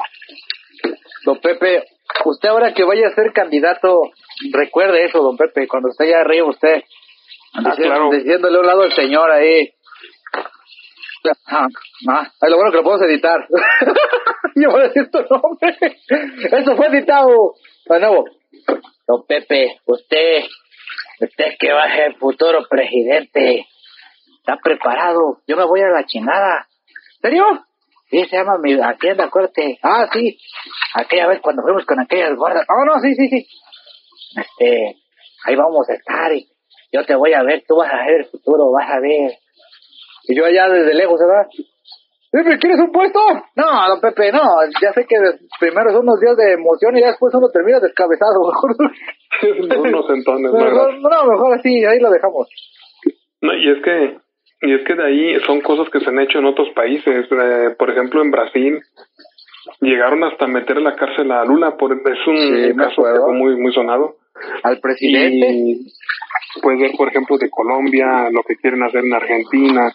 Don 1.25 1.39
Pepe, 1.39 1.83
usted 2.25 2.49
ahora 2.49 2.73
que 2.73 2.83
vaya 2.83 3.07
a 3.07 3.15
ser 3.15 3.31
candidato, 3.33 3.99
recuerde 4.51 5.05
eso, 5.05 5.19
don 5.23 5.35
Pepe, 5.37 5.67
cuando 5.67 5.89
esté 5.89 6.05
allá 6.05 6.21
arriba 6.21 6.47
usted, 6.49 6.83
Ah, 7.53 7.61
dici- 7.75 7.83
claro. 7.83 8.09
diciéndole 8.11 8.57
a 8.57 8.59
un 8.59 8.67
lado 8.67 8.81
al 8.83 8.93
señor 8.93 9.31
ahí. 9.31 9.69
Ah, 11.47 11.67
ah, 12.09 12.27
lo 12.49 12.55
bueno 12.57 12.71
que 12.71 12.77
lo 12.77 12.83
podemos 12.83 13.05
editar. 13.07 13.39
Yo 14.59 14.71
voy 14.71 14.81
a 14.81 14.87
decir 14.87 15.09
tu 15.11 15.19
nombre. 15.19 15.77
Eso 16.51 16.75
fue 16.75 16.87
editado. 16.87 17.53
De 17.85 17.99
nuevo. 17.99 18.25
Don 19.07 19.25
Pepe, 19.27 19.79
usted, 19.85 20.43
usted 21.21 21.53
que 21.59 21.71
va 21.71 21.83
a 21.83 21.95
ser 21.95 22.15
futuro 22.15 22.65
presidente, 22.69 23.65
está 24.39 24.57
preparado. 24.61 25.41
Yo 25.47 25.55
me 25.55 25.65
voy 25.65 25.81
a 25.81 25.89
la 25.89 26.05
chingada. 26.05 26.67
¿Serio? 27.21 27.45
Sí, 28.09 28.25
se 28.25 28.37
llama 28.37 28.57
mi 28.61 28.73
Hacienda 28.73 29.29
Corte. 29.29 29.77
Ah, 29.83 30.07
sí. 30.11 30.37
Aquella 30.95 31.27
vez 31.27 31.39
cuando 31.41 31.61
fuimos 31.61 31.85
con 31.85 31.99
aquellas 31.99 32.35
gordas. 32.35 32.65
Oh, 32.69 32.85
no, 32.85 32.99
sí, 33.01 33.13
sí, 33.15 33.27
sí. 33.29 33.47
Este, 34.35 34.95
ahí 35.45 35.55
vamos 35.55 35.87
a 35.89 35.93
estar 35.93 36.33
y 36.33 36.47
yo 36.91 37.05
te 37.05 37.15
voy 37.15 37.33
a 37.33 37.43
ver, 37.43 37.63
tú 37.67 37.75
vas 37.75 37.91
a 37.91 38.05
ver 38.05 38.21
el 38.21 38.25
futuro, 38.25 38.71
vas 38.71 38.89
a 38.89 38.99
ver. 38.99 39.37
Y 40.27 40.35
yo 40.35 40.45
allá 40.45 40.67
desde 40.69 40.93
lejos, 40.93 41.19
¿verdad? 41.19 41.47
Pepe, 42.31 42.57
¿quieres 42.59 42.79
un 42.79 42.91
puesto? 42.91 43.19
No, 43.55 43.87
don 43.89 44.01
Pepe, 44.01 44.31
no. 44.31 44.41
Ya 44.81 44.91
sé 44.93 45.05
que 45.07 45.15
primero 45.59 45.91
son 45.91 46.01
unos 46.01 46.19
días 46.19 46.35
de 46.35 46.53
emoción 46.53 46.97
y 46.97 47.01
ya 47.01 47.07
después 47.07 47.33
uno 47.33 47.47
termina 47.53 47.79
descabezado. 47.79 48.41
Mejor, 49.41 49.87
Unos 49.87 50.09
entones, 50.09 50.51
mejor, 50.51 50.93
no, 50.99 51.25
mejor 51.31 51.53
así, 51.59 51.85
ahí 51.85 51.99
lo 51.99 52.09
dejamos. 52.09 52.47
No, 53.41 53.53
y 53.53 53.69
es 53.69 53.83
que 53.83 54.17
y 54.61 54.73
es 54.73 54.83
que 54.85 54.95
de 54.95 55.05
ahí 55.05 55.39
son 55.45 55.61
cosas 55.61 55.87
que 55.91 55.99
se 55.99 56.09
han 56.09 56.19
hecho 56.19 56.39
en 56.39 56.45
otros 56.45 56.69
países. 56.75 57.27
Eh, 57.29 57.75
por 57.77 57.91
ejemplo, 57.91 58.21
en 58.23 58.31
Brasil 58.31 58.79
llegaron 59.81 60.23
hasta 60.23 60.47
meter 60.47 60.77
a 60.77 60.81
la 60.81 60.95
cárcel 60.95 61.31
a 61.31 61.45
Lula. 61.45 61.77
Por, 61.77 61.93
es 61.93 62.27
un 62.27 62.37
Sí, 62.37 62.75
caso 62.75 63.03
que 63.03 63.19
fue 63.19 63.33
muy, 63.33 63.55
muy 63.61 63.71
sonado. 63.73 64.15
Al 64.63 64.79
presidente. 64.79 65.47
Y 65.51 65.91
puedes 66.61 66.79
ver, 66.79 66.91
por 66.97 67.09
ejemplo, 67.09 67.37
de 67.37 67.49
Colombia, 67.49 68.29
lo 68.31 68.41
que 68.43 68.55
quieren 68.55 68.81
hacer 68.83 69.03
en 69.05 69.13
Argentina, 69.13 69.91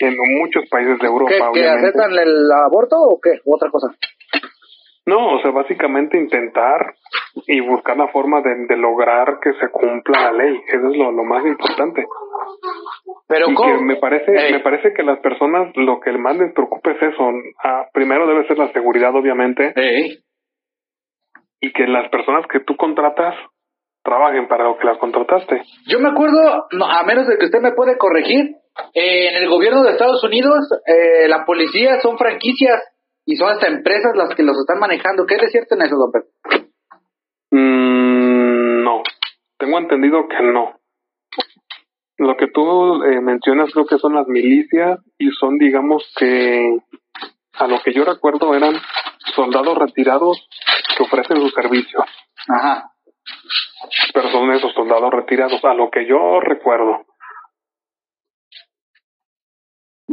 en 0.00 0.14
muchos 0.38 0.68
países 0.68 0.98
de 0.98 1.06
Europa, 1.06 1.30
¿Qué, 1.30 1.38
que 1.38 1.42
obviamente. 1.44 1.88
aceptan 1.88 2.12
el 2.12 2.50
aborto 2.52 2.96
o 2.96 3.20
qué? 3.20 3.40
¿U 3.44 3.54
otra 3.54 3.70
cosa? 3.70 3.88
No, 5.04 5.34
o 5.34 5.42
sea, 5.42 5.50
básicamente 5.50 6.16
intentar 6.16 6.94
y 7.48 7.60
buscar 7.60 7.96
la 7.96 8.06
forma 8.08 8.40
de, 8.40 8.66
de 8.68 8.76
lograr 8.76 9.40
que 9.42 9.52
se 9.54 9.68
cumpla 9.70 10.30
la 10.30 10.32
ley. 10.32 10.60
Eso 10.68 10.90
es 10.90 10.96
lo, 10.96 11.10
lo 11.10 11.24
más 11.24 11.44
importante. 11.44 12.04
Pero 13.26 13.50
y 13.50 13.54
¿cómo? 13.54 13.78
que 13.78 13.82
me 13.84 13.96
parece, 13.96 14.30
me 14.30 14.60
parece 14.60 14.92
que 14.94 15.02
las 15.02 15.18
personas 15.18 15.72
lo 15.76 15.98
que 16.00 16.12
más 16.12 16.36
les 16.36 16.52
preocupa 16.54 16.92
es 16.92 17.02
eso. 17.02 17.30
Ah, 17.64 17.86
primero 17.92 18.28
debe 18.28 18.46
ser 18.46 18.58
la 18.58 18.72
seguridad, 18.72 19.12
obviamente, 19.14 19.72
Ey. 19.74 20.18
y 21.60 21.72
que 21.72 21.86
las 21.88 22.08
personas 22.10 22.46
que 22.46 22.60
tú 22.60 22.76
contratas 22.76 23.34
trabajen 24.04 24.46
para 24.46 24.64
lo 24.64 24.78
que 24.78 24.86
las 24.86 24.98
contrataste. 24.98 25.62
Yo 25.88 25.98
me 25.98 26.10
acuerdo, 26.10 26.38
a 26.70 27.02
menos 27.04 27.26
de 27.26 27.38
que 27.38 27.46
usted 27.46 27.60
me 27.60 27.72
puede 27.72 27.98
corregir, 27.98 28.56
eh, 28.94 29.28
en 29.28 29.42
el 29.42 29.48
gobierno 29.48 29.82
de 29.82 29.92
Estados 29.92 30.22
Unidos, 30.24 30.58
eh, 30.86 31.28
la 31.28 31.44
policía 31.44 32.00
son 32.00 32.18
franquicias 32.18 32.82
y 33.24 33.36
son 33.36 33.50
hasta 33.50 33.68
empresas 33.68 34.16
las 34.16 34.34
que 34.34 34.42
los 34.42 34.58
están 34.58 34.78
manejando. 34.78 35.26
¿Qué 35.26 35.36
es 35.36 35.42
de 35.42 35.48
cierto 35.48 35.74
en 35.74 35.82
eso, 35.82 35.96
don 35.96 36.12
Pepe? 36.12 36.66
Mm, 37.50 38.82
no, 38.82 39.02
tengo 39.58 39.78
entendido 39.78 40.26
que 40.28 40.42
no. 40.42 40.78
Lo 42.18 42.36
que 42.36 42.46
tú 42.48 43.02
eh, 43.04 43.20
mencionas 43.20 43.72
creo 43.72 43.86
que 43.86 43.98
son 43.98 44.14
las 44.14 44.26
milicias 44.28 45.00
y 45.18 45.30
son, 45.30 45.58
digamos 45.58 46.10
que, 46.16 46.78
a 47.54 47.66
lo 47.66 47.80
que 47.80 47.92
yo 47.92 48.04
recuerdo 48.04 48.54
eran 48.54 48.74
soldados 49.34 49.76
retirados 49.76 50.46
que 50.96 51.02
ofrecen 51.02 51.38
su 51.38 51.48
servicio, 51.50 52.04
Ajá. 52.48 52.90
pero 54.14 54.30
son 54.30 54.52
esos 54.52 54.72
soldados 54.74 55.10
retirados, 55.10 55.64
a 55.64 55.74
lo 55.74 55.90
que 55.90 56.06
yo 56.06 56.40
recuerdo. 56.40 57.06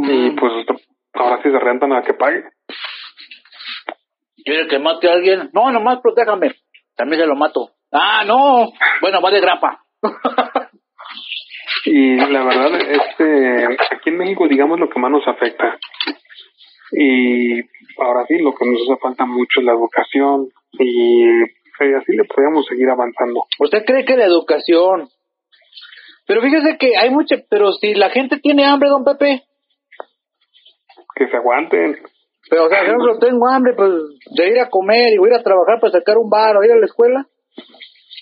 Y 0.02 0.32
pues 0.32 0.54
ahora 1.14 1.42
sí 1.44 1.50
se 1.50 1.60
rentan 1.60 1.94
a 1.94 2.04
que 2.04 2.14
pague. 2.14 2.44
¿Quiere 4.44 4.68
que 4.68 4.80
mate 4.80 5.10
a 5.10 5.14
alguien? 5.14 5.50
No, 5.54 5.72
nomás 5.72 6.00
protéjame. 6.02 6.56
También 6.96 7.22
se 7.22 7.28
lo 7.28 7.36
mato. 7.36 7.72
Ah, 7.92 8.24
no. 8.26 8.70
Bueno, 9.02 9.22
va 9.22 9.32
de 9.32 9.42
grapa. 9.42 9.84
Y 11.86 12.18
la 12.18 12.44
verdad, 12.44 12.72
este, 12.76 13.66
aquí 13.66 14.10
en 14.10 14.18
México, 14.18 14.48
digamos, 14.48 14.80
lo 14.80 14.90
que 14.90 15.00
más 15.00 15.12
nos 15.12 15.28
afecta. 15.28 15.78
Y 16.92 17.62
ahora 18.02 18.26
sí, 18.28 18.38
lo 18.40 18.54
que 18.54 18.66
nos 18.66 18.82
hace 18.82 19.00
falta 19.02 19.26
mucho 19.26 19.60
es 19.60 19.66
la 19.66 19.74
educación. 19.74 20.50
Y 20.74 21.42
así 21.96 22.18
le 22.18 22.26
podríamos 22.26 22.66
seguir 22.66 22.90
avanzando. 22.90 23.46
¿Usted 23.60 23.86
cree 23.86 24.04
que 24.04 24.18
la 24.18 24.26
educación? 24.26 25.08
Pero 26.28 26.42
fíjese 26.42 26.78
que 26.78 26.98
hay 26.98 27.10
mucha, 27.10 27.38
pero 27.50 27.72
si 27.72 27.94
la 27.96 28.10
gente 28.10 28.40
tiene 28.40 28.66
hambre, 28.66 28.90
don 28.90 29.04
Pepe, 29.04 29.44
Que 31.20 31.28
se 31.28 31.36
aguanten. 31.36 31.98
pero 32.50 32.66
o 32.66 32.70
sea, 32.70 32.80
por 32.80 32.88
ejemplo, 32.88 33.20
tengo 33.20 33.50
hambre, 33.50 33.74
pues 33.76 33.92
de 34.38 34.48
ir 34.48 34.60
a 34.62 34.70
comer 34.70 35.12
y 35.12 35.18
voy 35.18 35.30
a 35.30 35.34
ir 35.36 35.40
a 35.42 35.44
trabajar 35.44 35.82
para 35.82 35.92
sacar 35.92 36.18
un 36.18 36.30
bar 36.30 36.56
o 36.56 36.64
ir 36.64 36.72
a 36.72 36.80
la 36.80 36.86
escuela. 36.86 37.28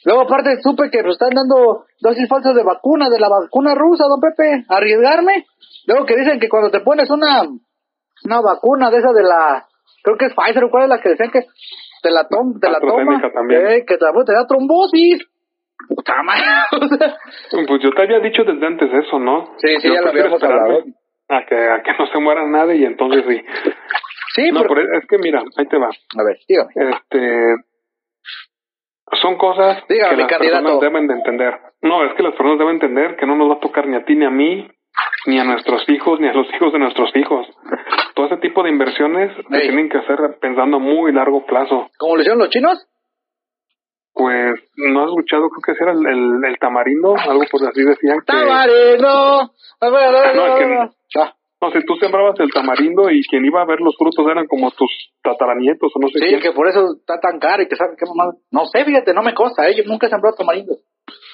Luego 0.04 0.22
aparte 0.22 0.58
supe 0.64 0.90
que 0.90 1.04
nos 1.04 1.14
están 1.14 1.30
dando 1.36 1.86
dosis 2.02 2.28
falsas 2.28 2.56
de 2.56 2.64
vacuna, 2.64 3.10
de 3.10 3.20
la 3.20 3.30
vacuna 3.30 3.76
rusa, 3.76 4.06
don 4.10 4.20
Pepe, 4.20 4.66
arriesgarme. 4.68 5.46
Luego 5.86 6.08
que 6.08 6.16
dicen 6.16 6.40
que 6.40 6.50
cuando 6.50 6.72
te 6.72 6.80
pones 6.80 7.10
una, 7.12 7.44
una 7.44 8.42
vacuna 8.42 8.90
de 8.90 8.98
esa 8.98 9.14
de 9.14 9.22
la, 9.22 9.66
creo 10.02 10.18
que 10.18 10.26
es 10.26 10.34
Pfizer 10.34 10.64
o 10.64 10.72
cuál 10.72 10.84
es 10.84 10.90
la 10.90 11.02
que 11.02 11.10
decían 11.10 11.30
que 11.30 11.42
te 12.02 12.10
la, 12.10 12.28
tom, 12.28 12.60
te 12.60 12.70
la 12.70 12.80
toma, 12.80 13.22
eh, 13.52 13.86
que 13.86 13.98
te, 13.98 14.06
te 14.26 14.34
da 14.34 14.48
trombosis. 14.48 15.28
Puta 15.88 16.24
madre, 16.24 16.44
Pues 17.68 17.82
yo 17.84 17.92
te 17.92 18.02
había 18.02 18.20
dicho 18.20 18.44
desde 18.44 18.66
antes 18.66 18.90
eso, 18.92 19.20
¿no? 19.20 19.54
Sí, 19.58 19.76
sí, 19.80 19.88
Yo 19.88 19.94
ya 19.94 20.02
lo 20.02 20.12
prefiero 20.12 20.36
habíamos 20.36 20.44
hablado. 20.44 20.84
A 21.30 21.46
que, 21.46 21.56
a 21.56 21.82
que 21.84 21.92
no 22.00 22.08
se 22.08 22.20
muera 22.20 22.46
nadie 22.48 22.76
y 22.78 22.86
entonces 22.86 23.24
sí. 23.28 23.44
sí, 24.36 24.52
No, 24.52 24.62
pero- 24.62 24.76
pero 24.76 24.98
es 24.98 25.06
que 25.08 25.18
mira, 25.18 25.44
ahí 25.58 25.66
te 25.68 25.78
va. 25.78 25.88
a 25.90 26.24
ver, 26.24 26.38
dígame. 26.48 26.72
Este, 26.76 27.56
son 29.22 29.38
cosas 29.38 29.84
Dígame, 29.88 30.16
que 30.16 30.22
las 30.22 30.32
candidato. 30.32 30.64
personas 30.64 30.82
deben 30.82 31.08
de 31.08 31.14
entender. 31.14 31.54
No, 31.82 32.04
es 32.06 32.14
que 32.16 32.24
las 32.24 32.34
personas 32.34 32.60
deben 32.60 32.74
entender 32.76 33.16
que 33.18 33.26
no 33.26 33.36
nos 33.36 33.50
va 33.50 33.54
a 33.56 33.60
tocar 33.60 33.88
ni 33.88 33.96
a 33.96 34.04
ti 34.06 34.16
ni 34.16 34.26
a 34.26 34.30
mí, 34.30 34.68
ni 35.28 35.40
a 35.40 35.44
nuestros 35.44 35.88
hijos, 35.90 36.20
ni 36.20 36.28
a 36.28 36.34
los 36.34 36.48
hijos 36.56 36.74
de 36.74 36.80
nuestros 36.80 37.16
hijos. 37.16 37.48
todo 38.16 38.26
ese 38.28 38.38
tipo 38.38 38.64
de 38.64 38.70
inversiones 38.70 39.32
se 39.36 39.60
tienen 39.62 39.90
que 39.90 39.98
hacer 40.00 40.18
pensando 40.42 40.78
a 40.78 40.80
muy 40.80 41.12
largo 41.14 41.46
plazo. 41.46 41.90
¿Cómo 41.98 42.16
lo 42.16 42.22
hicieron 42.22 42.40
los 42.40 42.50
chinos? 42.50 42.88
Pues, 44.18 44.60
¿no 44.78 45.04
has 45.04 45.10
escuchado? 45.10 45.50
Creo 45.50 45.62
que 45.64 45.72
ese 45.74 45.84
era 45.84 45.94
el, 45.94 46.06
el, 46.08 46.46
el 46.46 46.58
tamarindo, 46.58 47.16
algo 47.18 47.44
por 47.52 47.68
así 47.68 47.84
decían. 47.84 48.18
Que, 48.20 48.26
Tamarindo. 48.34 49.52
No, 49.82 50.48
es 50.48 50.56
que- 50.58 51.20
Ah, 51.20 51.34
no, 51.62 51.72
si 51.72 51.86
tú 51.86 51.96
sembrabas 51.96 52.40
el 52.40 52.52
tamarindo 52.52 53.10
y 53.10 53.22
quien 53.24 53.44
iba 53.46 53.62
a 53.62 53.66
ver 53.66 53.80
los 53.80 53.96
frutos 53.98 54.26
eran 54.30 54.46
como 54.48 54.70
tus 54.72 54.92
tataranietos 55.24 55.92
o 55.96 56.00
no 56.00 56.08
sé 56.10 56.20
Sí, 56.20 56.26
quién. 56.28 56.40
que 56.42 56.52
por 56.52 56.68
eso 56.68 56.86
está 57.00 57.20
tan 57.20 57.40
caro 57.40 57.64
y 57.64 57.68
que 57.68 57.76
sabe 57.76 57.96
qué 57.98 58.06
mamá. 58.06 58.32
No 58.52 58.66
sé, 58.66 58.86
fíjate, 58.86 59.14
no 59.14 59.22
me 59.24 59.34
consta, 59.34 59.68
¿eh? 59.68 59.76
Yo 59.76 59.84
nunca 59.86 60.06
he 60.08 60.10
sembrado 60.10 60.36
tamarindo. 60.36 60.76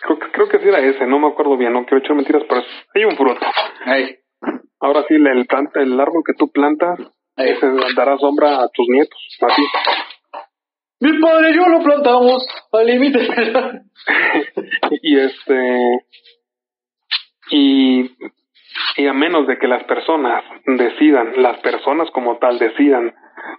Creo, 0.05 0.19
que- 0.19 0.31
creo 0.31 0.47
que 0.49 0.59
sí 0.59 0.67
era 0.69 0.79
ese, 0.79 1.05
no 1.07 1.19
me 1.19 1.27
acuerdo 1.27 1.57
bien, 1.57 1.73
no 1.73 1.86
quiero 1.86 1.97
echar 2.03 2.15
mentiras, 2.15 2.43
pero 2.47 2.61
hay 2.95 3.03
un 3.05 3.15
fruto. 3.17 3.45
Ahora 4.79 5.03
sí, 5.07 5.15
el, 5.15 5.27
el 5.27 5.45
planta, 5.45 5.81
el 5.81 5.99
árbol 5.99 6.23
que 6.25 6.34
tú 6.34 6.49
plantas, 6.51 6.99
Ey. 7.38 7.51
ese 7.51 7.67
dará 7.95 8.17
sombra 8.17 8.61
a 8.61 8.67
tus 8.73 8.88
nietos, 8.89 9.19
a 9.41 9.47
ti. 9.55 9.63
Mi 11.04 11.20
padre 11.20 11.51
y 11.51 11.56
yo 11.56 11.68
lo 11.68 11.84
plantamos 11.84 12.47
al 12.72 12.88
límite. 12.88 13.20
y 15.01 15.20
este 15.20 16.06
y, 17.51 18.10
y 18.95 19.08
a 19.08 19.14
menos 19.14 19.45
de 19.47 19.58
que 19.58 19.68
las 19.68 19.84
personas 19.84 20.45
decidan, 20.66 21.41
las 21.41 21.60
personas 21.60 22.10
como 22.12 22.38
tal 22.38 22.58
decidan 22.58 23.14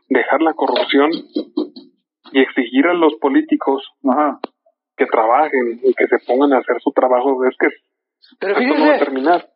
dejar 0.08 0.40
la 0.40 0.54
corrupción 0.54 1.10
y 2.32 2.40
exigir 2.40 2.86
a 2.86 2.94
los 2.94 3.12
políticos 3.20 3.82
Ajá. 4.10 4.38
que 4.96 5.04
trabajen 5.04 5.80
y 5.82 5.92
que 5.92 6.06
se 6.06 6.24
pongan 6.26 6.54
a 6.54 6.60
hacer 6.60 6.76
su 6.82 6.92
trabajo, 6.92 7.44
es 7.44 7.54
que 7.58 7.68
Pero 8.40 8.58
esto 8.58 8.74
no 8.74 8.86
va 8.86 8.94
a 8.94 8.98
terminar. 8.98 9.48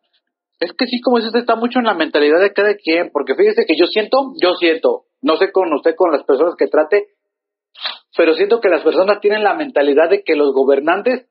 es 0.59 0.73
que 0.73 0.85
sí, 0.85 1.01
como 1.01 1.17
dices, 1.17 1.33
está 1.33 1.55
mucho 1.55 1.79
en 1.79 1.85
la 1.85 1.95
mentalidad 1.95 2.39
de 2.39 2.53
cada 2.53 2.75
quien, 2.75 3.09
porque 3.11 3.33
fíjese 3.33 3.65
que 3.67 3.75
yo 3.75 3.87
siento, 3.87 4.33
yo 4.39 4.53
siento, 4.53 5.05
no 5.23 5.37
sé 5.37 5.51
con 5.51 5.73
usted, 5.73 5.95
con 5.95 6.11
las 6.11 6.23
personas 6.23 6.53
que 6.55 6.67
trate, 6.67 7.07
pero 8.17 8.33
siento 8.33 8.59
que 8.59 8.69
las 8.69 8.81
personas 8.83 9.19
tienen 9.21 9.43
la 9.43 9.53
mentalidad 9.53 10.09
de 10.09 10.23
que 10.23 10.35
los 10.35 10.51
gobernantes 10.53 11.27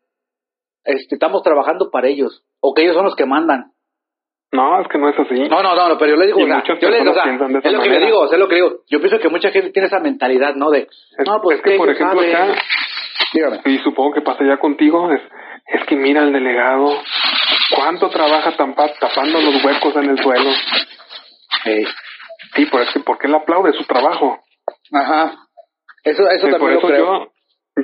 este, 0.85 1.17
estamos 1.17 1.43
trabajando 1.43 1.91
para 1.91 2.09
ellos, 2.09 2.43
o 2.61 2.73
que 2.75 2.83
ellos 2.83 2.95
son 2.95 3.05
los 3.05 3.15
que 3.17 3.27
mandan. 3.27 3.73
No, 4.51 4.81
es 4.81 4.89
que 4.89 4.97
no 4.97 5.11
es 5.11 5.19
así. 5.19 5.35
No, 5.49 5.63
no, 5.63 5.75
no, 5.75 5.99
pero 5.99 6.13
yo 6.13 6.17
le 6.17 6.27
digo, 6.27 6.39
o 6.41 6.47
sea, 6.47 6.63
yo 6.81 6.89
le 6.89 6.99
digo, 7.01 7.11
o 7.11 7.15
sea, 7.15 7.25
es 7.25 7.73
lo 7.73 7.83
que 7.83 7.91
le 7.91 8.07
digo, 8.07 8.25
es 8.33 8.39
lo 8.39 8.49
que 8.49 8.55
le 8.55 8.63
digo. 8.63 8.77
Yo 8.89 8.99
pienso 9.01 9.19
que 9.19 9.29
mucha 9.29 9.51
gente 9.51 9.71
tiene 9.73 9.89
esa 9.89 10.01
mentalidad, 10.01 10.55
¿no? 10.55 10.71
De, 10.71 10.89
Es, 11.19 11.27
no, 11.27 11.39
pues 11.43 11.59
es 11.59 11.63
que, 11.65 11.77
por 11.77 11.91
ejemplo, 11.91 12.21
saben. 12.23 12.35
acá, 12.35 12.63
Dígame. 13.35 13.61
y 13.67 13.79
supongo 13.81 14.15
que 14.15 14.23
pasa 14.23 14.45
ya 14.47 14.57
contigo, 14.59 15.13
es, 15.13 15.21
es 15.67 15.85
que 15.87 15.97
mira 15.97 16.23
al 16.23 16.33
delegado, 16.33 16.87
cuánto 17.77 18.09
trabaja 18.09 18.57
tampa- 18.57 18.95
tapando 18.99 19.39
los 19.39 19.63
huecos 19.63 19.95
en 19.97 20.09
el 20.11 20.23
suelo. 20.23 20.51
Ey. 21.67 21.85
Sí, 22.55 22.67
pero 22.71 22.85
es 22.85 22.91
que 22.95 23.01
¿por 23.01 23.19
qué 23.19 23.29
le 23.29 23.37
aplaude 23.37 23.73
su 23.75 23.85
trabajo? 23.85 24.39
Ajá. 24.93 25.35
Eso, 26.11 26.29
eso 26.31 26.49
por 26.49 26.59
también 26.59 26.73
lo 26.75 26.79
eso 26.79 26.87
creo. 26.89 27.05
yo, 27.07 27.33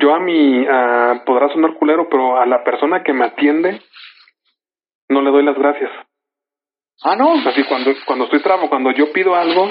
yo 0.01 0.15
a 0.15 0.21
mi, 0.21 0.67
ah, 0.69 1.23
podrá 1.27 1.49
sonar 1.49 1.75
culero, 1.75 2.09
pero 2.09 2.37
a 2.41 2.47
la 2.47 2.63
persona 2.65 3.03
que 3.03 3.13
me 3.13 3.27
atiende, 3.27 3.81
no 5.09 5.23
le 5.23 5.31
doy 5.31 5.45
las 5.45 5.57
gracias. 5.57 5.91
Ah, 7.03 7.17
no. 7.17 7.33
Así 7.49 7.65
cuando, 7.65 7.93
cuando 8.07 8.25
estoy 8.25 8.41
trabajando, 8.41 8.71
cuando 8.71 8.91
yo 8.93 9.13
pido 9.13 9.35
algo 9.35 9.69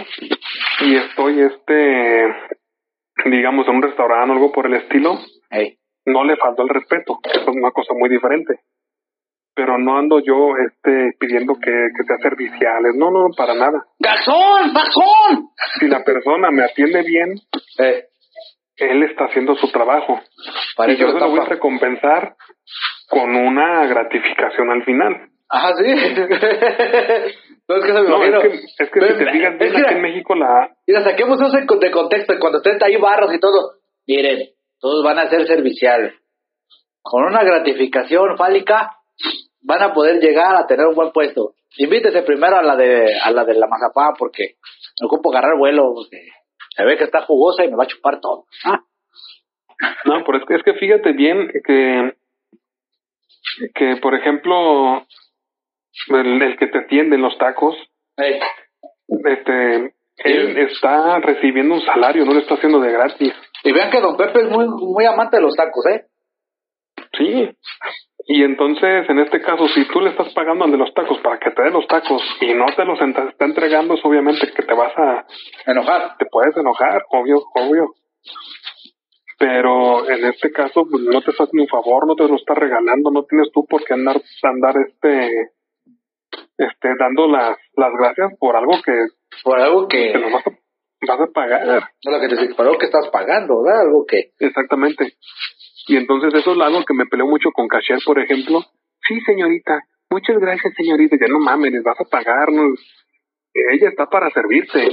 y 0.82 0.96
estoy, 0.96 1.40
este, 1.42 2.28
digamos, 3.26 3.68
en 3.68 3.76
un 3.76 3.82
restaurante 3.82 4.32
o 4.32 4.34
algo 4.34 4.52
por 4.52 4.68
el 4.68 4.76
estilo, 4.76 5.18
no 6.06 6.24
le 6.26 6.36
faltó 6.38 6.64
el 6.64 6.70
respeto. 6.70 7.20
Eso 7.24 7.50
es 7.50 7.56
una 7.56 7.72
cosa 7.72 7.94
muy 7.94 8.10
diferente. 8.10 8.60
Pero 9.56 9.78
no 9.78 9.98
ando 9.98 10.20
yo, 10.20 10.50
este, 10.58 11.16
pidiendo 11.20 11.54
que, 11.56 11.72
que 11.72 12.04
sea 12.08 12.18
serviciales. 12.22 12.96
No, 12.96 13.12
no, 13.12 13.28
para 13.38 13.54
nada. 13.54 13.86
¡Gazón! 14.00 14.74
¡Gazón! 14.74 15.50
Si 15.80 15.88
la 15.88 16.04
persona 16.04 16.50
me 16.52 16.64
atiende 16.64 17.04
bien, 17.04 17.36
Eh, 17.80 18.04
él 18.78 19.04
está 19.04 19.26
haciendo 19.26 19.56
su 19.56 19.72
trabajo. 19.72 20.20
para 20.76 20.94
y 20.94 20.98
yo 20.98 21.08
se 21.12 21.20
lo 21.20 21.30
voy 21.30 21.40
a 21.40 21.46
recompensar 21.46 22.36
con 23.10 23.36
una 23.36 23.86
gratificación 23.88 24.70
al 24.72 24.84
final. 24.84 25.30
Ajá, 25.50 25.74
sí. 25.76 25.84
no, 27.68 27.76
es 27.76 27.86
que 27.86 27.94
se 27.94 28.02
me 28.02 28.10
No, 28.10 28.24
es 28.24 28.42
que, 28.42 28.84
es 28.84 28.90
que 28.92 29.00
si 29.02 29.08
te 29.18 29.32
bien, 29.32 29.58
que- 29.60 29.68
aquí 29.68 29.94
en 29.94 30.02
México 30.02 30.36
la... 30.36 30.70
Mira, 30.88 31.04
saquemos 31.04 31.40
eso 31.40 31.76
de 31.80 31.92
contexto. 31.92 32.34
Cuando 32.40 32.58
estén 32.58 32.82
ahí 32.84 32.96
barros 32.98 33.34
y 33.34 33.40
todo. 33.40 33.74
Miren, 34.08 34.50
todos 34.80 35.04
van 35.04 35.20
a 35.20 35.30
ser 35.30 35.46
serviciales. 35.46 36.14
Con 37.02 37.26
una 37.26 37.44
gratificación 37.44 38.38
fálica, 38.38 38.98
van 39.62 39.82
a 39.84 39.94
poder 39.94 40.20
llegar 40.22 40.56
a 40.56 40.66
tener 40.66 40.88
un 40.88 40.96
buen 40.96 41.12
puesto. 41.12 41.54
Invítese 41.78 42.22
primero 42.24 42.58
a 42.58 42.64
la 42.64 42.76
de 42.76 43.14
a 43.22 43.32
la 43.32 43.44
de 43.46 43.54
la 43.56 43.68
mazapán 43.68 44.14
porque 44.18 44.56
me 45.02 45.06
ocupo 45.08 45.32
agarrar 45.32 45.58
vuelo. 45.58 45.94
Porque 45.94 46.18
se 46.76 46.84
ve 46.84 46.98
que 46.98 47.04
está 47.06 47.22
jugosa 47.26 47.64
y 47.66 47.70
me 47.70 47.78
va 47.78 47.84
a 47.84 47.88
chupar 47.88 48.20
todo. 48.22 48.46
Ah, 48.66 48.82
No, 50.06 50.24
pero 50.26 50.38
es 50.40 50.46
que, 50.46 50.56
es 50.56 50.64
que 50.64 50.74
fíjate 50.74 51.14
bien 51.14 51.50
que, 51.66 52.16
que 53.76 53.98
por 53.98 54.16
ejemplo, 54.16 55.06
el, 56.10 56.42
el 56.42 56.58
que 56.58 56.68
te 56.68 56.80
atiende 56.80 57.16
en 57.16 57.22
los 57.22 57.38
tacos, 57.38 57.76
este, 59.08 59.94
él 60.18 60.58
está 60.58 61.20
recibiendo 61.20 61.76
un 61.76 61.82
salario, 61.82 62.26
no 62.26 62.34
lo 62.34 62.40
está 62.40 62.56
haciendo 62.56 62.80
de 62.80 62.92
gratis. 62.92 63.34
Y 63.64 63.72
vean 63.72 63.92
que 63.92 64.02
don 64.02 64.18
Pepe 64.18 64.42
es 64.42 64.50
muy, 64.50 64.68
muy 64.68 65.06
amante 65.06 65.38
de 65.38 65.42
los 65.44 65.56
tacos, 65.56 65.86
¿eh? 65.88 66.06
Sí. 67.18 67.50
Y 68.26 68.44
entonces, 68.44 69.10
en 69.10 69.20
este 69.20 69.42
caso, 69.42 69.68
si 69.68 69.86
tú 69.90 70.00
le 70.00 70.12
estás 70.12 70.34
pagando 70.34 70.64
al 70.66 70.72
de 70.72 70.78
los 70.78 70.94
tacos 70.94 71.20
para 71.20 71.40
que 71.40 71.52
te 71.52 71.62
dé 71.62 71.72
los 71.72 71.86
tacos 71.88 72.22
y 72.42 72.54
no 72.54 72.66
te 72.76 72.86
los 72.86 72.98
ent- 73.00 73.30
está 73.30 73.46
entregando, 73.46 73.96
es 73.96 74.06
obviamente 74.06 74.50
que 74.56 74.64
te 74.64 74.74
vas 74.74 74.94
a, 74.98 75.26
Enojar. 75.70 76.18
te 76.18 76.26
puedes 76.32 76.56
enojar, 76.56 77.04
obvio, 77.10 77.44
obvio. 77.54 77.94
Pero 79.38 80.10
en 80.10 80.24
este 80.26 80.52
caso, 80.52 80.86
pues 80.90 81.04
no 81.04 81.22
te 81.22 81.32
estás 81.32 81.48
haciendo 81.48 81.64
un 81.64 81.68
favor, 81.68 82.08
no 82.08 82.16
te 82.16 82.28
lo 82.28 82.36
estás 82.36 82.58
regalando, 82.58 83.12
no 83.12 83.24
tienes 83.26 83.52
tú 83.52 83.66
por 83.66 83.84
qué 83.84 83.94
andar, 83.94 84.22
andar 84.44 84.76
este, 84.88 85.50
este, 86.58 86.90
dando 86.98 87.28
las, 87.28 87.58
las 87.76 87.92
gracias 88.00 88.38
por 88.40 88.56
algo 88.56 88.72
que 88.86 88.94
Por 89.44 89.60
algo 89.60 89.88
que. 89.88 90.14
vas 90.32 90.48
a, 90.48 90.52
vas 91.08 91.20
a 91.20 91.32
pagar. 91.34 91.90
No 92.06 92.12
lo 92.12 92.22
que 92.22 92.28
te 92.30 92.62
algo 92.62 92.78
que 92.78 92.86
estás 92.86 93.10
pagando, 93.12 93.62
¿verdad? 93.64 93.82
Algo 93.82 94.06
que. 94.06 94.32
Exactamente. 94.40 95.14
Y 95.88 95.98
entonces 95.98 96.34
eso 96.34 96.54
es 96.54 96.62
algo 96.62 96.84
que 96.86 96.94
me 96.94 97.06
peleó 97.06 97.26
mucho 97.28 97.52
con 97.52 97.68
Cashier, 97.68 98.00
por 98.06 98.20
ejemplo. 98.20 98.64
Sí, 99.08 99.20
señorita. 99.22 99.82
Muchas 100.10 100.38
gracias, 100.38 100.74
señorita. 100.76 101.18
Ya 101.20 101.28
no 101.28 101.40
mames, 101.40 101.84
vas 101.84 102.00
a 102.00 102.06
pagarnos. 102.06 102.80
Ella 103.54 103.90
está 103.90 104.06
para 104.08 104.30
servirte. 104.32 104.88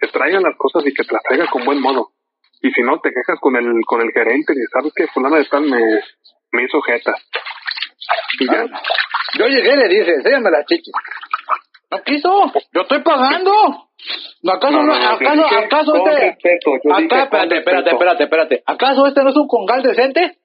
Que 0.00 0.08
traigan 0.08 0.42
las 0.42 0.56
cosas 0.56 0.84
y 0.86 0.92
que 0.92 1.04
te 1.04 1.12
las 1.12 1.22
traiga 1.22 1.46
con 1.50 1.64
buen 1.64 1.80
modo. 1.80 2.12
Y 2.60 2.70
si 2.72 2.82
no, 2.82 2.98
te 3.00 3.10
quejas 3.10 3.38
con 3.40 3.56
el 3.56 3.66
con 3.86 4.00
el 4.00 4.10
gerente 4.12 4.52
y 4.52 4.66
sabes 4.72 4.92
que 4.94 5.06
fulana 5.08 5.38
de 5.38 5.44
tal 5.44 5.62
me, 5.62 5.80
me 6.52 6.64
hizo 6.64 6.80
jeta. 6.82 7.14
Y 8.40 8.46
ya. 8.46 8.64
Yo 9.38 9.46
llegué 9.46 9.76
le 9.76 9.88
dije, 9.88 10.14
enséñame 10.14 10.50
las 10.50 10.66
chichis. 10.66 10.92
No 11.90 12.02
quiso, 12.02 12.52
yo 12.72 12.80
estoy 12.82 13.02
pagando. 13.02 13.50
¿No 14.42 14.52
acaso, 14.52 14.72
No, 14.72 14.82
no, 14.82 14.92
no, 14.92 15.00
no, 15.00 15.08
acaso, 15.08 15.46
acaso 15.46 15.96
este, 15.96 16.20
respeto, 16.20 16.70
yo 16.84 16.96
dije 16.96 17.14
acá, 17.14 17.28
con 17.30 17.40
espérate, 17.40 17.56
espérate, 17.58 17.90
espérate, 17.90 18.24
espérate, 18.24 18.62
¿acaso 18.66 19.06
este 19.06 19.22
no 19.22 19.30
es 19.30 19.36
un 19.36 19.48
congal 19.48 19.82
decente? 19.82 20.38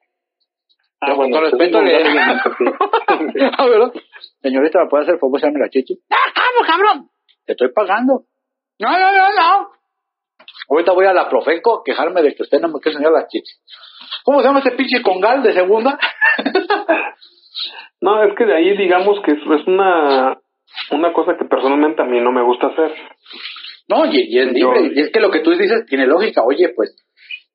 Ah, 1.00 1.14
con 1.14 1.30
respeto 1.32 1.82
le... 1.82 2.02
congal 2.02 2.42
decente, 2.42 2.50
sí. 2.58 3.46
Ah, 3.58 3.66
¿verdad? 3.66 3.92
Señorita, 4.40 4.80
¿me 4.80 4.88
puede 4.88 5.02
hacer 5.02 5.14
el 5.14 5.20
favor 5.20 5.40
de 5.40 5.58
la 5.58 5.68
chichi? 5.68 5.94
¡No, 5.94 6.16
vamos, 6.34 6.66
cabrón! 6.66 7.10
Te 7.44 7.52
estoy 7.52 7.72
pagando. 7.72 8.24
No, 8.78 8.90
no, 8.90 9.12
no, 9.12 9.28
no. 9.34 9.68
Ahorita 10.70 10.92
voy 10.92 11.06
a 11.06 11.12
la 11.12 11.28
Profeco 11.28 11.80
a 11.80 11.82
quejarme 11.84 12.22
de 12.22 12.34
que 12.34 12.42
usted 12.42 12.58
no 12.58 12.68
me 12.68 12.80
quiere 12.80 12.96
enseñar 12.96 13.12
las 13.12 13.28
chichis. 13.28 13.60
¿Cómo 14.24 14.40
se 14.40 14.46
llama 14.46 14.60
ese 14.60 14.72
pinche 14.72 15.02
congal 15.02 15.42
de 15.42 15.52
segunda? 15.52 15.98
No, 18.00 18.22
es 18.22 18.36
que 18.36 18.44
de 18.44 18.54
ahí 18.54 18.76
digamos 18.76 19.18
que 19.24 19.32
es 19.32 19.66
una, 19.66 20.36
una 20.90 21.12
cosa 21.12 21.36
que 21.38 21.44
personalmente 21.46 22.02
a 22.02 22.06
mí 22.06 22.20
no 22.20 22.32
me 22.32 22.42
gusta 22.42 22.68
hacer. 22.68 22.92
No, 23.88 24.06
y, 24.06 24.22
y 24.34 24.38
es 24.38 24.46
Yo- 24.54 24.72
libre. 24.74 24.92
Y 24.94 25.00
es 25.00 25.10
que 25.12 25.20
lo 25.20 25.30
que 25.30 25.40
tú 25.40 25.50
dices 25.50 25.84
tiene 25.86 26.06
lógica. 26.06 26.42
Oye, 26.44 26.70
pues, 26.74 26.96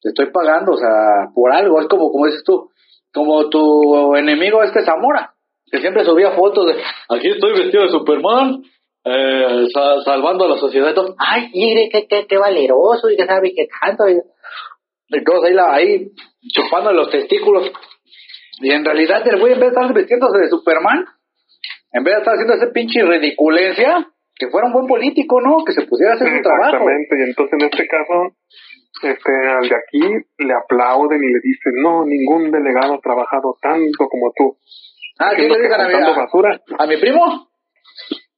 te 0.01 0.09
estoy 0.09 0.27
pagando, 0.31 0.73
o 0.73 0.77
sea, 0.77 1.31
por 1.33 1.51
algo. 1.51 1.79
Es 1.81 1.87
como, 1.87 2.11
como 2.11 2.25
dices 2.27 2.43
tú, 2.45 2.69
como 3.13 3.49
tu 3.49 4.15
enemigo 4.15 4.61
este 4.63 4.83
Zamora, 4.83 5.33
que 5.71 5.79
siempre 5.79 6.03
subía 6.05 6.31
fotos 6.31 6.67
de, 6.67 6.81
aquí 7.09 7.29
estoy 7.29 7.53
vestido 7.53 7.83
de 7.83 7.89
Superman, 7.89 8.61
eh, 9.05 9.65
sa- 9.73 10.01
salvando 10.03 10.45
a 10.45 10.49
la 10.49 10.57
sociedad 10.57 10.93
todo. 10.93 11.15
Ay, 11.17 11.49
mire, 11.53 11.89
qué, 11.91 12.07
qué, 12.07 12.27
qué 12.27 12.37
valeroso 12.37 13.09
y 13.09 13.17
que 13.17 13.25
sabe 13.25 13.53
qué 13.55 13.67
tanto. 13.81 14.03
Y, 14.09 15.23
todos 15.23 15.43
ahí, 15.45 15.53
la- 15.53 15.73
ahí 15.73 16.07
chupando 16.53 16.91
los 16.93 17.09
testículos. 17.09 17.71
Y 18.61 18.71
en 18.71 18.85
realidad 18.85 19.27
el 19.27 19.39
güey 19.39 19.53
en 19.53 19.59
vez 19.59 19.71
de 19.71 19.75
estar 19.79 19.93
vestiéndose 19.93 20.37
de 20.39 20.49
Superman, 20.49 21.05
en 21.91 22.03
vez 22.03 22.13
de 22.15 22.19
estar 22.19 22.33
haciendo 22.33 22.53
ese 22.53 22.67
pinche 22.67 23.03
ridiculencia, 23.03 24.07
que 24.35 24.47
fuera 24.47 24.67
un 24.67 24.73
buen 24.73 24.87
político, 24.87 25.41
¿no? 25.41 25.63
Que 25.65 25.73
se 25.73 25.85
pusiera 25.85 26.13
a 26.13 26.15
hacer 26.15 26.29
su 26.29 26.41
trabajo. 26.41 26.77
Exactamente, 26.77 27.15
y 27.17 27.21
entonces 27.29 27.53
en 27.59 27.65
este 27.65 27.87
caso, 27.87 28.13
este, 29.03 29.31
al 29.31 29.67
de 29.67 29.75
aquí 29.75 30.25
le 30.37 30.53
aplauden 30.53 31.23
y 31.23 31.27
le 31.27 31.39
dicen, 31.43 31.73
no, 31.81 32.05
ningún 32.05 32.51
delegado 32.51 32.95
ha 32.95 32.99
trabajado 32.99 33.57
tanto 33.61 34.07
como 34.07 34.31
tú. 34.35 34.57
Ah, 35.19 35.31
¿qué 35.35 35.49
le 35.49 35.59
dicen 35.59 35.81
a 35.81 35.87
mi, 35.87 35.93
juntando 35.93 36.13
a, 36.13 36.23
basura. 36.23 36.61
a 36.77 36.87
mi 36.87 36.97
primo? 36.97 37.49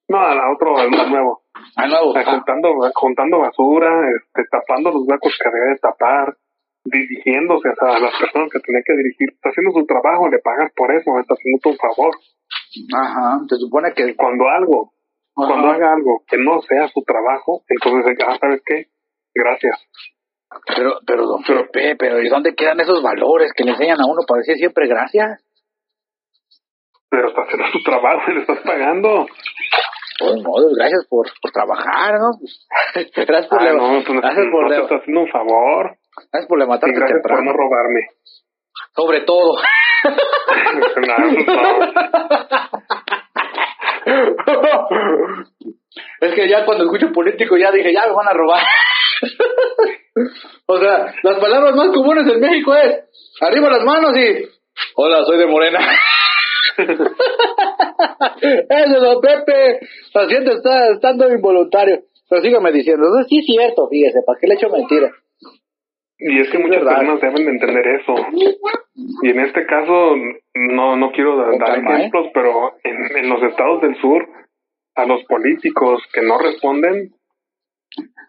No, 0.10 0.20
a 0.20 0.36
la 0.36 0.52
otro, 0.52 0.78
al 0.78 0.90
nuevo. 0.90 1.42
Al 1.76 1.90
nuevo. 1.90 2.18
Ah, 2.18 2.24
Juntando, 2.26 2.70
juntando 2.96 3.40
basura, 3.40 4.10
este, 4.10 4.44
tapando 4.50 4.92
los 4.92 5.04
huecos 5.08 5.38
que 5.42 5.50
debe 5.50 5.70
de 5.70 5.78
tapar, 5.78 6.36
dirigiéndose 6.84 7.70
a 7.70 8.00
las 8.00 8.12
personas 8.20 8.50
que 8.52 8.60
tenía 8.60 8.82
que 8.86 8.98
dirigir. 8.98 9.30
Está 9.34 9.50
haciendo 9.50 9.72
su 9.72 9.86
trabajo, 9.86 10.28
le 10.28 10.40
pagas 10.40 10.72
por 10.76 10.92
eso, 10.92 11.20
está 11.20 11.36
haciendo 11.36 11.70
un 11.70 11.78
favor. 11.78 12.16
Ajá, 12.96 13.40
se 13.50 13.56
supone 13.58 13.94
que... 13.94 14.16
Cuando 14.16 14.48
algo, 14.50 14.94
Ajá. 15.36 15.48
cuando 15.48 15.72
haga 15.72 15.94
algo 15.94 16.24
que 16.28 16.38
no 16.38 16.62
sea 16.62 16.88
su 16.90 17.02
trabajo, 17.04 17.64
entonces, 17.68 18.18
ah, 18.28 18.38
¿sabes 18.40 18.62
qué? 18.66 18.86
Gracias. 19.34 19.78
Pero, 20.76 21.00
pero, 21.08 21.26
don 21.26 21.42
Pepe, 21.44 21.96
pero 21.98 22.22
¿y 22.22 22.28
dónde 22.28 22.54
quedan 22.56 22.80
esos 22.82 23.02
valores 23.02 23.54
que 23.56 23.64
le 23.64 23.72
enseñan 23.72 24.02
a 24.02 24.06
uno 24.06 24.22
para 24.28 24.40
decir 24.40 24.56
siempre 24.58 24.88
gracias? 24.88 25.42
Pero 27.10 27.30
está 27.30 27.42
haciendo 27.44 27.66
su 27.72 27.84
trabajo 27.84 28.32
y 28.32 28.36
le 28.36 28.42
estás 28.42 28.60
pagando. 28.66 29.26
Todos 30.20 30.44
modos, 30.44 30.74
gracias 30.78 31.08
por, 31.10 31.28
por 31.42 31.52
trabajar, 31.52 32.20
¿no? 32.20 32.32
gracias 33.16 33.48
por, 33.48 33.60
Ah, 33.62 33.64
le- 33.64 33.74
no, 33.78 34.04
tú 34.04 34.14
no, 34.14 34.22
gracias 34.22 34.46
por, 34.52 34.64
no 34.64 34.70
te 34.70 34.76
le- 34.78 34.84
está 34.84 34.96
haciendo 34.96 35.22
un 35.22 35.30
favor. 35.30 35.98
gracias 36.32 36.48
por 36.48 36.60
levantarte 36.60 36.96
gracias 36.96 37.20
por 37.22 37.32
temprano. 37.32 37.52
no 37.52 37.58
robarme. 37.58 38.02
Sobre 38.96 39.22
todo. 39.22 39.58
es 46.22 46.34
que 46.34 46.50
ya 46.50 46.66
cuando 46.66 46.86
escucho 46.86 47.12
político 47.14 47.58
ya 47.58 47.72
dije, 47.72 47.94
ya 47.94 48.08
me 48.08 48.14
van 48.14 48.28
a 48.28 48.34
robar. 48.34 48.64
o 50.66 50.78
sea, 50.78 51.14
las 51.24 51.40
palabras 51.40 51.76
más 51.76 51.90
comunes 51.90 52.26
en 52.32 52.40
México 52.40 52.74
es, 52.76 53.04
arriba 53.40 53.70
las 53.70 53.84
manos 53.84 54.18
y, 54.18 54.46
hola, 54.96 55.24
soy 55.26 55.38
de 55.38 55.48
Morena. 55.48 55.80
Ese 58.42 58.98
don 59.00 59.22
Pepe, 59.22 59.80
haciendo 60.14 60.54
está 60.54 60.90
estando 60.94 61.30
involuntario. 61.30 62.02
Pero 62.30 62.42
sígame 62.42 62.72
diciendo, 62.72 63.08
"No, 63.10 63.24
sí 63.24 63.40
es 63.40 63.46
cierto, 63.46 63.88
fíjese, 63.90 64.22
¿para 64.26 64.40
qué 64.40 64.48
le 64.48 64.54
echo 64.56 64.70
mentira? 64.70 65.12
Y 66.24 66.40
es 66.40 66.50
que 66.52 66.60
muchas 66.60 66.84
verdad. 66.84 66.98
personas 67.00 67.22
deben 67.22 67.46
de 67.46 67.52
entender 67.52 67.88
eso. 68.00 68.16
Y 69.24 69.30
en 69.30 69.40
este 69.40 69.66
caso, 69.66 70.16
no, 70.54 70.96
no 70.96 71.12
quiero 71.12 71.36
dar 71.58 71.78
¿eh? 71.80 71.82
ejemplos, 71.82 72.28
pero 72.34 72.74
en, 72.84 73.18
en 73.18 73.30
los 73.30 73.42
estados 73.44 73.82
del 73.82 73.96
sur, 74.00 74.28
a 74.96 75.06
los 75.06 75.24
políticos 75.26 76.04
que 76.14 76.22
no 76.22 76.38
responden, 76.38 77.12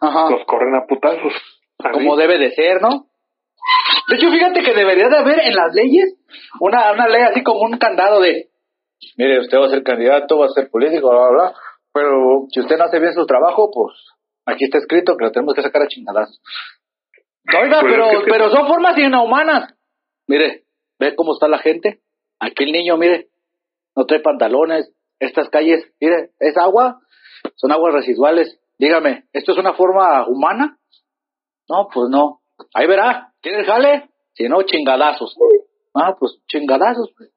Ajá. 0.01 0.31
los 0.31 0.45
corren 0.47 0.75
a 0.75 0.87
putazos. 0.87 1.33
Así. 1.79 1.93
como 1.93 2.17
debe 2.17 2.39
de 2.39 2.53
ser, 2.53 2.81
¿no? 2.81 3.07
De 4.09 4.17
hecho, 4.17 4.31
fíjate 4.31 4.63
que 4.63 4.73
debería 4.73 5.09
de 5.09 5.17
haber 5.19 5.41
en 5.41 5.55
las 5.55 5.75
leyes 5.75 6.15
una, 6.61 6.93
una 6.93 7.09
ley 7.09 7.23
así 7.23 7.43
como 7.43 7.61
un 7.61 7.77
candado 7.77 8.21
de, 8.21 8.51
mire, 9.17 9.41
usted 9.41 9.59
va 9.59 9.67
a 9.67 9.71
ser 9.71 9.83
candidato, 9.83 10.39
va 10.39 10.47
a 10.47 10.51
ser 10.51 10.71
político, 10.71 11.11
bla, 11.11 11.29
bla, 11.29 11.31
bla, 11.31 11.55
pero 11.93 12.47
si 12.51 12.61
usted 12.61 12.77
no 12.79 12.85
hace 12.85 13.01
bien 13.01 13.13
su 13.13 13.27
trabajo, 13.27 13.71
pues 13.73 13.95
aquí 14.47 14.65
está 14.65 14.79
escrito 14.79 15.17
que 15.17 15.25
lo 15.25 15.33
tenemos 15.33 15.55
que 15.55 15.63
sacar 15.63 15.83
a 15.83 15.89
chingadazos. 15.89 16.41
Oiga, 17.61 17.81
Pues 17.81 17.93
pero, 17.93 18.11
es 18.11 18.19
que- 18.25 18.31
pero 18.31 18.51
son 18.51 18.67
formas 18.69 18.97
inhumanas. 18.99 19.75
Mire, 20.29 20.63
ve 20.99 21.15
cómo 21.17 21.33
está 21.35 21.49
la 21.49 21.59
gente. 21.59 22.01
Aquí 22.39 22.65
el 22.65 22.73
niño, 22.73 22.97
mire, 22.97 23.29
no 23.97 24.05
trae 24.07 24.21
pantalones. 24.21 24.93
Estas 25.19 25.49
calles, 25.51 25.85
mire, 26.01 26.31
es 26.41 26.57
agua, 26.57 27.01
son 27.57 27.73
aguas 27.73 27.95
residuales. 27.95 28.59
Dígame, 28.79 29.25
¿esto 29.33 29.53
es 29.53 29.59
una 29.59 29.75
forma 29.75 30.27
humana? 30.27 30.77
No, 31.69 31.89
pues 31.93 32.09
no. 32.11 32.41
Ahí 32.75 32.87
verá, 32.87 33.33
¿tiene 33.41 33.61
el 33.61 33.67
jale? 33.67 34.09
Si 34.35 34.49
no, 34.49 34.63
chingadazos. 34.63 35.37
Ah, 35.95 36.17
pues 36.19 36.39
chingadazos. 36.49 37.13
pues. 37.17 37.31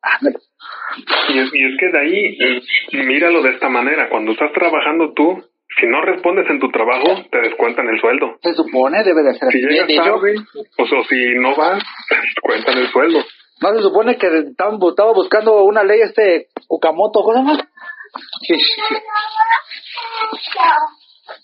Y 1.30 1.40
es, 1.40 1.50
y 1.54 1.64
es 1.66 1.78
que 1.80 1.88
de 1.92 2.00
ahí, 2.00 2.38
eh, 2.40 2.62
míralo 3.06 3.42
de 3.44 3.52
esta 3.52 3.70
manera. 3.70 4.10
Cuando 4.10 4.32
estás 4.32 4.52
trabajando 4.54 5.14
tú, 5.14 5.44
si 5.80 5.88
no 5.88 6.02
respondes 6.02 6.50
en 6.50 6.60
tu 6.60 6.70
trabajo, 6.72 7.24
te 7.32 7.40
descuentan 7.42 7.88
el 7.90 8.00
sueldo. 8.00 8.38
Se 8.42 8.54
supone, 8.54 9.04
debe 9.04 9.24
de 9.24 9.34
ser 9.34 9.52
Si 9.52 9.60
llegas 9.60 9.88
De 9.88 9.96
tarde, 9.96 10.36
o 10.78 10.88
sea, 10.88 11.04
si 11.10 11.36
no 11.36 11.56
vas, 11.56 11.84
te 12.10 12.16
descuentan 12.16 12.78
el 12.78 12.88
sueldo. 12.90 13.20
no 13.62 13.74
se 13.76 13.82
supone 13.82 14.18
que 14.18 14.28
estaban, 14.28 14.80
estaba 14.90 15.14
buscando 15.14 15.64
una 15.64 15.84
ley 15.84 16.02
este 16.02 16.48
Cucamoto, 16.68 17.22
¿cómo 17.24 17.34
se 17.34 17.40
llama? 17.52 17.70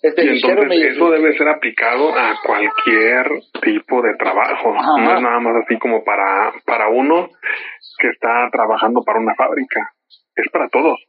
Este 0.04 0.24
Y 0.26 0.28
entonces 0.30 0.66
me- 0.68 0.88
eso 0.88 1.10
debe 1.10 1.38
ser 1.38 1.48
aplicado 1.50 2.14
a 2.14 2.40
cualquier 2.46 3.26
tipo 3.62 4.02
de 4.02 4.16
trabajo. 4.18 4.74
Ajá. 4.76 4.98
No 5.04 5.16
es 5.16 5.22
nada 5.22 5.40
más 5.40 5.54
así 5.64 5.78
como 5.80 6.04
para, 6.04 6.54
para 6.66 6.90
uno 6.90 7.30
que 8.00 8.08
está 8.10 8.48
trabajando 8.52 9.02
para 9.06 9.20
una 9.20 9.36
fábrica. 9.36 9.92
Es 10.36 10.50
para 10.52 10.70
todos. 10.70 11.00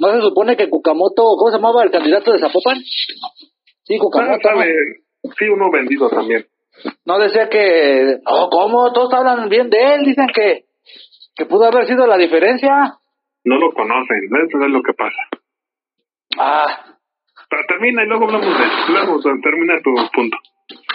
¿No 0.00 0.12
se 0.14 0.20
supone 0.20 0.56
que 0.56 0.68
Cucamoto, 0.68 1.22
¿cómo 1.38 1.50
se 1.50 1.56
llamaba 1.56 1.82
el 1.82 1.90
candidato 1.90 2.32
de 2.32 2.38
Zapopan? 2.38 2.76
Sí, 3.84 3.94
Ah, 3.96 3.98
Cucamoto. 4.00 4.32
¿no? 4.50 4.56
sabe, 4.58 4.72
sí, 5.38 5.44
uno 5.48 5.70
vendido 5.70 6.08
también. 6.08 6.46
No 7.06 7.18
decía 7.18 7.48
que, 7.48 8.18
no, 8.24 8.48
¿cómo? 8.50 8.92
Todos 8.92 9.12
hablan 9.14 9.48
bien 9.48 9.70
de 9.70 9.94
él, 9.94 10.04
dicen 10.04 10.26
que, 10.34 10.64
que 11.36 11.46
pudo 11.46 11.64
haber 11.66 11.86
sido 11.86 12.06
la 12.06 12.16
diferencia. 12.16 12.70
No 13.44 13.56
lo 13.58 13.70
conocen. 13.72 14.18
Eso 14.48 14.58
es 14.64 14.70
lo 14.70 14.82
que 14.82 14.92
pasa. 14.94 15.20
Ah, 16.38 16.96
Pero 17.48 17.62
termina 17.68 18.02
y 18.02 18.06
luego 18.08 18.24
hablamos 18.24 18.58
de. 18.58 18.92
Luego 18.92 19.20
termina 19.42 19.74
tu 19.82 19.90
punto. 20.12 20.36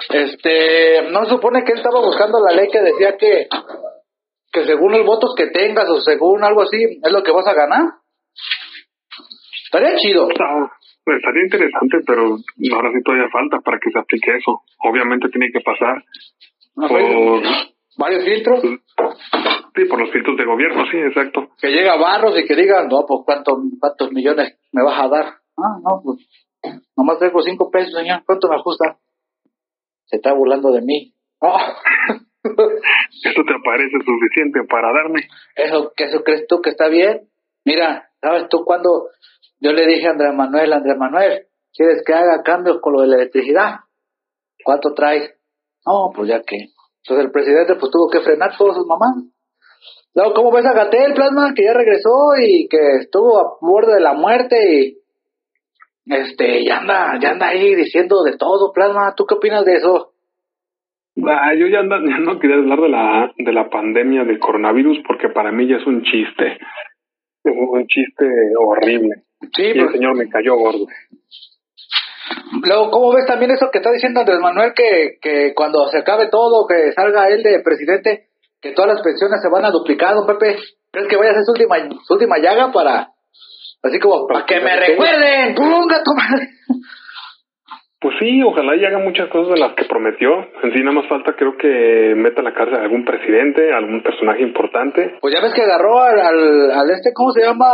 este, 0.09 1.03
no 1.11 1.23
se 1.25 1.29
supone 1.31 1.63
que 1.63 1.71
él 1.73 1.77
estaba 1.77 1.99
buscando 2.01 2.39
la 2.45 2.55
ley 2.55 2.67
que 2.71 2.81
decía 2.81 3.15
que, 3.17 3.47
que 4.51 4.65
según 4.65 4.91
los 4.91 5.05
votos 5.05 5.33
que 5.37 5.47
tengas 5.47 5.87
o 5.89 5.99
según 6.01 6.43
algo 6.43 6.63
así, 6.63 6.77
es 7.03 7.11
lo 7.11 7.23
que 7.23 7.31
vas 7.31 7.47
a 7.47 7.53
ganar. 7.53 7.83
Estaría 9.69 9.95
chido. 9.97 10.29
Está- 10.29 10.71
estaría 11.05 11.43
interesante, 11.43 11.97
pero 12.05 12.37
ahora 12.73 12.89
sí 12.91 13.03
todavía 13.03 13.29
falta 13.31 13.59
para 13.61 13.77
que 13.79 13.91
se 13.91 13.99
aplique 13.99 14.35
eso. 14.35 14.61
Obviamente 14.83 15.29
tiene 15.29 15.49
que 15.53 15.61
pasar 15.61 16.03
No 16.75 16.87
sé, 16.87 16.93
por, 16.93 17.41
varios 17.97 18.23
filtros. 18.25 18.61
sí, 18.61 19.85
por 19.85 19.99
los 19.99 20.11
filtros 20.11 20.37
de 20.37 20.45
gobierno, 20.45 20.83
sí, 20.91 20.97
exacto. 20.97 21.49
Que 21.61 21.69
llega 21.69 21.97
Barros 21.97 22.37
y 22.39 22.45
que 22.45 22.55
digan, 22.55 22.87
no, 22.87 23.05
pues 23.07 23.21
¿cuántos, 23.25 23.57
cuántos 23.79 24.11
millones 24.11 24.57
me 24.71 24.83
vas 24.83 24.99
a 24.99 25.07
dar. 25.07 25.25
Ah, 25.57 25.77
no, 25.83 26.01
pues 26.03 26.27
nomás 26.97 27.17
traigo 27.19 27.41
cinco 27.41 27.69
pesos, 27.69 27.93
señor. 27.93 28.23
¿Cuánto 28.25 28.47
me 28.49 28.55
ajusta? 28.55 28.97
Se 30.05 30.15
está 30.17 30.33
burlando 30.33 30.71
de 30.71 30.81
mí. 30.81 31.13
Ah, 31.41 31.75
¿Esto 32.43 33.43
te 33.43 33.53
parece 33.63 33.97
suficiente 34.05 34.61
para 34.69 34.91
darme? 34.93 35.21
¿Eso, 35.55 35.91
¿Eso 35.95 36.23
crees 36.23 36.47
tú 36.47 36.61
que 36.61 36.69
está 36.71 36.87
bien? 36.87 37.29
Mira, 37.65 38.09
¿sabes 38.21 38.47
tú 38.49 38.63
cuando 38.65 39.07
yo 39.59 39.71
le 39.73 39.85
dije 39.87 40.07
a 40.07 40.11
Andrés 40.11 40.33
Manuel, 40.35 40.73
Andrés 40.73 40.97
Manuel, 40.97 41.47
¿quieres 41.73 42.03
que 42.05 42.13
haga 42.13 42.41
cambios 42.43 42.79
con 42.81 42.93
lo 42.93 43.01
de 43.01 43.07
la 43.07 43.15
electricidad? 43.17 43.75
¿Cuánto 44.63 44.93
traes? 44.93 45.31
No, 45.85 46.11
pues 46.15 46.29
ya 46.29 46.41
que. 46.43 46.57
Entonces 47.03 47.25
el 47.25 47.31
presidente 47.31 47.75
pues 47.75 47.91
tuvo 47.91 48.09
que 48.11 48.21
frenar 48.21 48.51
todas 48.57 48.75
sus 48.75 48.85
mamás. 48.85 49.25
Luego, 50.15 50.33
¿cómo 50.33 50.51
ves 50.51 50.65
a 50.65 50.73
Gatel, 50.73 51.13
Plasma, 51.13 51.53
que 51.55 51.63
ya 51.63 51.73
regresó 51.73 52.35
y 52.41 52.67
que 52.67 52.97
estuvo 53.01 53.39
a 53.39 53.57
borde 53.61 53.93
de 53.95 54.01
la 54.01 54.13
muerte 54.13 54.55
y 54.75 54.97
este, 56.05 56.65
ya 56.65 56.79
anda, 56.79 57.19
ya 57.21 57.31
anda 57.31 57.47
ahí 57.49 57.75
diciendo 57.75 58.23
de 58.23 58.35
todo, 58.37 58.71
Plasma, 58.73 59.13
¿tú 59.15 59.25
qué 59.25 59.35
opinas 59.35 59.63
de 59.65 59.75
eso? 59.75 60.13
Ah, 61.25 61.53
yo 61.57 61.67
ya, 61.67 61.79
anda- 61.79 61.99
ya 61.99 62.17
no 62.19 62.39
quería 62.39 62.55
hablar 62.57 62.79
de 62.79 62.89
la, 62.89 63.33
de 63.37 63.53
la 63.53 63.69
pandemia 63.69 64.23
del 64.23 64.39
coronavirus 64.39 64.99
porque 65.07 65.29
para 65.29 65.51
mí 65.51 65.67
ya 65.67 65.75
es 65.77 65.85
un 65.85 66.01
chiste. 66.03 66.57
Es 67.43 67.53
un 67.55 67.85
chiste 67.87 68.25
horrible. 68.57 69.23
Sí, 69.55 69.63
Y 69.63 69.79
el 69.79 69.91
señor 69.91 70.15
me 70.15 70.29
cayó 70.29 70.55
gordo. 70.55 70.85
Luego, 72.63 72.91
¿cómo 72.91 73.13
ves 73.13 73.25
también 73.25 73.51
eso 73.51 73.69
que 73.71 73.79
está 73.79 73.91
diciendo 73.91 74.19
Andrés 74.19 74.39
Manuel 74.39 74.73
que, 74.75 75.17
que 75.21 75.53
cuando 75.55 75.87
se 75.87 75.99
acabe 75.99 76.27
todo, 76.29 76.67
que 76.67 76.91
salga 76.93 77.29
él 77.29 77.41
de 77.43 77.61
presidente, 77.63 78.27
que 78.61 78.71
todas 78.71 78.95
las 78.95 79.03
pensiones 79.03 79.41
se 79.41 79.49
van 79.49 79.65
a 79.65 79.71
duplicar, 79.71 80.13
don 80.15 80.27
Pepe? 80.27 80.57
¿Crees 80.91 81.07
que 81.07 81.17
vaya 81.17 81.31
a 81.31 81.35
ser 81.35 81.43
su 81.43 81.51
última, 81.51 81.77
su 82.03 82.13
última 82.13 82.37
llaga 82.37 82.71
para, 82.71 83.09
así 83.83 83.99
como, 83.99 84.27
para 84.27 84.45
que 84.45 84.59
me 84.59 84.75
recuerden? 84.75 85.55
¡Punga, 85.55 86.03
tu 86.03 86.13
madre! 86.13 86.49
Pues 88.01 88.15
sí, 88.17 88.41
ojalá 88.43 88.77
y 88.77 88.85
haga 88.85 88.99
muchas 88.99 89.29
cosas 89.29 89.55
de 89.55 89.59
las 89.59 89.75
que 89.75 89.83
prometió. 89.83 90.29
En 90.63 90.71
sí, 90.71 90.79
nada 90.79 90.95
más 90.95 91.09
falta, 91.09 91.35
creo 91.35 91.57
que 91.57 92.13
meta 92.15 92.39
a 92.39 92.45
la 92.45 92.53
cárcel 92.53 92.79
a 92.79 92.83
algún 92.83 93.03
presidente, 93.03 93.73
a 93.73 93.77
algún 93.77 94.01
personaje 94.01 94.41
importante. 94.41 95.17
Pues 95.19 95.33
ya 95.33 95.41
ves 95.41 95.53
que 95.53 95.63
agarró 95.63 95.99
al, 95.99 96.17
al, 96.17 96.71
al 96.71 96.89
este, 96.91 97.11
¿cómo 97.13 97.31
se 97.31 97.41
llama? 97.41 97.67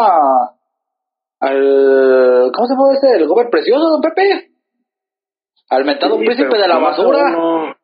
Al, 1.39 2.51
¿cómo 2.53 2.67
se 2.67 2.73
llama 2.73 2.93
este? 2.93 3.15
El 3.15 3.27
gober 3.27 3.49
precioso, 3.49 3.83
don 3.89 4.01
Pepe. 4.01 4.51
Al 5.69 5.85
mentado 5.85 6.17
Sí, 6.17 6.25
príncipe 6.25 6.57
de 6.57 6.67
la 6.67 6.77
basura. 6.77 7.25
uno- 7.35 7.74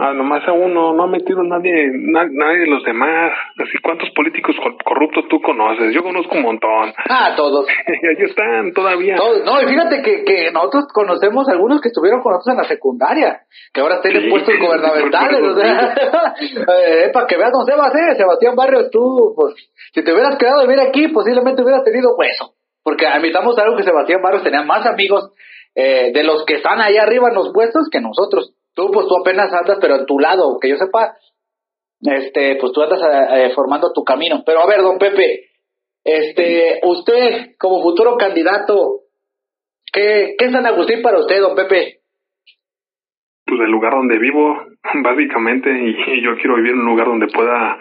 ah, 0.00 0.12
nomás 0.14 0.42
a 0.48 0.52
uno, 0.52 0.92
no 0.94 1.02
ha 1.04 1.06
metido 1.06 1.42
nadie, 1.42 1.90
na- 1.92 2.28
nadie 2.30 2.60
de 2.60 2.66
los 2.66 2.82
demás. 2.84 3.32
Así, 3.58 3.78
¿cuántos 3.82 4.08
políticos 4.10 4.56
cor- 4.62 4.76
corruptos 4.84 5.24
tú 5.28 5.40
conoces? 5.40 5.94
Yo 5.94 6.02
conozco 6.02 6.34
un 6.36 6.42
montón. 6.42 6.92
Ah, 7.08 7.34
todos. 7.36 7.66
y 7.86 8.06
ahí 8.06 8.24
están 8.28 8.72
todavía. 8.72 9.14
Todos. 9.16 9.44
No, 9.44 9.60
y 9.62 9.66
fíjate 9.66 10.02
que, 10.02 10.24
que 10.24 10.50
nosotros 10.52 10.84
conocemos 10.92 11.48
algunos 11.48 11.80
que 11.80 11.88
estuvieron 11.88 12.20
con 12.22 12.32
nosotros 12.32 12.54
en 12.54 12.62
la 12.62 12.68
secundaria, 12.68 13.40
que 13.72 13.80
ahora 13.80 14.00
tienen 14.00 14.22
Sí, 14.24 14.28
puestos 14.30 14.54
sí, 14.54 14.60
gubernamentales. 14.64 15.40
o 15.42 15.54
sea, 15.60 15.94
eh, 17.06 17.10
para 17.12 17.26
que 17.26 17.36
veas, 17.36 17.52
don 17.52 17.64
Sebas, 17.66 17.94
eh, 17.94 18.14
Sebastián 18.16 18.54
Barrios, 18.56 18.90
tú, 18.90 19.34
pues, 19.36 19.54
si 19.92 20.02
te 20.02 20.12
hubieras 20.12 20.36
quedado 20.38 20.60
a 20.60 20.66
vivir 20.66 20.80
aquí, 20.80 21.08
posiblemente 21.08 21.62
hubieras 21.62 21.84
tenido 21.84 22.14
hueso. 22.16 22.54
Porque 22.82 23.06
admitamos 23.06 23.58
algo 23.58 23.76
que 23.76 23.82
Sebastián 23.82 24.22
Barros 24.22 24.42
tenía 24.42 24.62
más 24.62 24.86
amigos 24.86 25.32
eh, 25.74 26.12
de 26.14 26.24
los 26.24 26.44
que 26.46 26.54
están 26.54 26.80
ahí 26.80 26.96
arriba 26.96 27.28
en 27.28 27.34
los 27.34 27.52
puestos 27.52 27.88
que 27.92 28.00
nosotros. 28.00 28.54
Tú, 28.74 28.90
pues 28.92 29.06
tú 29.06 29.16
apenas 29.20 29.52
andas, 29.52 29.78
pero 29.80 29.96
en 29.96 30.06
tu 30.06 30.18
lado, 30.18 30.58
que 30.60 30.68
yo 30.68 30.76
sepa, 30.76 31.16
este, 32.00 32.56
pues 32.56 32.72
tú 32.72 32.82
andas 32.82 33.00
eh, 33.32 33.50
formando 33.54 33.92
tu 33.92 34.04
camino. 34.04 34.42
Pero 34.44 34.60
a 34.60 34.66
ver, 34.66 34.80
don 34.80 34.98
Pepe, 34.98 35.50
este, 36.04 36.80
usted 36.84 37.56
como 37.58 37.82
futuro 37.82 38.16
candidato, 38.16 39.00
¿qué, 39.92 40.34
qué 40.38 40.46
es 40.46 40.52
San 40.52 40.66
Agustín 40.66 41.02
para 41.02 41.18
usted, 41.18 41.40
don 41.40 41.54
Pepe? 41.54 42.00
Pues 43.44 43.60
el 43.60 43.70
lugar 43.70 43.92
donde 43.92 44.18
vivo, 44.18 44.56
básicamente, 45.02 45.70
y, 45.70 46.18
y 46.18 46.24
yo 46.24 46.36
quiero 46.36 46.56
vivir 46.56 46.72
en 46.72 46.80
un 46.80 46.86
lugar 46.86 47.06
donde 47.06 47.26
pueda 47.26 47.76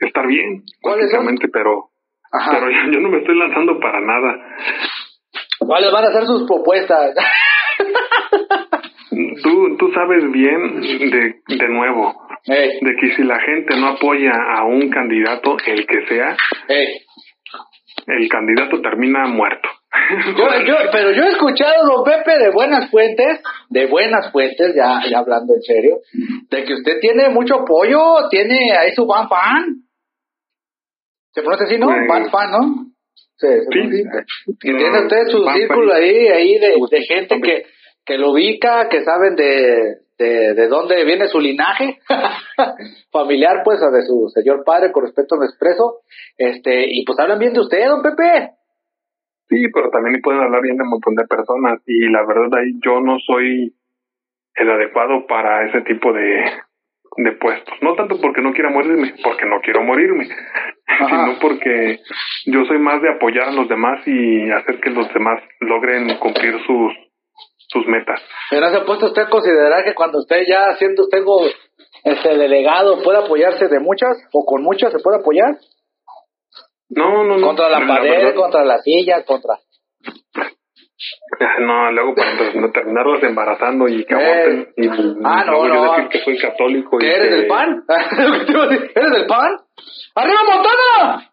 estar 0.00 0.26
bien, 0.26 0.64
básicamente, 0.82 1.48
pero, 1.52 1.90
Ajá. 2.32 2.52
pero 2.52 2.70
yo, 2.70 2.92
yo 2.92 3.00
no 3.00 3.10
me 3.10 3.18
estoy 3.18 3.38
lanzando 3.38 3.78
para 3.78 4.00
nada. 4.00 4.56
¿Cuáles 5.58 5.92
van 5.92 6.04
a 6.04 6.12
ser 6.12 6.24
sus 6.24 6.46
propuestas? 6.46 7.14
Tú, 9.42 9.76
tú 9.78 9.92
sabes 9.92 10.30
bien, 10.32 10.80
de, 10.80 11.34
de 11.56 11.68
nuevo, 11.68 12.14
Ey, 12.46 12.78
de 12.80 12.96
que 13.00 13.14
si 13.14 13.22
la 13.22 13.38
gente 13.40 13.76
no 13.78 13.88
apoya 13.88 14.32
a 14.56 14.64
un 14.64 14.88
candidato, 14.90 15.56
el 15.66 15.86
que 15.86 16.06
sea, 16.06 16.36
ey. 16.68 16.86
el 18.06 18.28
candidato 18.28 18.80
termina 18.80 19.26
muerto. 19.26 19.68
Yo, 20.36 20.64
yo, 20.66 20.74
pero 20.90 21.12
yo 21.12 21.22
he 21.22 21.28
escuchado, 21.30 21.86
don 21.86 22.04
Pepe, 22.04 22.36
de 22.38 22.50
buenas 22.50 22.90
fuentes, 22.90 23.40
de 23.70 23.86
buenas 23.86 24.32
fuentes, 24.32 24.74
ya, 24.74 25.00
ya 25.08 25.18
hablando 25.18 25.54
en 25.54 25.62
serio, 25.62 25.98
de 26.50 26.64
que 26.64 26.74
usted 26.74 26.98
tiene 27.00 27.28
mucho 27.28 27.60
apoyo, 27.60 28.28
tiene 28.28 28.72
ahí 28.76 28.90
su 28.92 29.06
fan 29.06 29.28
fan. 29.28 29.64
¿Se 31.32 31.42
pronuncia 31.42 31.66
así, 31.66 31.78
no? 31.78 31.86
Pues- 31.86 32.08
Fan 32.08 32.30
fan, 32.30 32.50
¿no? 32.50 32.86
Sí, 33.36 33.48
Sí. 33.72 34.58
tiene 34.60 35.02
usted 35.02 35.26
su 35.28 35.44
círculo 35.48 35.92
ahí, 35.92 36.28
ahí 36.28 36.58
de, 36.58 36.74
de 36.90 37.02
gente 37.02 37.40
que, 37.40 37.64
que 38.04 38.18
lo 38.18 38.32
ubica, 38.32 38.88
que 38.88 39.02
saben 39.04 39.34
de, 39.36 39.98
de, 40.18 40.54
de 40.54 40.68
dónde 40.68 41.04
viene 41.04 41.28
su 41.28 41.40
linaje 41.40 41.98
familiar, 43.10 43.62
pues, 43.64 43.82
o 43.82 43.90
de 43.90 44.02
su 44.02 44.28
señor 44.34 44.64
padre, 44.64 44.92
con 44.92 45.04
respeto 45.04 45.36
me 45.36 45.46
expreso. 45.46 46.00
Este, 46.36 46.84
y 46.88 47.04
pues 47.04 47.18
hablan 47.18 47.38
bien 47.38 47.52
de 47.54 47.60
usted, 47.60 47.86
don 47.86 48.02
Pepe. 48.02 48.50
Sí, 49.48 49.66
pero 49.72 49.90
también 49.90 50.20
pueden 50.22 50.40
hablar 50.40 50.62
bien 50.62 50.76
de 50.76 50.84
un 50.84 50.90
montón 50.90 51.14
de 51.14 51.26
personas 51.26 51.80
y 51.86 52.08
la 52.10 52.24
verdad 52.26 52.58
ahí 52.58 52.72
yo 52.84 53.00
no 53.00 53.18
soy 53.20 53.74
el 54.54 54.70
adecuado 54.70 55.26
para 55.26 55.68
ese 55.68 55.82
tipo 55.82 56.12
de, 56.12 56.44
de 57.18 57.32
puestos. 57.32 57.74
No 57.82 57.94
tanto 57.94 58.18
porque 58.20 58.40
no 58.40 58.52
quiera 58.52 58.70
morirme, 58.70 59.14
porque 59.22 59.46
no 59.46 59.60
quiero 59.60 59.82
morirme, 59.82 60.28
Ajá. 60.86 61.08
sino 61.08 61.38
porque 61.40 62.00
yo 62.46 62.64
soy 62.64 62.78
más 62.78 63.02
de 63.02 63.10
apoyar 63.10 63.48
a 63.48 63.52
los 63.52 63.68
demás 63.68 64.00
y 64.06 64.50
hacer 64.50 64.80
que 64.80 64.90
los 64.90 65.12
demás 65.12 65.42
logren 65.60 66.16
cumplir 66.18 66.54
sus 66.66 66.92
sus 67.74 67.86
metas. 67.86 68.20
Pero 68.48 68.62
no 68.62 68.70
se 68.72 68.76
ha 68.78 68.84
puesto 68.86 69.06
usted 69.06 69.22
a 69.22 69.28
considerar 69.28 69.84
que 69.84 69.94
cuando 69.94 70.18
usted 70.20 70.42
ya 70.48 70.74
siendo 70.78 71.02
usted 71.02 71.18
este 72.04 72.36
delegado 72.38 73.02
puede 73.02 73.18
apoyarse 73.18 73.68
de 73.68 73.80
muchas 73.80 74.16
o 74.32 74.44
con 74.46 74.62
muchas 74.62 74.92
se 74.92 74.98
puede 75.00 75.18
apoyar 75.18 75.58
No, 76.88 77.24
no, 77.24 77.36
no. 77.36 77.46
contra 77.46 77.68
la 77.68 77.86
pared, 77.86 78.10
verdad, 78.10 78.34
contra 78.34 78.64
la 78.64 78.78
silla, 78.78 79.24
contra 79.24 79.58
No, 81.60 81.90
luego 81.92 82.14
para 82.14 82.36
terminarlos 82.72 83.22
embarazando 83.22 83.88
y 83.88 84.04
que 84.04 84.14
Eh. 84.14 84.16
aborten 84.16 84.72
y 84.76 84.88
Ah, 85.24 85.44
no, 85.46 85.66
yo 85.66 85.74
no. 85.74 85.92
decir 85.92 86.08
que 86.08 86.18
soy 86.24 86.38
católico 86.38 86.98
¿Que 86.98 87.06
y 87.06 87.10
eres 87.10 87.28
que- 87.28 87.34
del 87.34 87.46
pan? 87.48 87.84
¿Eres 88.94 89.10
del 89.12 89.26
pan? 89.26 89.50
¡Arriba 90.14 90.40
Montana! 90.46 91.30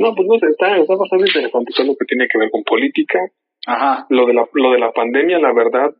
No, 0.00 0.14
pues 0.14 0.26
no 0.28 0.38
sé, 0.38 0.46
está, 0.50 0.76
está 0.76 0.94
bastante 0.96 1.26
interesante 1.26 1.72
todo 1.76 1.86
lo 1.88 1.92
que 1.98 2.06
tiene 2.06 2.26
que 2.30 2.38
ver 2.38 2.50
con 2.50 2.62
política. 2.64 3.18
Ajá. 3.68 4.06
Lo 4.08 4.26
de 4.26 4.32
la, 4.34 4.44
lo 4.52 4.70
de 4.72 4.78
la 4.78 4.90
pandemia, 4.92 5.38
la 5.38 5.52
verdad, 5.52 5.90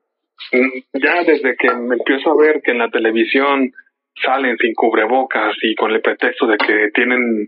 mm, 0.52 0.98
ya 1.04 1.22
desde 1.24 1.54
que 1.56 1.68
me 1.74 1.96
empiezo 1.96 2.30
a 2.32 2.36
ver 2.40 2.60
que 2.62 2.70
en 2.72 2.78
la 2.78 2.88
televisión 2.88 3.70
salen 4.24 4.56
sin 4.58 4.74
cubrebocas 4.74 5.54
y 5.62 5.74
con 5.76 5.92
el 5.92 6.00
pretexto 6.00 6.46
de 6.46 6.56
que 6.56 6.88
tienen 6.94 7.46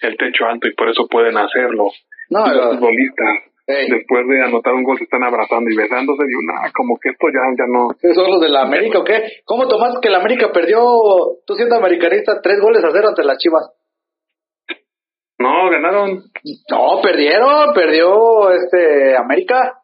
el 0.00 0.16
techo 0.16 0.44
alto 0.46 0.68
y 0.68 0.74
por 0.74 0.88
eso 0.90 1.06
pueden 1.08 1.36
hacerlo. 1.36 1.88
No, 2.30 2.46
los 2.46 2.56
lo- 2.56 2.70
futbolistas, 2.74 3.28
Ey. 3.66 3.88
después 3.90 4.26
de 4.28 4.42
anotar 4.42 4.74
un 4.74 4.82
gol, 4.84 4.98
se 4.98 5.04
están 5.04 5.22
abrazando 5.24 5.70
y 5.70 5.76
besándose 5.76 6.22
y 6.28 6.34
una, 6.34 6.70
como 6.74 6.98
que 7.00 7.10
esto 7.10 7.26
ya, 7.28 7.40
ya 7.56 7.66
no. 7.68 7.90
¿Esos 8.02 8.16
son 8.16 8.30
los 8.32 8.40
de 8.40 8.48
la 8.50 8.62
América 8.62 8.98
o 8.98 9.04
qué? 9.04 9.22
¿Cómo 9.44 9.66
tomaste 9.68 9.98
que 10.02 10.10
la 10.10 10.18
América 10.18 10.50
perdió, 10.52 10.80
tú 11.46 11.54
siendo 11.54 11.76
americanista, 11.76 12.40
tres 12.42 12.58
goles 12.60 12.84
a 12.84 12.90
cero 12.92 13.08
ante 13.08 13.24
las 13.24 13.38
Chivas? 13.38 13.70
No, 15.42 15.70
ganaron. 15.70 16.22
No, 16.70 17.00
perdieron, 17.02 17.72
perdió 17.74 18.50
este 18.52 19.16
América. 19.16 19.74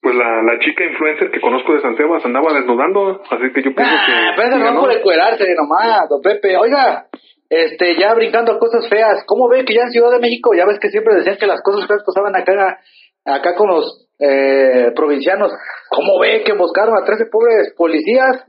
Pues 0.00 0.14
la, 0.14 0.42
la 0.42 0.58
chica 0.60 0.84
influencer 0.84 1.30
que 1.30 1.40
conozco 1.40 1.74
de 1.74 1.80
San 1.82 1.96
Sebas 1.96 2.24
andaba 2.24 2.52
desnudando, 2.54 3.20
así 3.30 3.52
que 3.52 3.62
yo 3.62 3.74
pienso 3.74 3.94
Ah, 3.94 4.06
que... 4.06 4.40
pero 4.42 4.56
no 4.56 4.64
ganó. 4.64 4.80
por 4.80 4.92
encuerarse 4.92 5.44
nomás, 5.56 6.08
don 6.08 6.22
Pepe. 6.22 6.56
Oiga, 6.56 7.06
este, 7.50 7.96
ya 7.98 8.14
brincando 8.14 8.52
a 8.52 8.58
cosas 8.58 8.88
feas, 8.88 9.24
¿cómo 9.26 9.48
ve 9.48 9.64
que 9.64 9.74
ya 9.74 9.82
en 9.82 9.90
Ciudad 9.90 10.12
de 10.12 10.20
México, 10.20 10.50
ya 10.56 10.66
ves 10.66 10.78
que 10.80 10.88
siempre 10.88 11.14
decían 11.16 11.36
que 11.38 11.46
las 11.46 11.60
cosas 11.62 11.86
feas 11.88 12.02
pasaban 12.06 12.34
acá, 12.36 12.78
acá 13.24 13.54
con 13.56 13.68
los 13.68 14.08
eh, 14.20 14.92
provincianos? 14.94 15.50
¿Cómo 15.90 16.18
ve 16.20 16.42
que 16.44 16.52
buscaron 16.52 16.94
a 16.96 17.04
13 17.04 17.26
pobres 17.30 17.74
policías? 17.76 18.46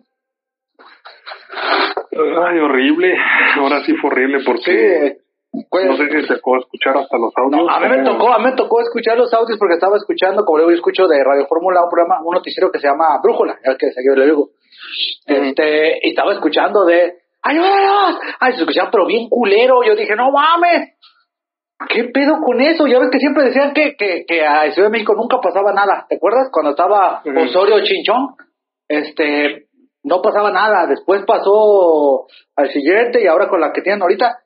Ay, 2.11 2.59
horrible. 2.59 3.15
Ahora 3.57 3.83
sí 3.85 3.93
fue 3.95 4.11
horrible 4.11 4.39
porque... 4.45 4.71
pues, 4.71 5.28
No 5.71 5.97
sé 5.97 6.03
si 6.09 6.27
te 6.27 6.37
puedo 6.41 6.61
escuchar 6.61 6.97
hasta 6.97 7.17
los 7.17 7.31
audios. 7.37 7.61
no, 7.63 7.69
a 7.69 7.79
mí 7.79 7.87
me 7.89 8.03
como- 8.03 8.17
tocó, 8.17 8.33
a 8.33 8.39
mí 8.39 8.45
me 8.45 8.53
tocó 8.53 8.81
escuchar 8.81 9.17
los 9.17 9.31
audios 9.33 9.57
porque 9.59 9.75
estaba 9.75 9.97
escuchando, 9.97 10.43
como 10.43 10.57
luego 10.57 10.71
yo 10.71 10.75
escucho 10.77 11.05
de 11.07 11.23
Radio 11.23 11.45
Fórmula, 11.47 11.83
un 11.83 11.89
programa, 11.89 12.21
un 12.25 12.33
noticiero 12.33 12.71
que 12.71 12.79
se 12.79 12.87
llama 12.87 13.19
Brújula, 13.21 13.59
ya 13.63 13.75
que 13.77 13.91
seguido 13.91 14.15
le 14.15 14.25
digo. 14.25 14.49
Este, 15.25 15.99
y 16.01 16.09
estaba 16.09 16.33
escuchando 16.33 16.85
de, 16.85 17.13
¡ayúdanos! 17.43 18.19
Ay, 18.39 18.53
se 18.53 18.59
escuchaba, 18.61 18.89
pero 18.91 19.05
bien 19.05 19.29
culero. 19.29 19.83
Yo 19.85 19.95
dije, 19.95 20.15
no 20.15 20.31
mames, 20.31 20.97
¿qué 21.89 22.05
pedo 22.05 22.37
con 22.43 22.59
eso? 22.61 22.87
Ya 22.87 22.97
ves 22.99 23.09
que 23.11 23.19
siempre 23.19 23.43
decían 23.43 23.73
que, 23.73 23.95
que, 23.95 24.25
que 24.27 24.45
a 24.45 24.71
Ciudad 24.71 24.87
de 24.87 24.91
México 24.91 25.13
nunca 25.15 25.37
pasaba 25.39 25.71
nada. 25.73 26.05
¿Te 26.09 26.15
acuerdas? 26.15 26.49
Cuando 26.51 26.71
estaba. 26.71 27.21
Osorio 27.45 27.83
Chinchón, 27.83 28.35
este, 28.87 29.67
no 30.03 30.21
pasaba 30.21 30.51
nada. 30.51 30.87
Después 30.87 31.23
pasó 31.27 32.25
al 32.55 32.71
siguiente 32.71 33.21
y 33.21 33.27
ahora 33.27 33.47
con 33.49 33.61
la 33.61 33.71
que 33.71 33.81
tienen 33.81 34.01
ahorita, 34.01 34.39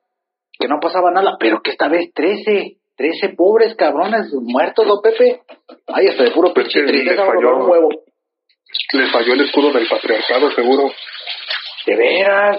que 0.59 0.67
no 0.67 0.79
pasaba 0.81 1.11
nada. 1.11 1.35
Pero 1.39 1.61
que 1.61 1.71
esta 1.71 1.87
vez 1.87 2.11
13, 2.13 2.77
13 2.95 3.29
pobres 3.35 3.75
cabrones 3.75 4.31
muertos, 4.33 4.87
don 4.87 5.01
Pepe. 5.01 5.41
Ay, 5.87 6.07
hasta 6.07 6.23
de 6.23 6.31
puro 6.31 6.53
Pues 6.53 6.65
pinche 6.67 6.81
que 6.85 6.91
tristeza, 6.91 7.25
falló. 7.25 7.57
un 7.57 7.69
huevo. 7.69 7.89
Les 8.93 9.11
falló 9.11 9.33
el 9.33 9.41
escudo 9.41 9.71
del 9.71 9.87
patriarcado, 9.87 10.51
seguro. 10.51 10.91
De 11.85 11.95
veras. 11.95 12.57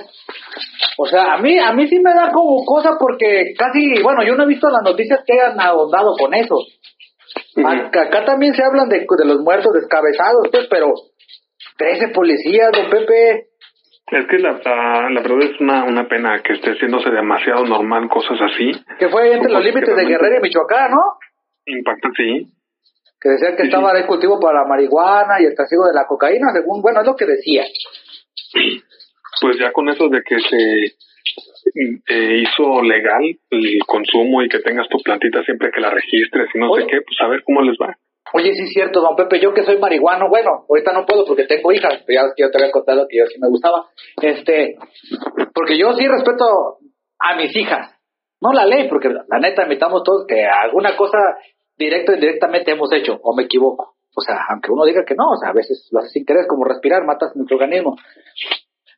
O 0.98 1.06
sea, 1.06 1.34
a 1.34 1.38
mí, 1.38 1.58
a 1.58 1.72
mí 1.72 1.88
sí 1.88 1.98
me 1.98 2.12
da 2.14 2.30
como 2.32 2.64
cosa 2.64 2.96
porque 2.98 3.54
casi, 3.56 4.00
bueno, 4.02 4.22
yo 4.24 4.34
no 4.36 4.44
he 4.44 4.48
visto 4.48 4.68
las 4.68 4.82
noticias 4.84 5.20
que 5.26 5.32
hayan 5.32 5.58
ahondado 5.60 6.14
con 6.18 6.34
eso. 6.34 6.56
Acá, 7.64 8.02
acá 8.02 8.24
también 8.24 8.54
se 8.54 8.62
hablan 8.62 8.88
de, 8.88 9.00
de 9.00 9.24
los 9.24 9.40
muertos 9.40 9.72
descabezados, 9.72 10.48
pues, 10.52 10.66
pero 10.68 10.92
13 11.78 12.08
policías, 12.08 12.70
don 12.72 12.90
Pepe. 12.90 13.48
Es 14.06 14.26
que 14.26 14.38
la, 14.38 14.60
la, 14.64 15.08
la 15.10 15.20
verdad 15.22 15.42
es 15.42 15.60
una, 15.60 15.84
una 15.84 16.06
pena 16.08 16.40
que 16.42 16.52
esté 16.52 16.72
haciéndose 16.72 17.10
demasiado 17.10 17.64
normal 17.64 18.08
cosas 18.08 18.38
así. 18.40 18.70
Que 18.98 19.08
fue 19.08 19.32
entre 19.32 19.50
los 19.50 19.64
límites 19.64 19.96
de 19.96 20.04
Guerrero 20.04 20.36
y 20.38 20.40
Michoacán, 20.42 20.90
¿no? 20.90 21.02
Impacta, 21.66 22.10
sí. 22.16 22.46
Que 23.20 23.30
decían 23.30 23.56
que 23.56 23.62
Sí, 23.62 23.68
estaba 23.68 23.92
sí. 23.92 24.02
el 24.02 24.06
cultivo 24.06 24.38
para 24.38 24.60
la 24.60 24.68
marihuana 24.68 25.40
y 25.40 25.46
el 25.46 25.54
castigo 25.54 25.84
de 25.86 25.94
la 25.94 26.06
cocaína, 26.06 26.52
según, 26.52 26.82
bueno, 26.82 27.00
es 27.00 27.06
lo 27.06 27.16
que 27.16 27.24
decía. 27.24 27.64
Pues 29.40 29.58
ya 29.58 29.72
con 29.72 29.88
eso 29.88 30.08
de 30.08 30.22
que 30.22 30.38
se 30.38 30.84
eh, 32.08 32.42
hizo 32.42 32.82
legal 32.82 33.22
el 33.50 33.78
consumo 33.86 34.42
y 34.42 34.48
que 34.48 34.60
tengas 34.60 34.88
tu 34.88 34.98
plantita 34.98 35.42
siempre 35.44 35.70
que 35.74 35.80
la 35.80 35.90
registres 35.90 36.48
y 36.54 36.58
no 36.58 36.70
Oye. 36.70 36.82
sé 36.84 36.90
qué, 36.90 37.00
pues 37.00 37.16
a 37.20 37.28
ver 37.28 37.42
cómo 37.42 37.62
les 37.62 37.76
va. 37.78 37.96
Oye, 38.36 38.52
sí 38.52 38.64
es 38.64 38.70
cierto, 38.70 39.00
don 39.00 39.14
Pepe, 39.14 39.38
yo 39.38 39.54
que 39.54 39.62
soy 39.62 39.78
marihuano, 39.78 40.28
bueno, 40.28 40.66
ahorita 40.68 40.92
no 40.92 41.06
puedo 41.06 41.24
porque 41.24 41.46
tengo 41.46 41.70
hijas, 41.70 42.02
pero 42.04 42.20
ya 42.20 42.34
yo 42.36 42.50
te 42.50 42.58
había 42.58 42.72
contado 42.72 43.06
que 43.08 43.18
yo 43.18 43.26
sí 43.26 43.38
me 43.40 43.48
gustaba. 43.48 43.86
Este, 44.20 44.76
porque 45.54 45.78
yo 45.78 45.92
sí 45.92 46.08
respeto 46.08 46.78
a 47.20 47.36
mis 47.36 47.54
hijas, 47.54 47.94
no 48.40 48.52
la 48.52 48.66
ley, 48.66 48.88
porque 48.88 49.08
la 49.08 49.38
neta 49.38 49.62
admitamos 49.62 50.02
todos 50.02 50.26
que 50.26 50.44
alguna 50.44 50.96
cosa 50.96 51.16
directa 51.76 52.10
o 52.10 52.14
indirectamente 52.16 52.72
hemos 52.72 52.92
hecho, 52.92 53.20
o 53.22 53.36
me 53.36 53.44
equivoco. 53.44 53.94
O 54.16 54.20
sea, 54.20 54.34
aunque 54.50 54.72
uno 54.72 54.84
diga 54.84 55.04
que 55.06 55.14
no, 55.14 55.30
o 55.30 55.36
sea, 55.36 55.50
a 55.50 55.54
veces 55.54 55.88
lo 55.92 56.00
haces 56.00 56.10
sin 56.10 56.26
querer, 56.26 56.48
como 56.48 56.64
respirar, 56.64 57.04
matas 57.04 57.36
microorganismos. 57.36 58.00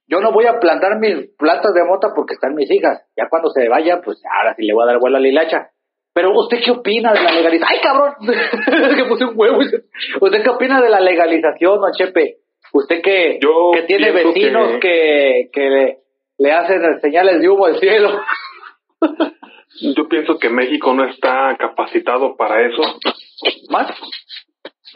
Yo 0.08 0.20
no 0.20 0.32
voy 0.32 0.46
a 0.46 0.58
plantar 0.60 0.98
mis 0.98 1.28
plantas 1.36 1.74
de 1.74 1.84
mota 1.84 2.14
porque 2.16 2.34
están 2.34 2.54
mis 2.54 2.70
hijas. 2.70 3.04
Ya 3.14 3.28
cuando 3.28 3.50
se 3.50 3.68
vaya, 3.68 4.00
pues 4.02 4.22
ahora 4.24 4.54
sí 4.54 4.64
le 4.64 4.72
voy 4.72 4.84
a 4.84 4.92
dar 4.92 4.98
vuelo 4.98 5.18
a 5.18 5.20
la 5.20 5.28
hilacha. 5.28 5.72
Pero 6.16 6.32
usted 6.34 6.62
qué 6.64 6.70
opina 6.70 7.12
de 7.12 7.22
la 7.22 7.30
legalización? 7.30 7.68
¡Ay, 7.70 7.80
cabrón! 7.82 8.14
que 8.96 9.04
puse 9.04 9.26
un 9.26 9.34
huevo. 9.36 9.58
¿Usted 9.58 10.42
qué 10.42 10.48
opina 10.48 10.80
de 10.80 10.88
la 10.88 10.98
legalización, 10.98 11.78
don 11.78 11.92
Chepe? 11.92 12.38
Usted 12.72 13.02
que, 13.02 13.38
Yo 13.38 13.72
que 13.74 13.82
tiene 13.82 14.12
vecinos 14.12 14.78
que, 14.80 15.50
que 15.52 15.60
le, 15.60 15.98
le 16.38 16.52
hacen 16.52 16.80
señales 17.02 17.42
de 17.42 17.50
humo 17.50 17.66
al 17.66 17.78
cielo. 17.78 18.18
Yo 19.94 20.08
pienso 20.08 20.38
que 20.38 20.48
México 20.48 20.94
no 20.94 21.04
está 21.04 21.54
capacitado 21.58 22.34
para 22.34 22.66
eso. 22.66 22.80
¿Más? 23.68 23.92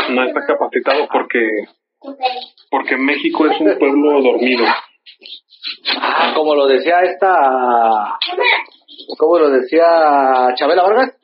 No 0.09 0.25
está 0.25 0.47
capacitado 0.47 1.07
porque 1.13 1.47
porque 2.71 2.97
México 2.97 3.45
es 3.45 3.61
un 3.61 3.79
pueblo 3.79 4.23
dormido. 4.23 4.65
Ah, 6.01 6.33
como 6.35 6.55
lo 6.55 6.67
decía 6.67 7.01
esta... 7.03 8.19
¿Cómo 9.19 9.39
lo 9.39 9.51
decía 9.51 9.85
Chabela 10.55 10.83
Vargas? 10.83 11.17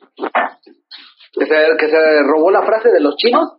Que 1.33 1.45
se, 1.45 1.77
que 1.79 1.89
se 1.89 2.23
robó 2.23 2.51
la 2.51 2.63
frase 2.63 2.89
de 2.89 2.99
los 2.99 3.15
chinos. 3.15 3.57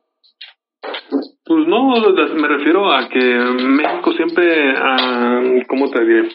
Pues 1.45 1.67
no, 1.67 1.95
me 2.35 2.49
refiero 2.49 2.93
a 2.93 3.09
que 3.09 3.21
México 3.21 4.13
siempre, 4.13 4.75
ah, 4.77 5.41
¿cómo 5.69 5.91
te 5.91 6.05
diré? 6.05 6.29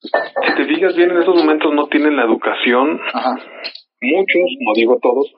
Si 0.00 0.54
te 0.56 0.64
fijas 0.66 0.96
bien, 0.96 1.10
en 1.10 1.18
estos 1.18 1.36
momentos 1.36 1.72
no 1.74 1.86
tienen 1.88 2.16
la 2.16 2.24
educación. 2.24 3.00
Ajá. 3.12 3.34
Muchos, 4.00 4.42
no 4.60 4.72
digo 4.74 4.98
todos, 5.02 5.30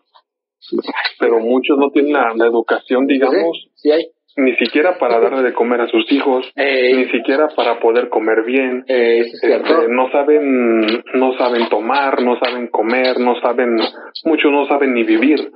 pero 1.19 1.41
muchos 1.41 1.77
no 1.79 1.91
tienen 1.91 2.13
la, 2.13 2.33
la 2.37 2.47
educación, 2.47 3.07
digamos, 3.07 3.69
Sí, 3.75 3.91
hay. 3.91 4.07
Ni 4.37 4.57
siquiera 4.57 4.99
para 4.99 5.21
darle 5.21 5.43
de 5.43 5.53
comer 5.53 5.81
a 5.83 5.89
sus 5.89 6.11
hijos, 6.11 6.51
ni 6.57 7.05
siquiera 7.11 7.49
para 7.55 7.79
poder 7.81 8.09
comer 8.09 8.45
bien. 8.45 8.85
es. 8.87 9.27
Este, 9.43 9.89
no 9.89 10.11
saben, 10.11 10.81
no 11.15 11.37
saben 11.37 11.69
tomar, 11.69 12.23
no 12.23 12.39
saben 12.39 12.69
comer, 12.69 13.19
no 13.21 13.41
saben, 13.41 13.77
muchos 14.25 14.51
no 14.51 14.67
saben 14.67 14.95
ni 14.95 15.05
vivir. 15.05 15.51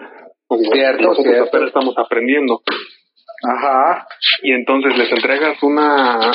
Cierto, 0.73 1.03
nosotros 1.03 1.25
cierto. 1.25 1.49
apenas 1.49 1.69
estamos 1.69 1.95
aprendiendo. 1.99 2.61
Ajá. 3.43 4.07
Y 4.43 4.53
entonces 4.53 4.97
les 4.97 5.11
entregas 5.13 5.63
una, 5.63 6.33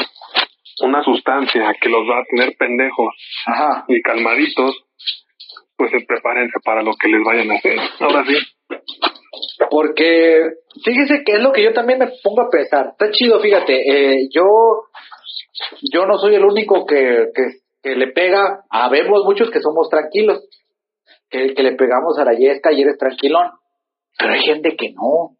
una 0.84 1.04
sustancia 1.04 1.74
que 1.80 1.90
los 1.90 2.02
va 2.10 2.20
a 2.20 2.26
tener 2.30 2.56
pendejos 2.58 3.14
Ajá. 3.46 3.86
y 3.88 4.02
calmaditos, 4.02 4.84
pues 5.78 5.92
prepárense 6.08 6.60
para 6.64 6.82
lo 6.84 6.92
que 6.96 7.08
les 7.08 7.24
vayan 7.24 7.52
a 7.52 7.56
hacer. 7.56 7.78
Ahora 8.00 8.26
sí. 8.26 8.36
Porque, 9.70 10.42
fíjese 10.84 11.24
que 11.26 11.34
es 11.34 11.42
lo 11.42 11.52
que 11.52 11.64
yo 11.64 11.74
también 11.74 12.00
me 12.00 12.12
pongo 12.24 12.42
a 12.42 12.50
pensar. 12.50 12.88
Está 12.92 13.12
chido, 13.12 13.40
fíjate. 13.40 13.74
Eh, 13.74 14.28
yo, 14.34 14.44
yo 15.94 16.06
no 16.06 16.18
soy 16.18 16.36
el 16.36 16.44
único 16.44 16.86
que, 16.86 17.28
que, 17.82 17.96
le 17.96 18.08
pega. 18.08 18.64
Habemos 18.70 19.24
muchos 19.24 19.50
que 19.50 19.62
somos 19.62 19.90
tranquilos. 19.90 20.48
Que, 21.30 21.54
que 21.54 21.64
le 21.64 21.76
pegamos 21.76 22.18
a 22.20 22.26
la 22.26 22.34
yesca 22.34 22.74
y 22.74 22.82
eres 22.82 22.98
tranquilón. 22.98 23.52
Pero 24.18 24.34
hay 24.34 24.42
gente 24.42 24.76
que 24.76 24.92
no. 24.94 25.38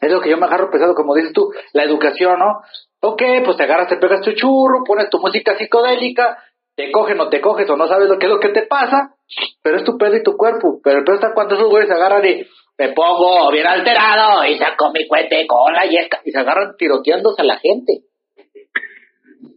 Es 0.00 0.12
lo 0.12 0.20
que 0.20 0.28
yo 0.28 0.36
me 0.36 0.44
agarro 0.44 0.70
pesado, 0.70 0.94
como 0.94 1.14
dices 1.14 1.32
tú, 1.32 1.50
la 1.72 1.84
educación, 1.84 2.38
¿no? 2.38 2.60
Ok, 3.00 3.22
pues 3.44 3.56
te 3.56 3.62
agarras, 3.62 3.88
te 3.88 3.96
pegas 3.96 4.20
tu 4.20 4.32
churro, 4.32 4.84
pones 4.84 5.08
tu 5.08 5.18
música 5.18 5.56
psicodélica, 5.56 6.38
te 6.76 6.90
cogen 6.90 7.20
o 7.20 7.28
te 7.28 7.40
coges 7.40 7.68
o 7.70 7.76
no 7.76 7.86
sabes 7.86 8.08
lo 8.08 8.18
que 8.18 8.26
es 8.26 8.32
lo 8.32 8.40
que 8.40 8.48
te 8.48 8.66
pasa, 8.66 9.14
pero 9.62 9.76
es 9.78 9.84
tu 9.84 9.96
pedo 9.96 10.16
y 10.16 10.22
tu 10.22 10.36
cuerpo. 10.36 10.80
Pero 10.82 10.98
el 10.98 11.04
pedo 11.04 11.16
está 11.16 11.32
cuando 11.32 11.54
esos 11.54 11.70
güeyes 11.70 11.88
se 11.88 11.94
agarran 11.94 12.24
y 12.26 12.44
me 12.78 12.88
pongo 12.92 13.50
bien 13.52 13.66
alterado 13.66 14.44
y 14.46 14.58
saco 14.58 14.90
mi 14.92 15.06
cuete 15.06 15.46
con 15.46 15.72
la 15.72 15.84
yesca 15.86 16.20
y 16.24 16.30
se 16.32 16.38
agarran 16.38 16.74
tiroteándose 16.76 17.42
a 17.42 17.44
la 17.44 17.58
gente. 17.58 18.00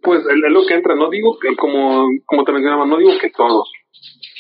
Pues 0.03 0.19
es 0.19 0.51
lo 0.51 0.65
que 0.65 0.75
entra. 0.75 0.95
No 0.95 1.09
digo 1.09 1.37
que, 1.39 1.55
como, 1.55 2.07
como 2.25 2.43
te 2.43 2.51
mencionaba, 2.51 2.85
no 2.85 2.97
digo 2.97 3.11
que 3.19 3.29
todos. 3.29 3.71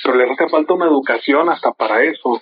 Pero 0.03 0.15
les 0.17 0.29
hace 0.31 0.49
falta 0.49 0.73
una 0.73 0.85
educación 0.87 1.49
hasta 1.49 1.71
para 1.71 2.03
eso. 2.03 2.41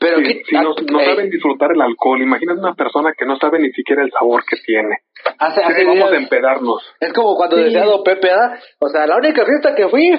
Pero 0.00 0.18
si, 0.18 0.42
si 0.44 0.54
no, 0.56 0.74
no 0.90 1.04
saben 1.04 1.30
disfrutar 1.30 1.70
el 1.72 1.80
alcohol, 1.80 2.20
imagínate 2.20 2.58
una 2.58 2.74
persona 2.74 3.12
que 3.16 3.24
no 3.24 3.36
sabe 3.38 3.60
ni 3.60 3.70
siquiera 3.70 4.02
el 4.02 4.10
sabor 4.10 4.44
que 4.44 4.56
tiene. 4.56 4.98
hace, 5.38 5.62
hace 5.62 5.80
Sí, 5.80 5.84
vamos 5.86 5.98
días- 6.10 6.12
a 6.12 6.16
empedarnos. 6.16 6.82
Es 7.00 7.12
como 7.12 7.36
cuando 7.36 7.56
decía 7.56 7.84
Don 7.84 8.02
Pepe, 8.02 8.26
¿verdad? 8.28 8.58
O 8.80 8.88
sea, 8.88 9.06
la 9.06 9.16
única 9.16 9.44
fiesta 9.46 9.74
que 9.74 9.88
fui 9.88 10.10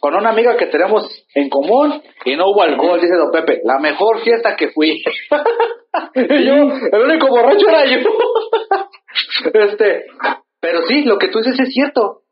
con 0.00 0.14
una 0.14 0.30
amiga 0.30 0.56
que 0.56 0.66
tenemos 0.66 1.26
en 1.34 1.48
común 1.48 2.02
y 2.24 2.36
no 2.36 2.44
hubo 2.50 2.62
alcohol, 2.62 3.00
dice 3.00 3.16
Don 3.16 3.30
Pepe. 3.30 3.60
La 3.64 3.78
mejor 3.78 4.20
fiesta 4.22 4.56
que 4.56 4.68
fui. 4.68 5.02
y 6.14 6.44
yo, 6.46 6.54
el 6.92 7.02
único 7.02 7.28
borracho 7.28 7.68
era 7.68 7.84
yo. 7.86 7.98
este, 9.54 10.06
pero 10.60 10.82
sí, 10.82 11.04
lo 11.04 11.18
que 11.18 11.28
tú 11.28 11.38
dices 11.38 11.58
es 11.60 11.72
cierto. 11.72 12.22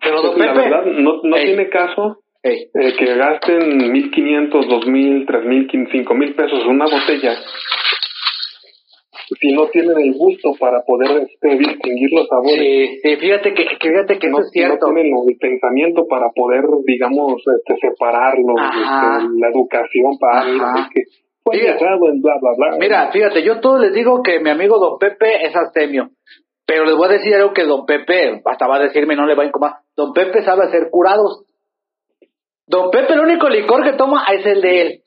Pero 0.00 0.22
Don 0.22 0.34
Pues, 0.34 0.46
la 0.46 0.54
Pepe, 0.54 0.70
verdad, 0.70 0.84
no, 0.86 1.20
no 1.22 1.36
Ey. 1.36 1.46
tiene 1.46 1.68
caso 1.68 2.18
Ey, 2.42 2.70
eh, 2.72 2.94
que 2.96 3.14
gasten 3.16 3.80
1.500, 3.80 4.50
2.000, 4.50 5.26
3.000, 5.26 6.06
5.000 6.06 6.36
pesos 6.36 6.60
en 6.60 6.68
una 6.68 6.84
botella 6.84 7.36
si 9.40 9.52
no 9.52 9.68
tienen 9.68 9.98
el 9.98 10.14
gusto 10.14 10.52
para 10.58 10.82
poder 10.84 11.22
este, 11.22 11.56
distinguir 11.56 12.10
los 12.12 12.26
sabores. 12.28 12.58
sí, 12.58 13.00
sí, 13.02 13.16
fíjate 13.16 13.54
que, 13.54 13.64
que 13.78 13.88
fíjate 13.88 14.18
que 14.18 14.28
no, 14.28 14.38
eso 14.38 14.46
es 14.46 14.50
cierto. 14.52 14.88
no 14.88 14.94
tienen 14.94 15.12
el 15.28 15.36
pensamiento 15.38 16.06
para 16.08 16.30
poder, 16.30 16.64
digamos, 16.84 17.42
este, 17.56 17.74
separarlo, 17.80 18.54
Ajá. 18.58 19.18
este, 19.18 19.40
la 19.40 19.48
educación 19.48 20.18
para 20.18 20.88
que 20.92 21.02
fue 21.42 21.56
Mira. 21.56 21.74
dejado 21.74 22.08
en 22.10 22.20
bla, 22.20 22.34
bla, 22.40 22.50
bla. 22.56 22.76
Mira, 22.78 23.10
fíjate, 23.10 23.42
yo 23.42 23.60
todos 23.60 23.80
les 23.80 23.94
digo 23.94 24.22
que 24.22 24.40
mi 24.40 24.50
amigo 24.50 24.78
Don 24.78 24.98
Pepe 24.98 25.46
es 25.46 25.56
astemio. 25.56 26.10
Pero 26.66 26.84
les 26.84 26.96
voy 26.96 27.08
a 27.08 27.12
decir 27.12 27.34
algo 27.34 27.54
que 27.54 27.64
Don 27.64 27.86
Pepe, 27.86 28.42
hasta 28.44 28.66
va 28.66 28.76
a 28.76 28.82
decirme, 28.82 29.16
no 29.16 29.24
le 29.26 29.34
va 29.34 29.44
a 29.44 29.46
incomodar. 29.46 29.76
Don 29.96 30.12
Pepe 30.12 30.42
sabe 30.42 30.64
hacer 30.66 30.90
curados. 30.90 31.46
Don 32.66 32.90
Pepe, 32.90 33.14
el 33.14 33.20
único 33.20 33.48
licor 33.48 33.82
que 33.82 33.94
toma 33.96 34.26
es 34.30 34.44
el 34.44 34.60
de 34.60 34.80
él. 34.82 35.00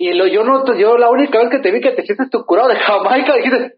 Y 0.00 0.14
lo, 0.14 0.26
yo 0.26 0.44
no, 0.44 0.64
yo 0.78 0.96
la 0.96 1.10
única 1.10 1.38
vez 1.40 1.50
que 1.50 1.58
te 1.58 1.70
vi 1.70 1.82
que 1.82 1.92
te 1.92 2.02
hiciste 2.02 2.24
tu 2.30 2.46
curado 2.46 2.68
de 2.68 2.76
Jamaica, 2.76 3.34
dijiste, 3.36 3.74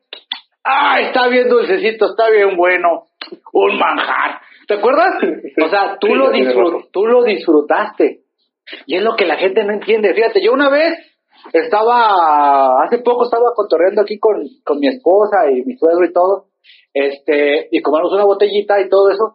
¡ah, 0.62 1.00
está 1.00 1.26
bien 1.26 1.48
dulcecito, 1.48 2.06
está 2.10 2.30
bien 2.30 2.56
bueno! 2.56 3.06
Un 3.52 3.76
manjar. 3.76 4.40
¿Te 4.68 4.74
acuerdas? 4.74 5.16
O 5.64 5.68
sea, 5.68 5.98
tú, 5.98 6.06
Sí, 6.10 6.14
lo, 6.14 6.30
disfrut- 6.30 6.88
tú 6.92 7.06
lo 7.06 7.24
disfrutaste. 7.24 8.20
Y 8.86 8.96
es 8.98 9.02
lo 9.02 9.16
que 9.16 9.26
la 9.26 9.36
gente 9.36 9.64
no 9.64 9.72
entiende. 9.72 10.14
Fíjate, 10.14 10.40
yo 10.40 10.52
una 10.52 10.70
vez 10.70 10.94
estaba, 11.52 12.84
hace 12.84 12.98
poco 12.98 13.24
estaba 13.24 13.52
cotorreando 13.56 14.02
aquí 14.02 14.20
con, 14.20 14.44
con 14.64 14.78
mi 14.78 14.86
esposa 14.86 15.50
y 15.50 15.62
mi 15.64 15.76
suegro 15.76 16.04
y 16.04 16.12
todo, 16.12 16.46
este, 16.94 17.66
y 17.72 17.82
comimos 17.82 18.12
una 18.12 18.24
botellita 18.24 18.80
y 18.80 18.88
todo 18.88 19.10
eso, 19.10 19.34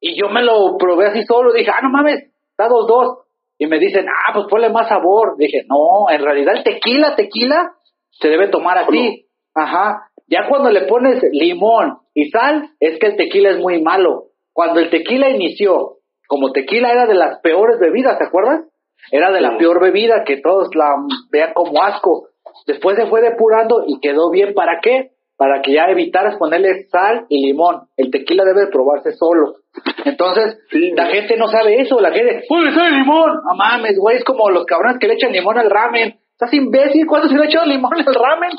y 0.00 0.18
yo 0.18 0.30
me 0.30 0.42
lo 0.42 0.78
probé 0.78 1.08
así 1.08 1.22
solo, 1.24 1.52
dije, 1.52 1.70
ah, 1.70 1.80
no 1.82 1.90
mames, 1.90 2.30
está 2.50 2.68
dos, 2.68 2.86
dos, 2.86 3.18
y 3.58 3.66
me 3.66 3.78
dicen, 3.78 4.06
ah, 4.08 4.32
pues 4.34 4.46
ponle 4.50 4.70
más 4.70 4.88
sabor, 4.88 5.36
dije, 5.36 5.62
no, 5.68 6.10
en 6.10 6.22
realidad 6.22 6.54
el 6.56 6.64
tequila, 6.64 7.14
tequila, 7.16 7.72
se 8.10 8.28
debe 8.28 8.48
tomar 8.48 8.78
así, 8.78 9.26
ajá, 9.54 10.08
ya 10.26 10.48
cuando 10.48 10.70
le 10.70 10.82
pones 10.82 11.22
limón 11.32 11.98
y 12.14 12.30
sal, 12.30 12.70
es 12.80 12.98
que 12.98 13.06
el 13.08 13.16
tequila 13.16 13.50
es 13.50 13.58
muy 13.58 13.82
malo, 13.82 14.24
cuando 14.52 14.80
el 14.80 14.90
tequila 14.90 15.30
inició, 15.30 15.98
como 16.26 16.52
tequila 16.52 16.90
era 16.90 17.06
de 17.06 17.14
las 17.14 17.40
peores 17.40 17.78
bebidas, 17.78 18.18
¿te 18.18 18.26
acuerdas? 18.26 18.64
Era 19.10 19.30
de 19.30 19.40
la 19.40 19.58
peor 19.58 19.80
bebida 19.80 20.24
que 20.24 20.40
todos 20.40 20.68
la 20.74 20.94
vean 21.30 21.52
como 21.54 21.82
asco. 21.82 22.28
Después 22.66 22.96
se 22.96 23.06
fue 23.06 23.20
depurando 23.20 23.84
y 23.86 24.00
quedó 24.00 24.30
bien. 24.30 24.54
¿Para 24.54 24.80
qué? 24.80 25.10
Para 25.36 25.60
que 25.60 25.74
ya 25.74 25.84
evitaras 25.90 26.36
ponerle 26.38 26.84
sal 26.90 27.26
y 27.28 27.44
limón. 27.46 27.82
El 27.96 28.10
tequila 28.10 28.44
debe 28.44 28.68
probarse 28.70 29.12
solo. 29.12 29.56
Entonces, 30.04 30.58
Sí. 30.70 30.92
la 30.96 31.06
gente 31.06 31.36
no 31.36 31.48
sabe 31.48 31.80
eso. 31.80 32.00
La 32.00 32.12
gente, 32.12 32.42
¡Uy, 32.48 32.68
y 32.68 32.90
limón! 32.96 33.32
No 33.44 33.54
mames, 33.56 33.96
güey, 33.98 34.16
es 34.18 34.24
como 34.24 34.48
los 34.50 34.64
cabrones 34.66 34.98
que 34.98 35.08
le 35.08 35.14
echan 35.14 35.32
limón 35.32 35.58
al 35.58 35.70
ramen. 35.70 36.18
¿Estás 36.32 36.52
imbécil? 36.54 37.06
¿Cuándo 37.06 37.28
se 37.28 37.34
le 37.36 37.42
ha 37.42 37.46
echado 37.46 37.66
limón 37.66 37.92
al 37.94 38.14
ramen? 38.14 38.50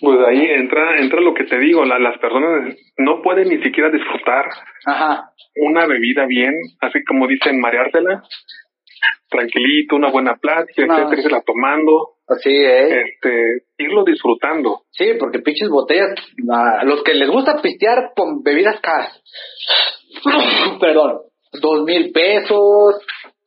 Pues 0.00 0.18
ahí 0.28 0.44
entra, 0.50 0.98
entra 0.98 1.20
lo 1.20 1.32
que 1.34 1.44
te 1.44 1.58
digo, 1.58 1.84
la- 1.84 1.98
las 1.98 2.18
personas 2.18 2.74
no 2.98 3.22
pueden 3.22 3.48
ni 3.48 3.62
siquiera 3.62 3.88
disfrutar 3.90 4.46
Ajá. 4.84 5.30
una 5.56 5.86
bebida 5.86 6.26
bien, 6.26 6.54
así 6.80 7.02
como 7.04 7.26
dicen, 7.26 7.60
mareársela, 7.60 8.22
tranquilito, 9.30 9.96
una 9.96 10.10
buena 10.10 10.36
plática, 10.36 10.86
No. 10.86 10.98
etcétera, 10.98 11.22
irla 11.22 11.42
tomando, 11.46 12.14
Así, 12.28 12.50
¿eh? 12.50 13.02
este, 13.02 13.62
irlo 13.78 14.04
disfrutando. 14.04 14.82
Sí, 14.96 15.12
porque 15.18 15.40
pinches 15.40 15.68
botellas, 15.68 16.08
a 16.50 16.84
los 16.84 17.02
que 17.02 17.14
les 17.14 17.28
gusta 17.28 17.60
pistear 17.60 18.12
con 18.16 18.42
bebidas 18.42 18.80
caras, 18.80 19.20
perdón, 20.80 21.20
dos 21.52 21.84
mil 21.84 22.12
pesos 22.12 22.96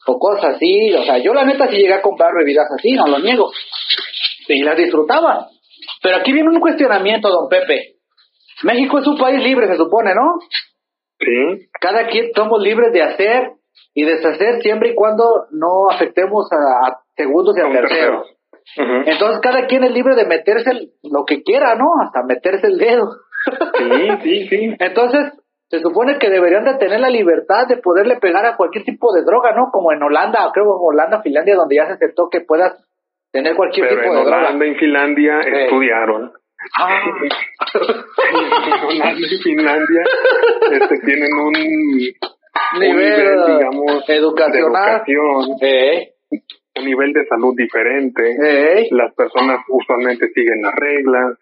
o 0.05 0.19
cosas 0.19 0.55
así, 0.55 0.93
o 0.93 1.03
sea, 1.03 1.17
yo 1.17 1.33
la 1.33 1.45
neta 1.45 1.67
sí 1.67 1.77
llegué 1.77 1.93
a 1.93 2.01
comprar 2.01 2.31
bebidas 2.37 2.67
así, 2.77 2.91
no 2.91 3.07
lo 3.07 3.19
niego, 3.19 3.51
y 4.47 4.61
las 4.63 4.77
disfrutaba. 4.77 5.47
Pero 6.01 6.17
aquí 6.17 6.31
viene 6.31 6.49
un 6.49 6.59
cuestionamiento, 6.59 7.29
don 7.29 7.49
Pepe. 7.49 7.95
México 8.63 8.99
es 8.99 9.07
un 9.07 9.17
país 9.17 9.41
libre, 9.43 9.67
se 9.67 9.77
supone, 9.77 10.13
¿no? 10.13 10.39
Sí, 11.19 11.67
Cada 11.81 12.07
quien 12.07 12.31
somos 12.33 12.61
libres 12.61 12.93
de 12.93 13.01
hacer 13.01 13.51
y 13.93 14.03
deshacer 14.03 14.61
siempre 14.61 14.91
y 14.91 14.95
cuando 14.95 15.25
no 15.51 15.89
afectemos 15.89 16.47
a, 16.51 16.89
a 16.89 16.99
segundos 17.15 17.55
y 17.57 17.61
a 17.61 17.71
terceros. 17.71 18.38
Entonces 18.77 19.39
cada 19.41 19.65
quien 19.67 19.83
es 19.83 19.91
libre 19.91 20.15
de 20.15 20.25
meterse 20.25 20.71
el- 20.71 20.91
lo 21.03 21.25
que 21.25 21.43
quiera, 21.43 21.75
¿no? 21.75 21.85
Hasta 22.03 22.23
meterse 22.23 22.67
el 22.67 22.77
dedo. 22.77 23.09
Sí, 23.77 24.09
sí, 24.23 24.47
sí. 24.49 24.75
Entonces, 24.79 25.33
se 25.69 25.79
supone 25.79 26.17
que 26.19 26.29
deberían 26.29 26.65
de 26.65 26.75
tener 26.75 26.99
la 26.99 27.09
libertad 27.09 27.67
de 27.67 27.77
poderle 27.77 28.17
pegar 28.17 28.45
a 28.45 28.55
cualquier 28.57 28.83
tipo 28.85 29.13
de 29.13 29.23
droga, 29.23 29.51
¿no? 29.55 29.69
Como 29.71 29.91
en 29.93 30.01
Holanda, 30.03 30.49
creo 30.53 30.65
en 30.65 30.71
Holanda, 30.81 31.21
Finlandia, 31.21 31.55
donde 31.55 31.75
ya 31.75 31.85
se 31.87 31.93
aceptó 31.93 32.27
que 32.29 32.41
puedas 32.41 32.73
tener 33.31 33.55
cualquier 33.55 33.87
Pero 33.87 34.01
tipo 34.01 34.13
de 34.13 34.21
droga. 34.21 34.37
Holanda, 34.39 34.65
en 34.65 34.75
Finlandia, 34.77 35.41
Sí. 35.43 35.49
estudiaron. 35.53 36.31
Ah. 36.77 36.99
en 38.33 38.85
Holanda 38.85 39.27
y 39.31 39.41
Finlandia 39.43 40.01
este, 40.71 40.99
tienen 41.05 41.29
un, 41.33 41.55
un 41.55 42.79
Nivel, 42.79 43.39
digamos, 43.45 44.09
educacional. 44.09 45.03
de 45.05 45.13
educación, 45.13 45.57
Eh, 45.61 46.13
un 46.79 46.85
nivel 46.85 47.13
de 47.13 47.25
salud 47.25 47.53
diferente. 47.55 48.35
Las 48.91 49.13
personas 49.13 49.59
usualmente 49.69 50.29
siguen 50.33 50.61
las 50.61 50.73
reglas, 50.75 51.37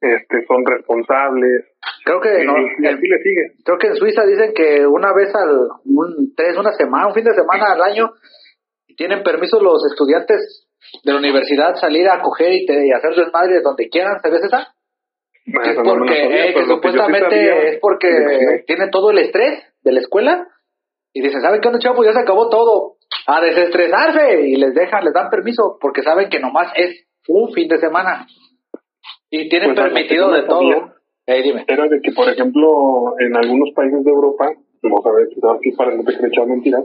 este, 0.00 0.46
son 0.46 0.64
responsables. 0.64 1.64
Creo 2.04 2.20
que 2.20 2.44
no, 2.44 2.54
y, 2.58 2.86
así 2.86 3.06
le 3.06 3.18
sigue. 3.18 3.52
creo 3.64 3.78
que 3.78 3.88
en 3.88 3.96
Suiza 3.96 4.24
dicen 4.24 4.52
que 4.54 4.86
una 4.86 5.12
vez 5.12 5.34
al 5.34 5.68
un 5.84 6.32
tres 6.36 6.56
una 6.56 6.72
semana 6.72 7.08
un 7.08 7.14
fin 7.14 7.24
de 7.24 7.34
semana 7.34 7.72
al 7.72 7.82
año 7.82 8.12
tienen 8.96 9.22
permiso 9.24 9.60
los 9.60 9.84
estudiantes 9.90 10.68
de 11.04 11.12
la 11.12 11.18
universidad 11.18 11.74
salir 11.74 12.08
a 12.08 12.22
coger 12.22 12.52
y, 12.52 12.66
te, 12.66 12.86
y 12.86 12.92
hacer 12.92 13.14
desmadre 13.14 13.60
donde 13.60 13.88
quieran 13.88 14.20
¿sabes 14.22 14.42
esa? 14.44 14.68
Bueno, 15.46 15.70
es 15.70 15.76
no 15.76 15.82
porque 15.82 16.14
sabía, 16.14 16.44
eh, 16.44 16.46
que 16.48 16.52
pero 16.54 16.66
lo 16.66 16.80
que 16.80 16.88
yo 16.92 16.94
sí 16.94 17.00
supuestamente 17.00 17.68
es 17.68 17.80
porque 17.80 18.08
tienen 18.66 18.90
todo 18.90 19.10
el 19.10 19.18
estrés 19.18 19.64
de 19.82 19.92
la 19.92 20.00
escuela 20.00 20.46
y 21.12 21.22
dicen 21.22 21.40
saben 21.40 21.60
qué 21.60 21.68
onda 21.68 21.80
chavos 21.80 22.06
ya 22.06 22.12
se 22.12 22.20
acabó 22.20 22.48
todo 22.48 22.97
a 23.26 23.40
desestresarse 23.40 24.46
y 24.48 24.56
les 24.56 24.74
dejan 24.74 25.04
les 25.04 25.14
dan 25.14 25.30
permiso 25.30 25.78
porque 25.80 26.02
saben 26.02 26.28
que 26.28 26.40
nomás 26.40 26.72
es 26.76 27.06
un 27.28 27.52
fin 27.52 27.68
de 27.68 27.78
semana. 27.78 28.26
Y 29.30 29.48
tienen 29.48 29.74
Pues, 29.74 29.86
permitido 29.92 30.30
de 30.32 30.42
todo. 30.42 30.94
Eh, 31.26 31.42
dime. 31.42 31.64
Era 31.68 31.86
de 31.88 32.00
que, 32.00 32.12
por 32.12 32.28
ejemplo, 32.28 33.14
en 33.18 33.36
algunos 33.36 33.70
países 33.74 34.02
de 34.02 34.10
Europa, 34.10 34.46
no 34.82 34.96
sabes 35.02 35.28
si 35.62 35.72
para 35.72 35.94
no 35.94 36.02
te 36.04 36.26
echar 36.26 36.46
mentiras, 36.46 36.84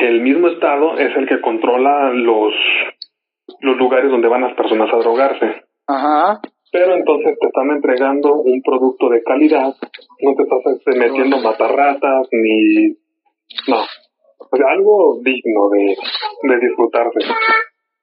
el 0.00 0.20
mismo 0.22 0.48
Estado 0.48 0.96
es 0.98 1.14
el 1.16 1.28
que 1.28 1.40
controla 1.40 2.10
los, 2.14 2.54
los 3.60 3.76
lugares 3.76 4.10
donde 4.10 4.28
van 4.28 4.42
las 4.42 4.54
personas 4.56 4.88
a 4.92 4.96
drogarse. 4.96 5.62
ajá. 5.86 6.40
Pero 6.74 6.94
entonces 6.94 7.36
te 7.38 7.48
están 7.48 7.70
entregando 7.70 8.32
un 8.32 8.62
producto 8.62 9.10
de 9.10 9.22
calidad, 9.22 9.74
no 10.22 10.34
te 10.34 10.42
estás 10.42 10.96
metiendo 10.96 11.38
matarratas 11.40 12.28
ni... 12.32 12.96
No, 13.68 13.84
o 14.52 14.56
sea, 14.56 14.66
algo 14.70 15.18
digno 15.22 15.70
de, 15.70 15.96
de 16.42 16.60
disfrutarse. 16.60 17.20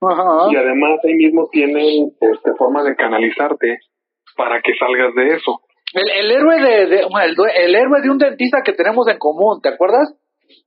ajá 0.02 0.52
Y 0.52 0.56
además 0.56 1.00
ahí 1.04 1.14
mismo 1.14 1.48
tienen 1.52 2.12
este, 2.20 2.52
forma 2.58 2.84
de 2.84 2.96
canalizarte 2.96 3.78
para 4.36 4.60
que 4.62 4.74
salgas 4.74 5.14
de 5.14 5.36
eso. 5.36 5.62
El, 5.94 6.10
el 6.10 6.32
héroe 6.32 6.62
de, 6.62 7.02
el, 7.02 7.76
héroe 7.76 8.02
de 8.02 8.10
un 8.10 8.18
dentista 8.18 8.62
que 8.64 8.74
tenemos 8.74 9.08
en 9.08 9.20
común, 9.20 9.62
¿te 9.62 9.70
acuerdas? 9.70 10.16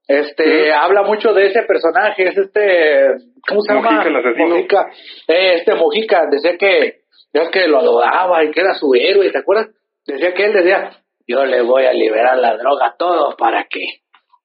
Este 0.07 0.73
habla 0.73 1.03
mucho 1.03 1.33
de 1.33 1.47
ese 1.47 1.63
personaje, 1.63 2.29
es 2.29 2.37
este 2.37 3.09
¿cómo 3.49 3.61
se 3.63 3.75
llama? 3.75 4.05
El. 4.05 4.37
Mojica. 4.37 4.87
Eh, 5.29 5.55
este 5.57 5.75
Mojica 5.75 6.27
decía 6.31 6.57
que 6.59 7.03
ya 7.33 7.51
que 7.51 7.67
lo 7.67 7.79
adoraba 7.79 8.45
y 8.45 8.51
que 8.51 8.61
era 8.61 8.75
su 8.75 8.93
héroe, 8.95 9.31
¿te 9.31 9.39
acuerdas? 9.39 9.69
Decía 10.07 10.35
que 10.35 10.45
él 10.45 10.53
decía, 10.53 10.91
"Yo 11.27 11.45
le 11.45 11.63
voy 11.63 11.87
a 11.87 11.93
liberar 11.93 12.37
la 12.37 12.57
droga 12.57 12.89
a 12.89 12.97
todos 12.97 13.35
para 13.37 13.65
que 13.71 14.02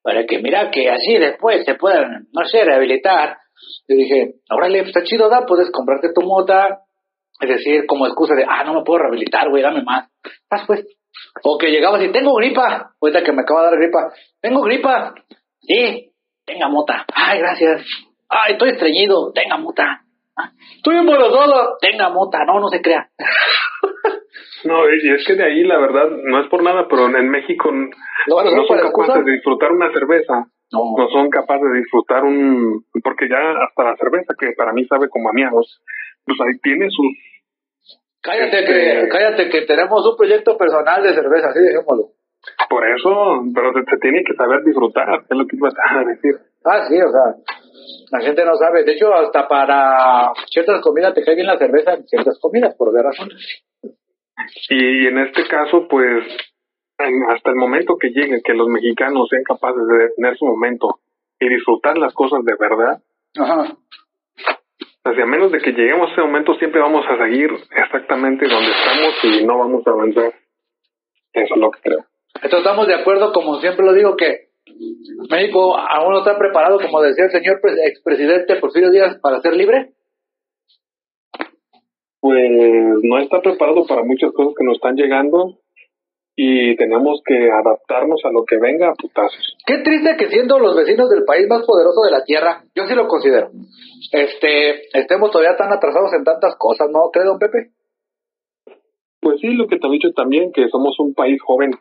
para 0.08 0.26
que 0.26 0.39
mira 0.39 0.72
que 0.72 0.89
así 0.89 1.18
después 1.18 1.66
se 1.66 1.76
puedan, 1.76 2.28
no 2.32 2.45
sé, 2.45 2.64
rehabilitar." 2.64 3.36
Le 3.89 3.95
dije, 3.95 4.36
"Órale, 4.49 4.84
pues, 4.84 4.95
está 4.95 5.03
chido, 5.03 5.28
da, 5.28 5.45
puedes 5.45 5.70
comprarte 5.70 6.14
tu 6.16 6.22
mota." 6.22 6.80
Es 7.41 7.49
decir, 7.49 7.86
como 7.86 8.08
excusa 8.08 8.34
de, 8.36 8.45
ah, 8.47 8.64
no 8.64 8.74
me 8.74 8.84
puedo 8.84 8.99
rehabilitar, 8.99 9.49
güey, 9.49 9.62
dame 9.62 9.84
más. 9.84 10.10
Pues. 10.66 10.86
O 11.43 11.58
que 11.58 11.68
llegabas 11.68 12.01
y 12.03 12.12
tengo 12.12 12.34
gripa. 12.36 12.93
Ahorita 13.01 13.24
que 13.24 13.34
me 13.34 13.41
acaba 13.41 13.64
de 13.64 13.66
dar 13.68 13.80
gripa. 13.80 14.14
Tengo 14.41 14.62
gripa. 14.62 15.14
Sí, 15.60 16.12
tenga 16.45 16.70
mota. 16.70 17.05
Ay, 17.14 17.39
gracias. 17.39 17.86
Ay, 18.30 18.53
estoy 18.53 18.70
estreñido. 18.70 19.32
Tenga 19.34 19.58
mota. 19.58 20.07
Estoy 20.75 20.97
embarazada. 20.97 21.73
Tenga 21.81 22.09
mota. 22.09 22.45
No, 22.45 22.59
no 22.59 22.67
se 22.69 22.81
crea. 22.81 23.09
No, 24.63 24.83
y 24.89 25.13
es 25.13 25.23
que 25.25 25.35
de 25.35 25.43
ahí 25.45 25.63
la 25.63 25.77
verdad, 25.79 26.09
no 26.09 26.41
es 26.41 26.49
por 26.49 26.63
nada, 26.63 26.88
pero 26.89 27.05
en 27.07 27.29
México 27.29 27.69
n- 27.69 27.89
¿Lo 28.25 28.35
van 28.35 28.47
a 28.47 28.49
usar 28.49 28.59
no 28.61 28.67
son 28.67 28.91
capaces 28.91 29.25
de 29.25 29.31
disfrutar 29.33 29.71
una 29.71 29.91
cerveza. 29.93 30.45
No. 30.73 30.79
No 30.97 31.07
son 31.09 31.29
capaces 31.29 31.71
de 31.71 31.77
disfrutar 31.79 32.23
un... 32.23 32.83
Porque 33.03 33.29
ya 33.29 33.38
hasta 33.38 33.83
la 33.83 33.95
cerveza, 33.95 34.33
que 34.38 34.51
para 34.57 34.73
mí 34.73 34.83
sabe 34.85 35.09
como 35.09 35.29
a 35.29 35.33
miados, 35.33 35.81
pues 36.25 36.38
ahí 36.41 36.59
tiene 36.61 36.89
sus... 36.89 37.05
Cállate 38.21 38.59
Este- 38.59 38.73
que, 38.73 39.07
cállate 39.09 39.49
que 39.49 39.61
tenemos 39.61 40.05
un 40.09 40.17
proyecto 40.17 40.57
personal 40.57 41.03
de 41.03 41.13
cerveza, 41.13 41.49
así 41.49 41.59
dejémoslo. 41.59 42.09
Por 42.69 42.88
eso, 42.89 43.43
pero 43.53 43.73
se, 43.73 43.83
se 43.89 43.97
tiene 43.97 44.23
que 44.23 44.33
saber 44.33 44.63
disfrutar, 44.63 45.07
es 45.29 45.38
lo 45.38 45.45
que 45.45 45.55
iba 45.55 45.69
a 45.69 46.03
decir. 46.05 46.33
Ah, 46.65 46.83
sí, 46.89 46.95
o 46.99 47.11
sea, 47.11 47.35
la 48.11 48.21
gente 48.21 48.45
no 48.45 48.55
sabe. 48.55 48.83
De 48.83 48.93
hecho, 48.93 49.13
hasta 49.13 49.47
para 49.47 50.31
ciertas 50.49 50.81
comidas 50.81 51.13
te 51.13 51.23
cae 51.23 51.35
bien 51.35 51.47
la 51.47 51.57
cerveza 51.57 51.93
en 51.93 52.07
ciertas 52.07 52.39
comidas, 52.39 52.75
por 52.75 52.93
qué 52.93 53.01
razón. 53.01 53.29
Y 54.69 55.07
en 55.07 55.17
este 55.19 55.47
caso, 55.47 55.88
pues, 55.89 56.23
en- 56.99 57.23
hasta 57.29 57.49
el 57.49 57.55
momento 57.55 57.97
que 57.99 58.09
lleguen, 58.09 58.41
que 58.43 58.53
los 58.53 58.67
mexicanos 58.67 59.27
sean 59.29 59.43
capaces 59.43 59.88
de 59.88 59.97
detener 59.97 60.38
su 60.38 60.45
momento 60.45 60.99
y 61.39 61.49
disfrutar 61.49 61.97
las 61.97 62.13
cosas 62.13 62.43
de 62.43 62.53
verdad, 62.59 63.01
Ajá. 63.38 63.77
o 65.05 65.13
sea, 65.13 65.23
a 65.23 65.27
menos 65.27 65.51
de 65.51 65.59
que 65.59 65.71
lleguemos 65.71 66.09
a 66.09 66.13
ese 66.13 66.21
momento, 66.21 66.53
siempre 66.55 66.81
vamos 66.81 67.05
a 67.07 67.17
seguir 67.17 67.49
exactamente 67.75 68.47
donde 68.47 68.71
estamos 68.71 69.13
y 69.23 69.45
no 69.45 69.57
vamos 69.59 69.85
a 69.85 69.91
avanzar. 69.91 70.33
Eso 71.33 71.53
es 71.53 71.59
lo 71.61 71.71
que 71.71 71.81
creo. 71.81 72.05
Entonces 72.35 72.59
estamos 72.59 72.88
de 72.88 72.95
acuerdo, 72.95 73.31
como 73.33 73.59
siempre 73.59 73.85
lo 73.85 73.93
digo, 73.93 74.15
que 74.15 74.47
México 75.30 75.78
aún 75.78 76.13
no 76.13 76.20
está 76.20 76.38
preparado, 76.38 76.80
como 76.80 77.01
decía 77.01 77.26
el 77.26 77.32
señor 77.32 77.59
pres- 77.61 77.80
expresidente 77.88 78.55
Porfirio 78.57 78.89
Díaz, 78.91 79.18
para 79.22 79.41
ser 79.41 79.55
libre. 79.55 79.93
Pues 82.20 82.49
no 83.03 83.20
está 83.20 83.41
preparado 83.41 83.86
para 83.86 84.03
muchas 84.03 84.32
cosas 84.34 84.53
que 84.57 84.65
nos 84.65 84.76
están 84.76 84.95
llegando 84.95 85.59
y 86.36 86.76
tenemos 86.76 87.22
que 87.26 87.49
adaptarnos 87.51 88.22
a 88.26 88.32
lo 88.32 88.43
que 88.45 88.57
venga 88.59 88.89
a 88.89 88.93
putazos. 88.95 89.57
Qué 89.65 89.80
triste 89.80 90.18
que 90.18 90.28
siendo 90.30 90.59
los 90.59 90.76
vecinos 90.76 91.09
del 91.09 91.24
país 91.26 91.47
más 91.47 91.65
poderoso 91.65 92.01
de 92.03 92.11
la 92.11 92.24
tierra, 92.24 92.63
yo 92.76 92.86
sí 92.88 92.93
lo 92.95 93.07
considero, 93.07 93.49
este, 94.11 94.88
estemos 94.99 95.32
todavía 95.32 95.57
tan 95.57 95.72
atrasados 95.72 96.11
en 96.13 96.24
tantas 96.24 96.55
cosas, 96.57 96.89
¿no 96.91 97.09
cree, 97.11 97.26
don 97.26 97.39
Pepe? 97.39 97.72
Pues 99.20 99.39
sí, 99.39 99.47
lo 99.49 99.68
que 99.68 99.78
te 99.80 99.88
he 99.88 99.91
dicho 99.91 100.11
también, 100.13 100.51
que 100.51 100.68
somos 100.70 100.99
un 100.99 101.13
país 101.13 101.41
joven, 101.41 101.72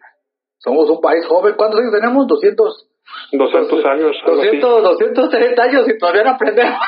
Somos 0.59 0.89
un 0.91 1.01
país 1.01 1.25
joven, 1.27 1.55
¿cuántos 1.57 1.81
años 1.81 1.93
tenemos? 1.93 2.27
200, 2.27 2.89
200 3.33 3.85
años, 3.85 4.17
algo 4.25 4.41
así. 4.41 4.59
200, 4.59 4.83
230 4.83 5.63
años 5.63 5.89
y 5.89 5.99
todavía 5.99 6.25
no 6.25 6.31
aprendemos. 6.31 6.81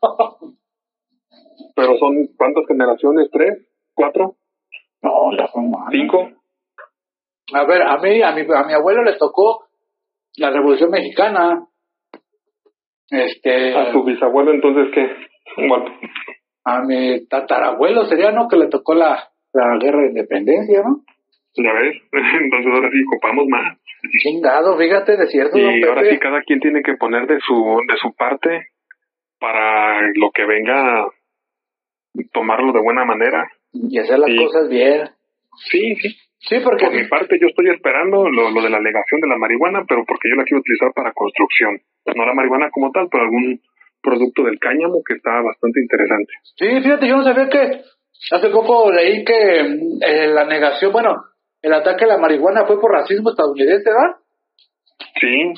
Pero 1.74 1.98
son, 1.98 2.28
¿cuántas 2.36 2.66
generaciones? 2.66 3.28
¿Tres? 3.30 3.66
¿Cuatro? 3.94 4.36
no, 5.02 5.32
la 5.32 5.48
forma. 5.48 5.88
¿Cinco? 5.90 6.30
A 7.52 7.64
ver, 7.64 7.82
a 7.82 7.96
mí, 7.98 8.22
a 8.22 8.32
mi, 8.32 8.42
a 8.42 8.64
mi 8.64 8.72
abuelo 8.72 9.02
le 9.02 9.16
tocó 9.16 9.64
la 10.36 10.50
Revolución 10.50 10.90
Mexicana. 10.90 11.66
Este, 13.10 13.76
¿A 13.76 13.92
tu 13.92 14.04
bisabuelo 14.04 14.52
entonces 14.52 14.88
qué? 14.94 15.06
A 16.62 16.82
mi 16.82 17.26
tatarabuelo 17.26 18.04
sería, 18.04 18.30
¿no? 18.32 18.46
Que 18.46 18.56
le 18.56 18.68
tocó 18.68 18.94
la, 18.94 19.30
la 19.54 19.78
guerra 19.80 20.02
de 20.02 20.08
independencia, 20.08 20.82
¿no? 20.82 21.02
¿Ya 21.56 21.72
ves? 21.72 21.96
Entonces 22.12 22.72
ahora 22.72 22.90
sí 22.90 23.02
ocupamos 23.06 23.46
más. 23.48 23.78
Chingado, 24.22 24.78
fíjate, 24.78 25.16
de 25.16 25.26
cierto, 25.26 25.58
don 25.58 25.74
Y 25.74 25.84
ahora 25.84 26.08
sí 26.08 26.18
cada 26.18 26.42
quien 26.42 26.60
tiene 26.60 26.82
que 26.82 26.94
poner 26.94 27.26
de 27.26 27.38
su, 27.40 27.80
de 27.86 27.96
su 27.96 28.14
parte 28.14 28.68
para 29.38 30.00
lo 30.14 30.30
que 30.32 30.46
venga 30.46 31.06
tomarlo 32.32 32.72
de 32.72 32.80
buena 32.80 33.04
manera. 33.04 33.50
Y 33.72 33.98
hacer 33.98 34.18
las 34.18 34.30
cosas 34.38 34.68
bien. 34.68 35.08
Sí, 35.70 35.94
sí. 35.96 36.08
Sí, 36.42 36.56
porque 36.64 36.86
Por 36.86 36.94
mi 36.94 37.06
parte 37.06 37.38
yo 37.38 37.48
estoy 37.48 37.68
esperando 37.68 38.28
lo, 38.30 38.50
lo 38.50 38.62
de 38.62 38.70
la 38.70 38.78
alegación 38.78 39.20
de 39.20 39.28
la 39.28 39.36
marihuana, 39.36 39.84
pero 39.86 40.04
porque 40.06 40.30
yo 40.30 40.36
la 40.36 40.44
quiero 40.44 40.60
utilizar 40.60 40.90
para 40.94 41.12
construcción. 41.12 41.78
No 42.16 42.24
la 42.24 42.32
marihuana 42.32 42.70
como 42.70 42.90
tal, 42.92 43.08
pero 43.10 43.24
algún 43.24 43.60
producto 44.02 44.44
del 44.44 44.58
cáñamo 44.58 45.02
que 45.06 45.14
está 45.14 45.42
bastante 45.42 45.80
interesante. 45.80 46.32
Sí, 46.56 46.66
fíjate, 46.82 47.08
yo 47.08 47.16
no 47.16 47.24
sabía 47.24 47.48
que 47.50 47.82
hace 48.30 48.48
poco 48.48 48.90
leí 48.90 49.22
que 49.22 49.60
eh, 50.00 50.28
la 50.28 50.46
negación, 50.46 50.92
bueno, 50.92 51.16
el 51.62 51.72
ataque 51.72 52.04
a 52.04 52.08
la 52.08 52.18
marihuana 52.18 52.66
fue 52.66 52.80
por 52.80 52.92
racismo 52.92 53.30
estadounidense, 53.30 53.90
¿verdad? 53.90 54.16
Sí. 55.20 55.54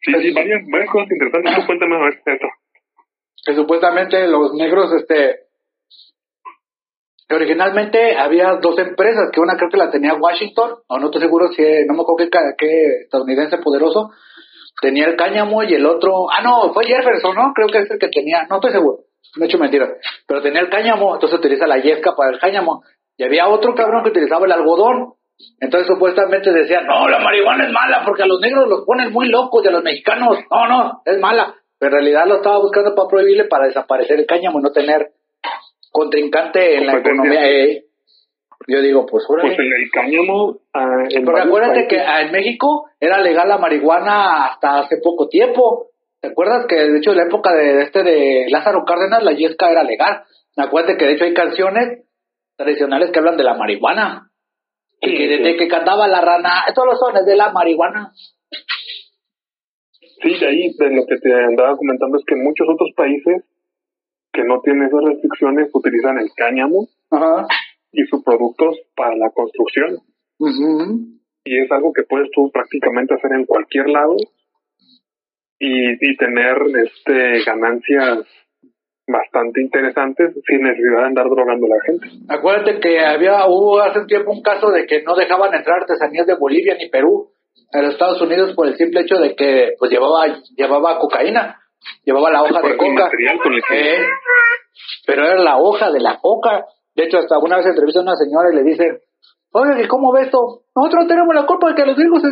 Sí, 0.00 0.12
sí, 0.20 0.32
varias, 0.32 0.62
varias 0.70 0.90
cosas 0.90 1.08
interesantes. 1.10 1.54
Tú 1.56 1.66
cuéntame 1.66 1.96
a 1.96 1.98
ver 2.00 2.22
esto. 2.24 2.46
Que 3.44 3.54
supuestamente 3.54 4.26
los 4.28 4.54
negros, 4.54 4.92
este, 4.92 5.46
originalmente 7.34 8.16
había 8.16 8.54
dos 8.56 8.78
empresas, 8.78 9.30
que 9.32 9.40
una 9.40 9.56
creo 9.56 9.70
que 9.70 9.76
la 9.76 9.90
tenía 9.90 10.14
Washington, 10.14 10.76
o 10.86 10.98
no 10.98 11.06
estoy 11.06 11.22
seguro 11.22 11.48
si, 11.48 11.62
no 11.86 11.94
me 11.94 12.02
acuerdo 12.02 12.28
qué, 12.58 13.02
estadounidense 13.02 13.58
poderoso, 13.58 14.10
tenía 14.80 15.06
el 15.06 15.16
cáñamo 15.16 15.62
y 15.64 15.74
el 15.74 15.86
otro, 15.86 16.30
ah 16.30 16.42
no, 16.42 16.72
fue 16.72 16.84
Jefferson, 16.84 17.34
¿no? 17.34 17.52
Creo 17.54 17.68
que 17.68 17.78
es 17.78 17.90
el 17.90 17.98
que 17.98 18.08
tenía, 18.08 18.46
no 18.48 18.56
estoy 18.56 18.72
seguro, 18.72 18.98
me 19.36 19.46
he 19.46 19.48
hecho 19.48 19.58
mentira, 19.58 19.88
pero 20.26 20.42
tenía 20.42 20.60
el 20.60 20.70
cáñamo, 20.70 21.14
entonces 21.14 21.38
utiliza 21.38 21.66
la 21.66 21.78
yesca 21.78 22.14
para 22.14 22.30
el 22.30 22.38
cáñamo, 22.38 22.82
y 23.16 23.24
había 23.24 23.48
otro 23.48 23.74
cabrón 23.74 24.02
que 24.04 24.10
utilizaba 24.10 24.46
el 24.46 24.52
algodón, 24.52 25.14
entonces 25.60 25.86
supuestamente 25.86 26.50
decían, 26.52 26.86
no, 26.86 27.08
la 27.08 27.18
marihuana 27.18 27.66
es 27.66 27.72
mala 27.72 28.02
porque 28.04 28.22
a 28.22 28.26
los 28.26 28.40
negros 28.40 28.68
los 28.68 28.84
ponen 28.86 29.12
muy 29.12 29.28
locos 29.28 29.64
y 29.64 29.68
a 29.68 29.72
los 29.72 29.82
mexicanos, 29.82 30.38
no, 30.50 30.66
no, 30.66 31.02
es 31.04 31.18
mala, 31.18 31.54
pero 31.78 31.96
en 31.98 32.04
realidad 32.04 32.26
lo 32.26 32.36
estaba 32.36 32.58
buscando 32.58 32.94
para 32.94 33.08
prohibirle 33.08 33.44
para 33.44 33.66
desaparecer 33.66 34.18
el 34.18 34.26
cáñamo 34.26 34.60
y 34.60 34.62
no 34.62 34.72
tener 34.72 35.08
contrincante 35.90 36.76
en 36.76 36.86
la 36.86 36.98
economía. 36.98 37.50
eh. 37.50 37.82
Yo 38.68 38.80
digo, 38.80 39.06
pues, 39.06 39.24
órale. 39.28 39.50
Pues 39.50 39.58
el, 39.60 39.72
el 39.72 39.90
cáñamo. 39.92 40.56
ah, 40.74 41.04
en 41.08 41.24
Porque 41.24 41.40
acuérdate 41.42 41.86
que 41.86 42.00
ah, 42.00 42.22
en 42.22 42.32
México 42.32 42.88
era 42.98 43.20
legal 43.20 43.48
la 43.48 43.58
marihuana 43.58 44.46
hasta 44.46 44.80
hace 44.80 44.96
poco 45.02 45.28
tiempo. 45.28 45.90
¿Te 46.20 46.28
acuerdas 46.28 46.66
que 46.66 46.74
de 46.74 46.98
hecho 46.98 47.12
en 47.12 47.18
la 47.18 47.24
época 47.24 47.54
de, 47.54 47.74
de 47.74 47.82
este 47.82 48.02
de 48.02 48.46
Lázaro 48.50 48.84
Cárdenas 48.84 49.22
la 49.22 49.32
yesca 49.32 49.70
era 49.70 49.84
legal? 49.84 50.22
Acuérdate 50.56 50.96
que 50.96 51.06
de 51.06 51.12
hecho 51.12 51.24
hay 51.24 51.34
canciones 51.34 52.05
tradicionales 52.56 53.10
que 53.10 53.18
hablan 53.18 53.36
de 53.36 53.44
la 53.44 53.54
marihuana. 53.54 54.30
Sí, 55.00 55.10
y 55.10 55.26
desde 55.26 55.52
sí. 55.52 55.58
que 55.58 55.68
cantaba 55.68 56.08
la 56.08 56.20
rana, 56.20 56.64
estos 56.68 56.84
los 56.86 56.98
sones 56.98 57.24
de 57.26 57.36
la 57.36 57.52
marihuana. 57.52 58.12
Sí, 60.22 60.38
de 60.40 60.46
ahí 60.46 60.74
de 60.78 60.96
lo 60.96 61.06
que 61.06 61.18
te 61.18 61.32
andaba 61.32 61.76
comentando 61.76 62.16
es 62.16 62.24
que 62.26 62.34
en 62.34 62.44
muchos 62.44 62.66
otros 62.68 62.90
países 62.96 63.44
que 64.32 64.44
no 64.44 64.60
tienen 64.60 64.84
esas 64.84 65.04
restricciones 65.04 65.70
utilizan 65.72 66.18
el 66.18 66.30
cáñamo 66.34 66.88
Ajá. 67.10 67.46
y 67.92 68.04
sus 68.06 68.22
productos 68.24 68.76
para 68.94 69.14
la 69.16 69.30
construcción. 69.30 69.98
Y 71.44 71.58
es 71.58 71.70
algo 71.70 71.92
que 71.92 72.02
puedes 72.02 72.30
tú 72.32 72.50
prácticamente 72.50 73.14
hacer 73.14 73.32
en 73.32 73.44
cualquier 73.44 73.88
lado 73.88 74.16
y, 75.58 76.10
y 76.10 76.16
tener 76.16 76.56
este 76.84 77.44
ganancias 77.44 78.26
bastante 79.06 79.60
interesantes 79.60 80.34
sin 80.46 80.62
necesidad 80.62 81.00
de 81.00 81.06
andar 81.06 81.26
drogando 81.28 81.66
a 81.66 81.76
la 81.76 81.82
gente. 81.84 82.06
Acuérdate 82.28 82.80
que 82.80 82.98
había 83.00 83.46
hubo 83.46 83.80
hace 83.80 84.04
tiempo 84.06 84.32
un 84.32 84.42
caso 84.42 84.70
de 84.70 84.86
que 84.86 85.02
no 85.02 85.14
dejaban 85.14 85.54
entrar 85.54 85.80
artesanías 85.80 86.26
de 86.26 86.34
Bolivia 86.34 86.76
ni 86.78 86.88
Perú 86.88 87.30
a 87.72 87.82
los 87.82 87.92
Estados 87.94 88.20
Unidos 88.20 88.52
por 88.54 88.66
el 88.66 88.76
simple 88.76 89.00
hecho 89.02 89.16
de 89.16 89.34
que 89.36 89.74
pues 89.78 89.90
llevaba 89.90 90.26
llevaba 90.56 90.98
cocaína, 90.98 91.56
llevaba 92.04 92.30
la 92.30 92.42
hoja 92.42 92.60
de 92.62 92.76
coca. 92.76 93.04
material 93.04 93.38
con 93.42 93.52
el 93.54 93.62
que- 93.62 93.94
Eh, 93.94 94.06
pero 95.06 95.24
era 95.24 95.36
la 95.42 95.56
hoja 95.58 95.90
de 95.92 96.00
la 96.00 96.18
coca. 96.20 96.64
De 96.94 97.04
hecho, 97.04 97.18
hasta 97.18 97.38
una 97.38 97.56
vez 97.58 97.66
entrevista 97.66 98.00
a 98.00 98.02
una 98.04 98.16
señora 98.16 98.50
y 98.52 98.56
le 98.56 98.62
dice, 98.64 99.02
oye, 99.52 99.82
¿y 99.84 99.88
¿cómo 99.88 100.12
ves 100.12 100.24
esto? 100.26 100.62
Nosotros 100.76 101.08
tenemos 101.08 101.34
la 101.34 101.46
culpa 101.46 101.68
de 101.70 101.74
que 101.74 101.86
los 101.86 101.96
gringos 101.96 102.20
se, 102.20 102.28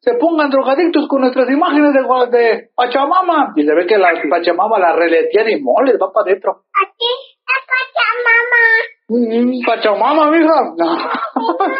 se 0.00 0.14
pongan 0.18 0.50
drogadictos 0.50 1.06
con 1.06 1.20
nuestras 1.20 1.48
imágenes 1.48 1.92
de, 1.94 2.00
de 2.36 2.70
Pachamama. 2.74 3.52
Y 3.54 3.64
se 3.64 3.72
ve 3.72 3.86
que 3.86 3.96
la 3.96 4.10
Pachamama 4.28 4.76
la 4.80 4.92
reletean 4.92 5.48
y 5.50 5.62
moles, 5.62 5.94
va 6.02 6.12
para 6.12 6.30
adentro. 6.30 6.64
Aquí 6.74 7.06
está 7.38 7.54
Pachamama. 7.70 8.62
Mm, 9.08 9.64
Pachamama, 9.64 10.30
mija. 10.32 10.52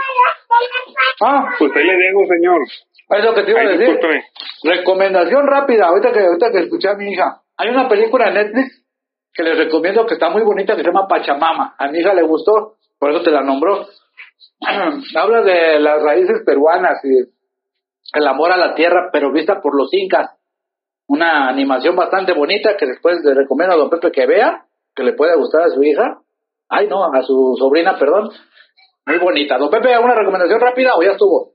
ah, 1.23 1.49
Pues 1.59 1.73
ahí 1.75 1.85
le 1.85 1.97
dejo, 1.97 2.25
señor. 2.29 2.61
es 3.09 3.25
lo 3.25 3.35
que 3.35 3.43
te 3.43 3.51
iba 3.51 3.61
a 3.61 3.65
decir. 3.65 3.81
discúlpeme. 3.81 4.25
Recomendación 4.63 5.47
rápida, 5.49 5.87
ahorita 5.89 6.13
que, 6.13 6.21
ahorita 6.21 6.53
que 6.53 6.59
escuché 6.61 6.89
a 6.89 6.95
mi 6.95 7.11
hija. 7.11 7.43
Hay 7.57 7.71
una 7.71 7.89
película 7.89 8.29
en 8.29 8.35
Netflix 8.35 8.85
que 9.35 9.43
les 9.43 9.59
recomiendo 9.59 10.07
que 10.07 10.15
está 10.15 10.31
muy 10.31 10.43
bonita 10.43 10.77
que 10.77 10.83
se 10.83 10.87
llama 10.87 11.09
Pachamama. 11.09 11.75
A 11.77 11.89
mi 11.89 11.99
hija 11.99 12.15
le 12.15 12.23
gustó, 12.23 12.77
por 12.99 13.11
eso 13.11 13.23
te 13.25 13.33
la 13.33 13.43
nombró. 13.43 13.87
Habla 15.17 15.43
de 15.43 15.81
las 15.81 16.03
raíces 16.03 16.43
peruanas 16.45 16.99
y 17.05 17.37
el 18.15 18.27
amor 18.27 18.53
a 18.53 18.57
la 18.57 18.75
tierra, 18.75 19.11
pero 19.13 19.33
vista 19.33 19.61
por 19.61 19.77
los 19.77 19.93
incas. 19.93 20.31
Una 21.09 21.49
animación 21.49 21.95
bastante 21.95 22.33
bonita 22.33 22.77
que 22.77 22.87
después 22.87 23.19
le 23.25 23.35
recomiendo 23.35 23.75
a 23.75 23.79
don 23.79 23.91
Pepe 23.91 24.11
que 24.11 24.27
vea, 24.27 24.65
que 24.95 25.05
le 25.05 25.13
pueda 25.13 25.37
gustar 25.37 25.63
a 25.63 25.71
su 25.71 25.83
hija. 25.83 26.21
Ay, 26.69 26.89
no, 26.89 27.05
a 27.05 27.23
su 27.23 27.55
sobrina, 27.59 27.97
perdón. 27.99 28.31
Muy 29.07 29.19
bonita. 29.19 29.57
Don 29.59 29.71
Pepe, 29.71 29.95
¿alguna 29.95 30.15
recomendación 30.15 30.61
rápida 30.61 30.93
o 30.97 31.03
ya 31.03 31.13
estuvo? 31.13 31.53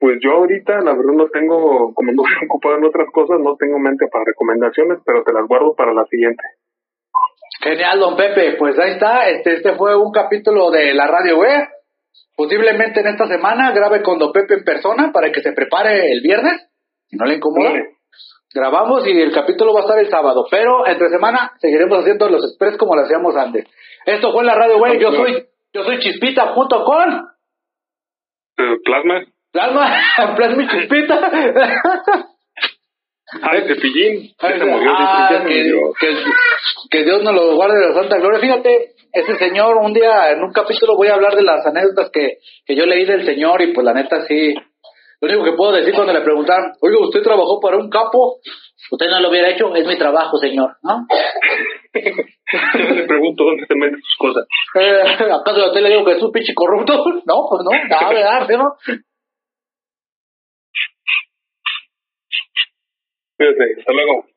Pues 0.00 0.18
yo 0.22 0.32
ahorita, 0.32 0.74
la 0.80 0.92
verdad, 0.92 1.14
no 1.14 1.28
tengo, 1.28 1.92
como 1.94 2.12
no 2.12 2.22
estoy 2.26 2.46
ocupado 2.48 2.76
en 2.76 2.84
otras 2.84 3.08
cosas, 3.12 3.38
no 3.40 3.56
tengo 3.56 3.78
mente 3.78 4.06
para 4.10 4.24
recomendaciones, 4.24 4.98
pero 5.04 5.22
te 5.22 5.32
las 5.32 5.46
guardo 5.46 5.74
para 5.76 5.92
la 5.92 6.04
siguiente. 6.06 6.42
Genial, 7.60 8.00
don 8.00 8.16
Pepe. 8.16 8.56
Pues 8.58 8.78
ahí 8.78 8.92
está. 8.92 9.28
Este, 9.28 9.54
este 9.54 9.76
fue 9.76 9.96
un 9.96 10.12
capítulo 10.12 10.70
de 10.70 10.94
la 10.94 11.06
Radio 11.06 11.38
web. 11.38 11.68
Posiblemente 12.38 13.00
en 13.00 13.08
esta 13.08 13.26
semana 13.26 13.72
grabe 13.72 14.00
con 14.00 14.16
don 14.20 14.30
Pepe 14.30 14.54
en 14.54 14.64
persona 14.64 15.10
para 15.12 15.32
que 15.32 15.42
se 15.42 15.50
prepare 15.52 16.12
el 16.12 16.20
viernes. 16.22 16.70
Si 17.08 17.16
no 17.16 17.24
le 17.26 17.34
incomoda. 17.34 17.72
Grabamos 18.54 19.04
y 19.08 19.10
el 19.20 19.32
capítulo 19.32 19.74
va 19.74 19.80
a 19.80 19.82
estar 19.82 19.98
el 19.98 20.08
sábado. 20.08 20.46
Pero 20.48 20.86
entre 20.86 21.08
semana 21.08 21.50
seguiremos 21.58 21.98
haciendo 21.98 22.28
los 22.28 22.44
express 22.44 22.76
como 22.78 22.94
lo 22.94 23.02
hacíamos 23.02 23.34
antes. 23.36 23.66
Esto 24.06 24.30
fue 24.32 24.44
la 24.44 24.54
Radio 24.54 24.78
web. 24.78 25.00
Yo 25.00 25.10
soy, 25.10 25.48
yo 25.74 25.82
soy 25.82 25.98
Chispita 25.98 26.52
junto 26.54 26.84
con 26.84 27.26
Eh, 28.56 28.76
Plasma. 28.84 29.24
Plasma, 29.50 30.00
Plasma 30.36 30.62
y 30.62 30.68
Chispita. 30.68 31.30
Ay, 33.42 33.62
Cepillín. 33.66 34.28
Se 34.38 34.46
Ah, 34.46 35.28
se 35.28 35.38
que, 35.38 35.42
murió. 35.42 35.92
que, 36.00 36.16
que 36.90 37.04
Dios 37.04 37.22
nos 37.24 37.34
lo 37.34 37.56
guarde 37.56 37.78
de 37.80 37.88
la 37.88 37.94
santa 37.94 38.18
gloria. 38.18 38.40
Fíjate, 38.40 38.92
ese 39.20 39.36
señor, 39.36 39.76
un 39.76 39.92
día 39.92 40.30
en 40.30 40.42
un 40.42 40.52
capítulo 40.52 40.96
voy 40.96 41.08
a 41.08 41.14
hablar 41.14 41.34
de 41.34 41.42
las 41.42 41.64
anécdotas 41.66 42.10
que, 42.12 42.38
que 42.64 42.76
yo 42.76 42.86
leí 42.86 43.04
del 43.04 43.24
señor 43.24 43.60
y 43.62 43.72
pues 43.72 43.84
la 43.84 43.94
neta 43.94 44.26
sí. 44.26 44.54
Lo 45.20 45.28
único 45.28 45.44
que 45.44 45.56
puedo 45.56 45.72
decir 45.72 45.92
cuando 45.94 46.12
le 46.12 46.20
preguntaron, 46.20 46.72
oiga, 46.80 46.98
¿usted 47.00 47.22
trabajó 47.22 47.58
para 47.60 47.76
un 47.76 47.90
capo? 47.90 48.38
Usted 48.90 49.06
no 49.10 49.20
lo 49.20 49.30
hubiera 49.30 49.50
hecho, 49.50 49.74
es 49.74 49.86
mi 49.86 49.98
trabajo, 49.98 50.38
señor, 50.38 50.76
¿no? 50.82 51.06
Yo 52.78 52.94
le 52.94 53.06
pregunto 53.06 53.44
dónde 53.44 53.66
se 53.66 53.74
meten 53.74 54.00
sus 54.00 54.16
cosas. 54.16 54.46
Eh, 54.76 55.32
¿Acaso 55.32 55.66
usted 55.66 55.80
le 55.80 55.90
digo 55.90 56.04
que 56.04 56.12
es 56.12 56.22
un 56.22 56.32
pinche 56.32 56.54
corrupto? 56.54 56.94
No, 57.26 57.44
pues 57.50 57.62
no, 57.64 57.70
nada, 57.88 58.08
¿verdad? 58.14 58.48
¿no? 58.56 58.76
Fíjate, 63.36 63.80
hasta 63.80 63.92
luego. 63.92 64.27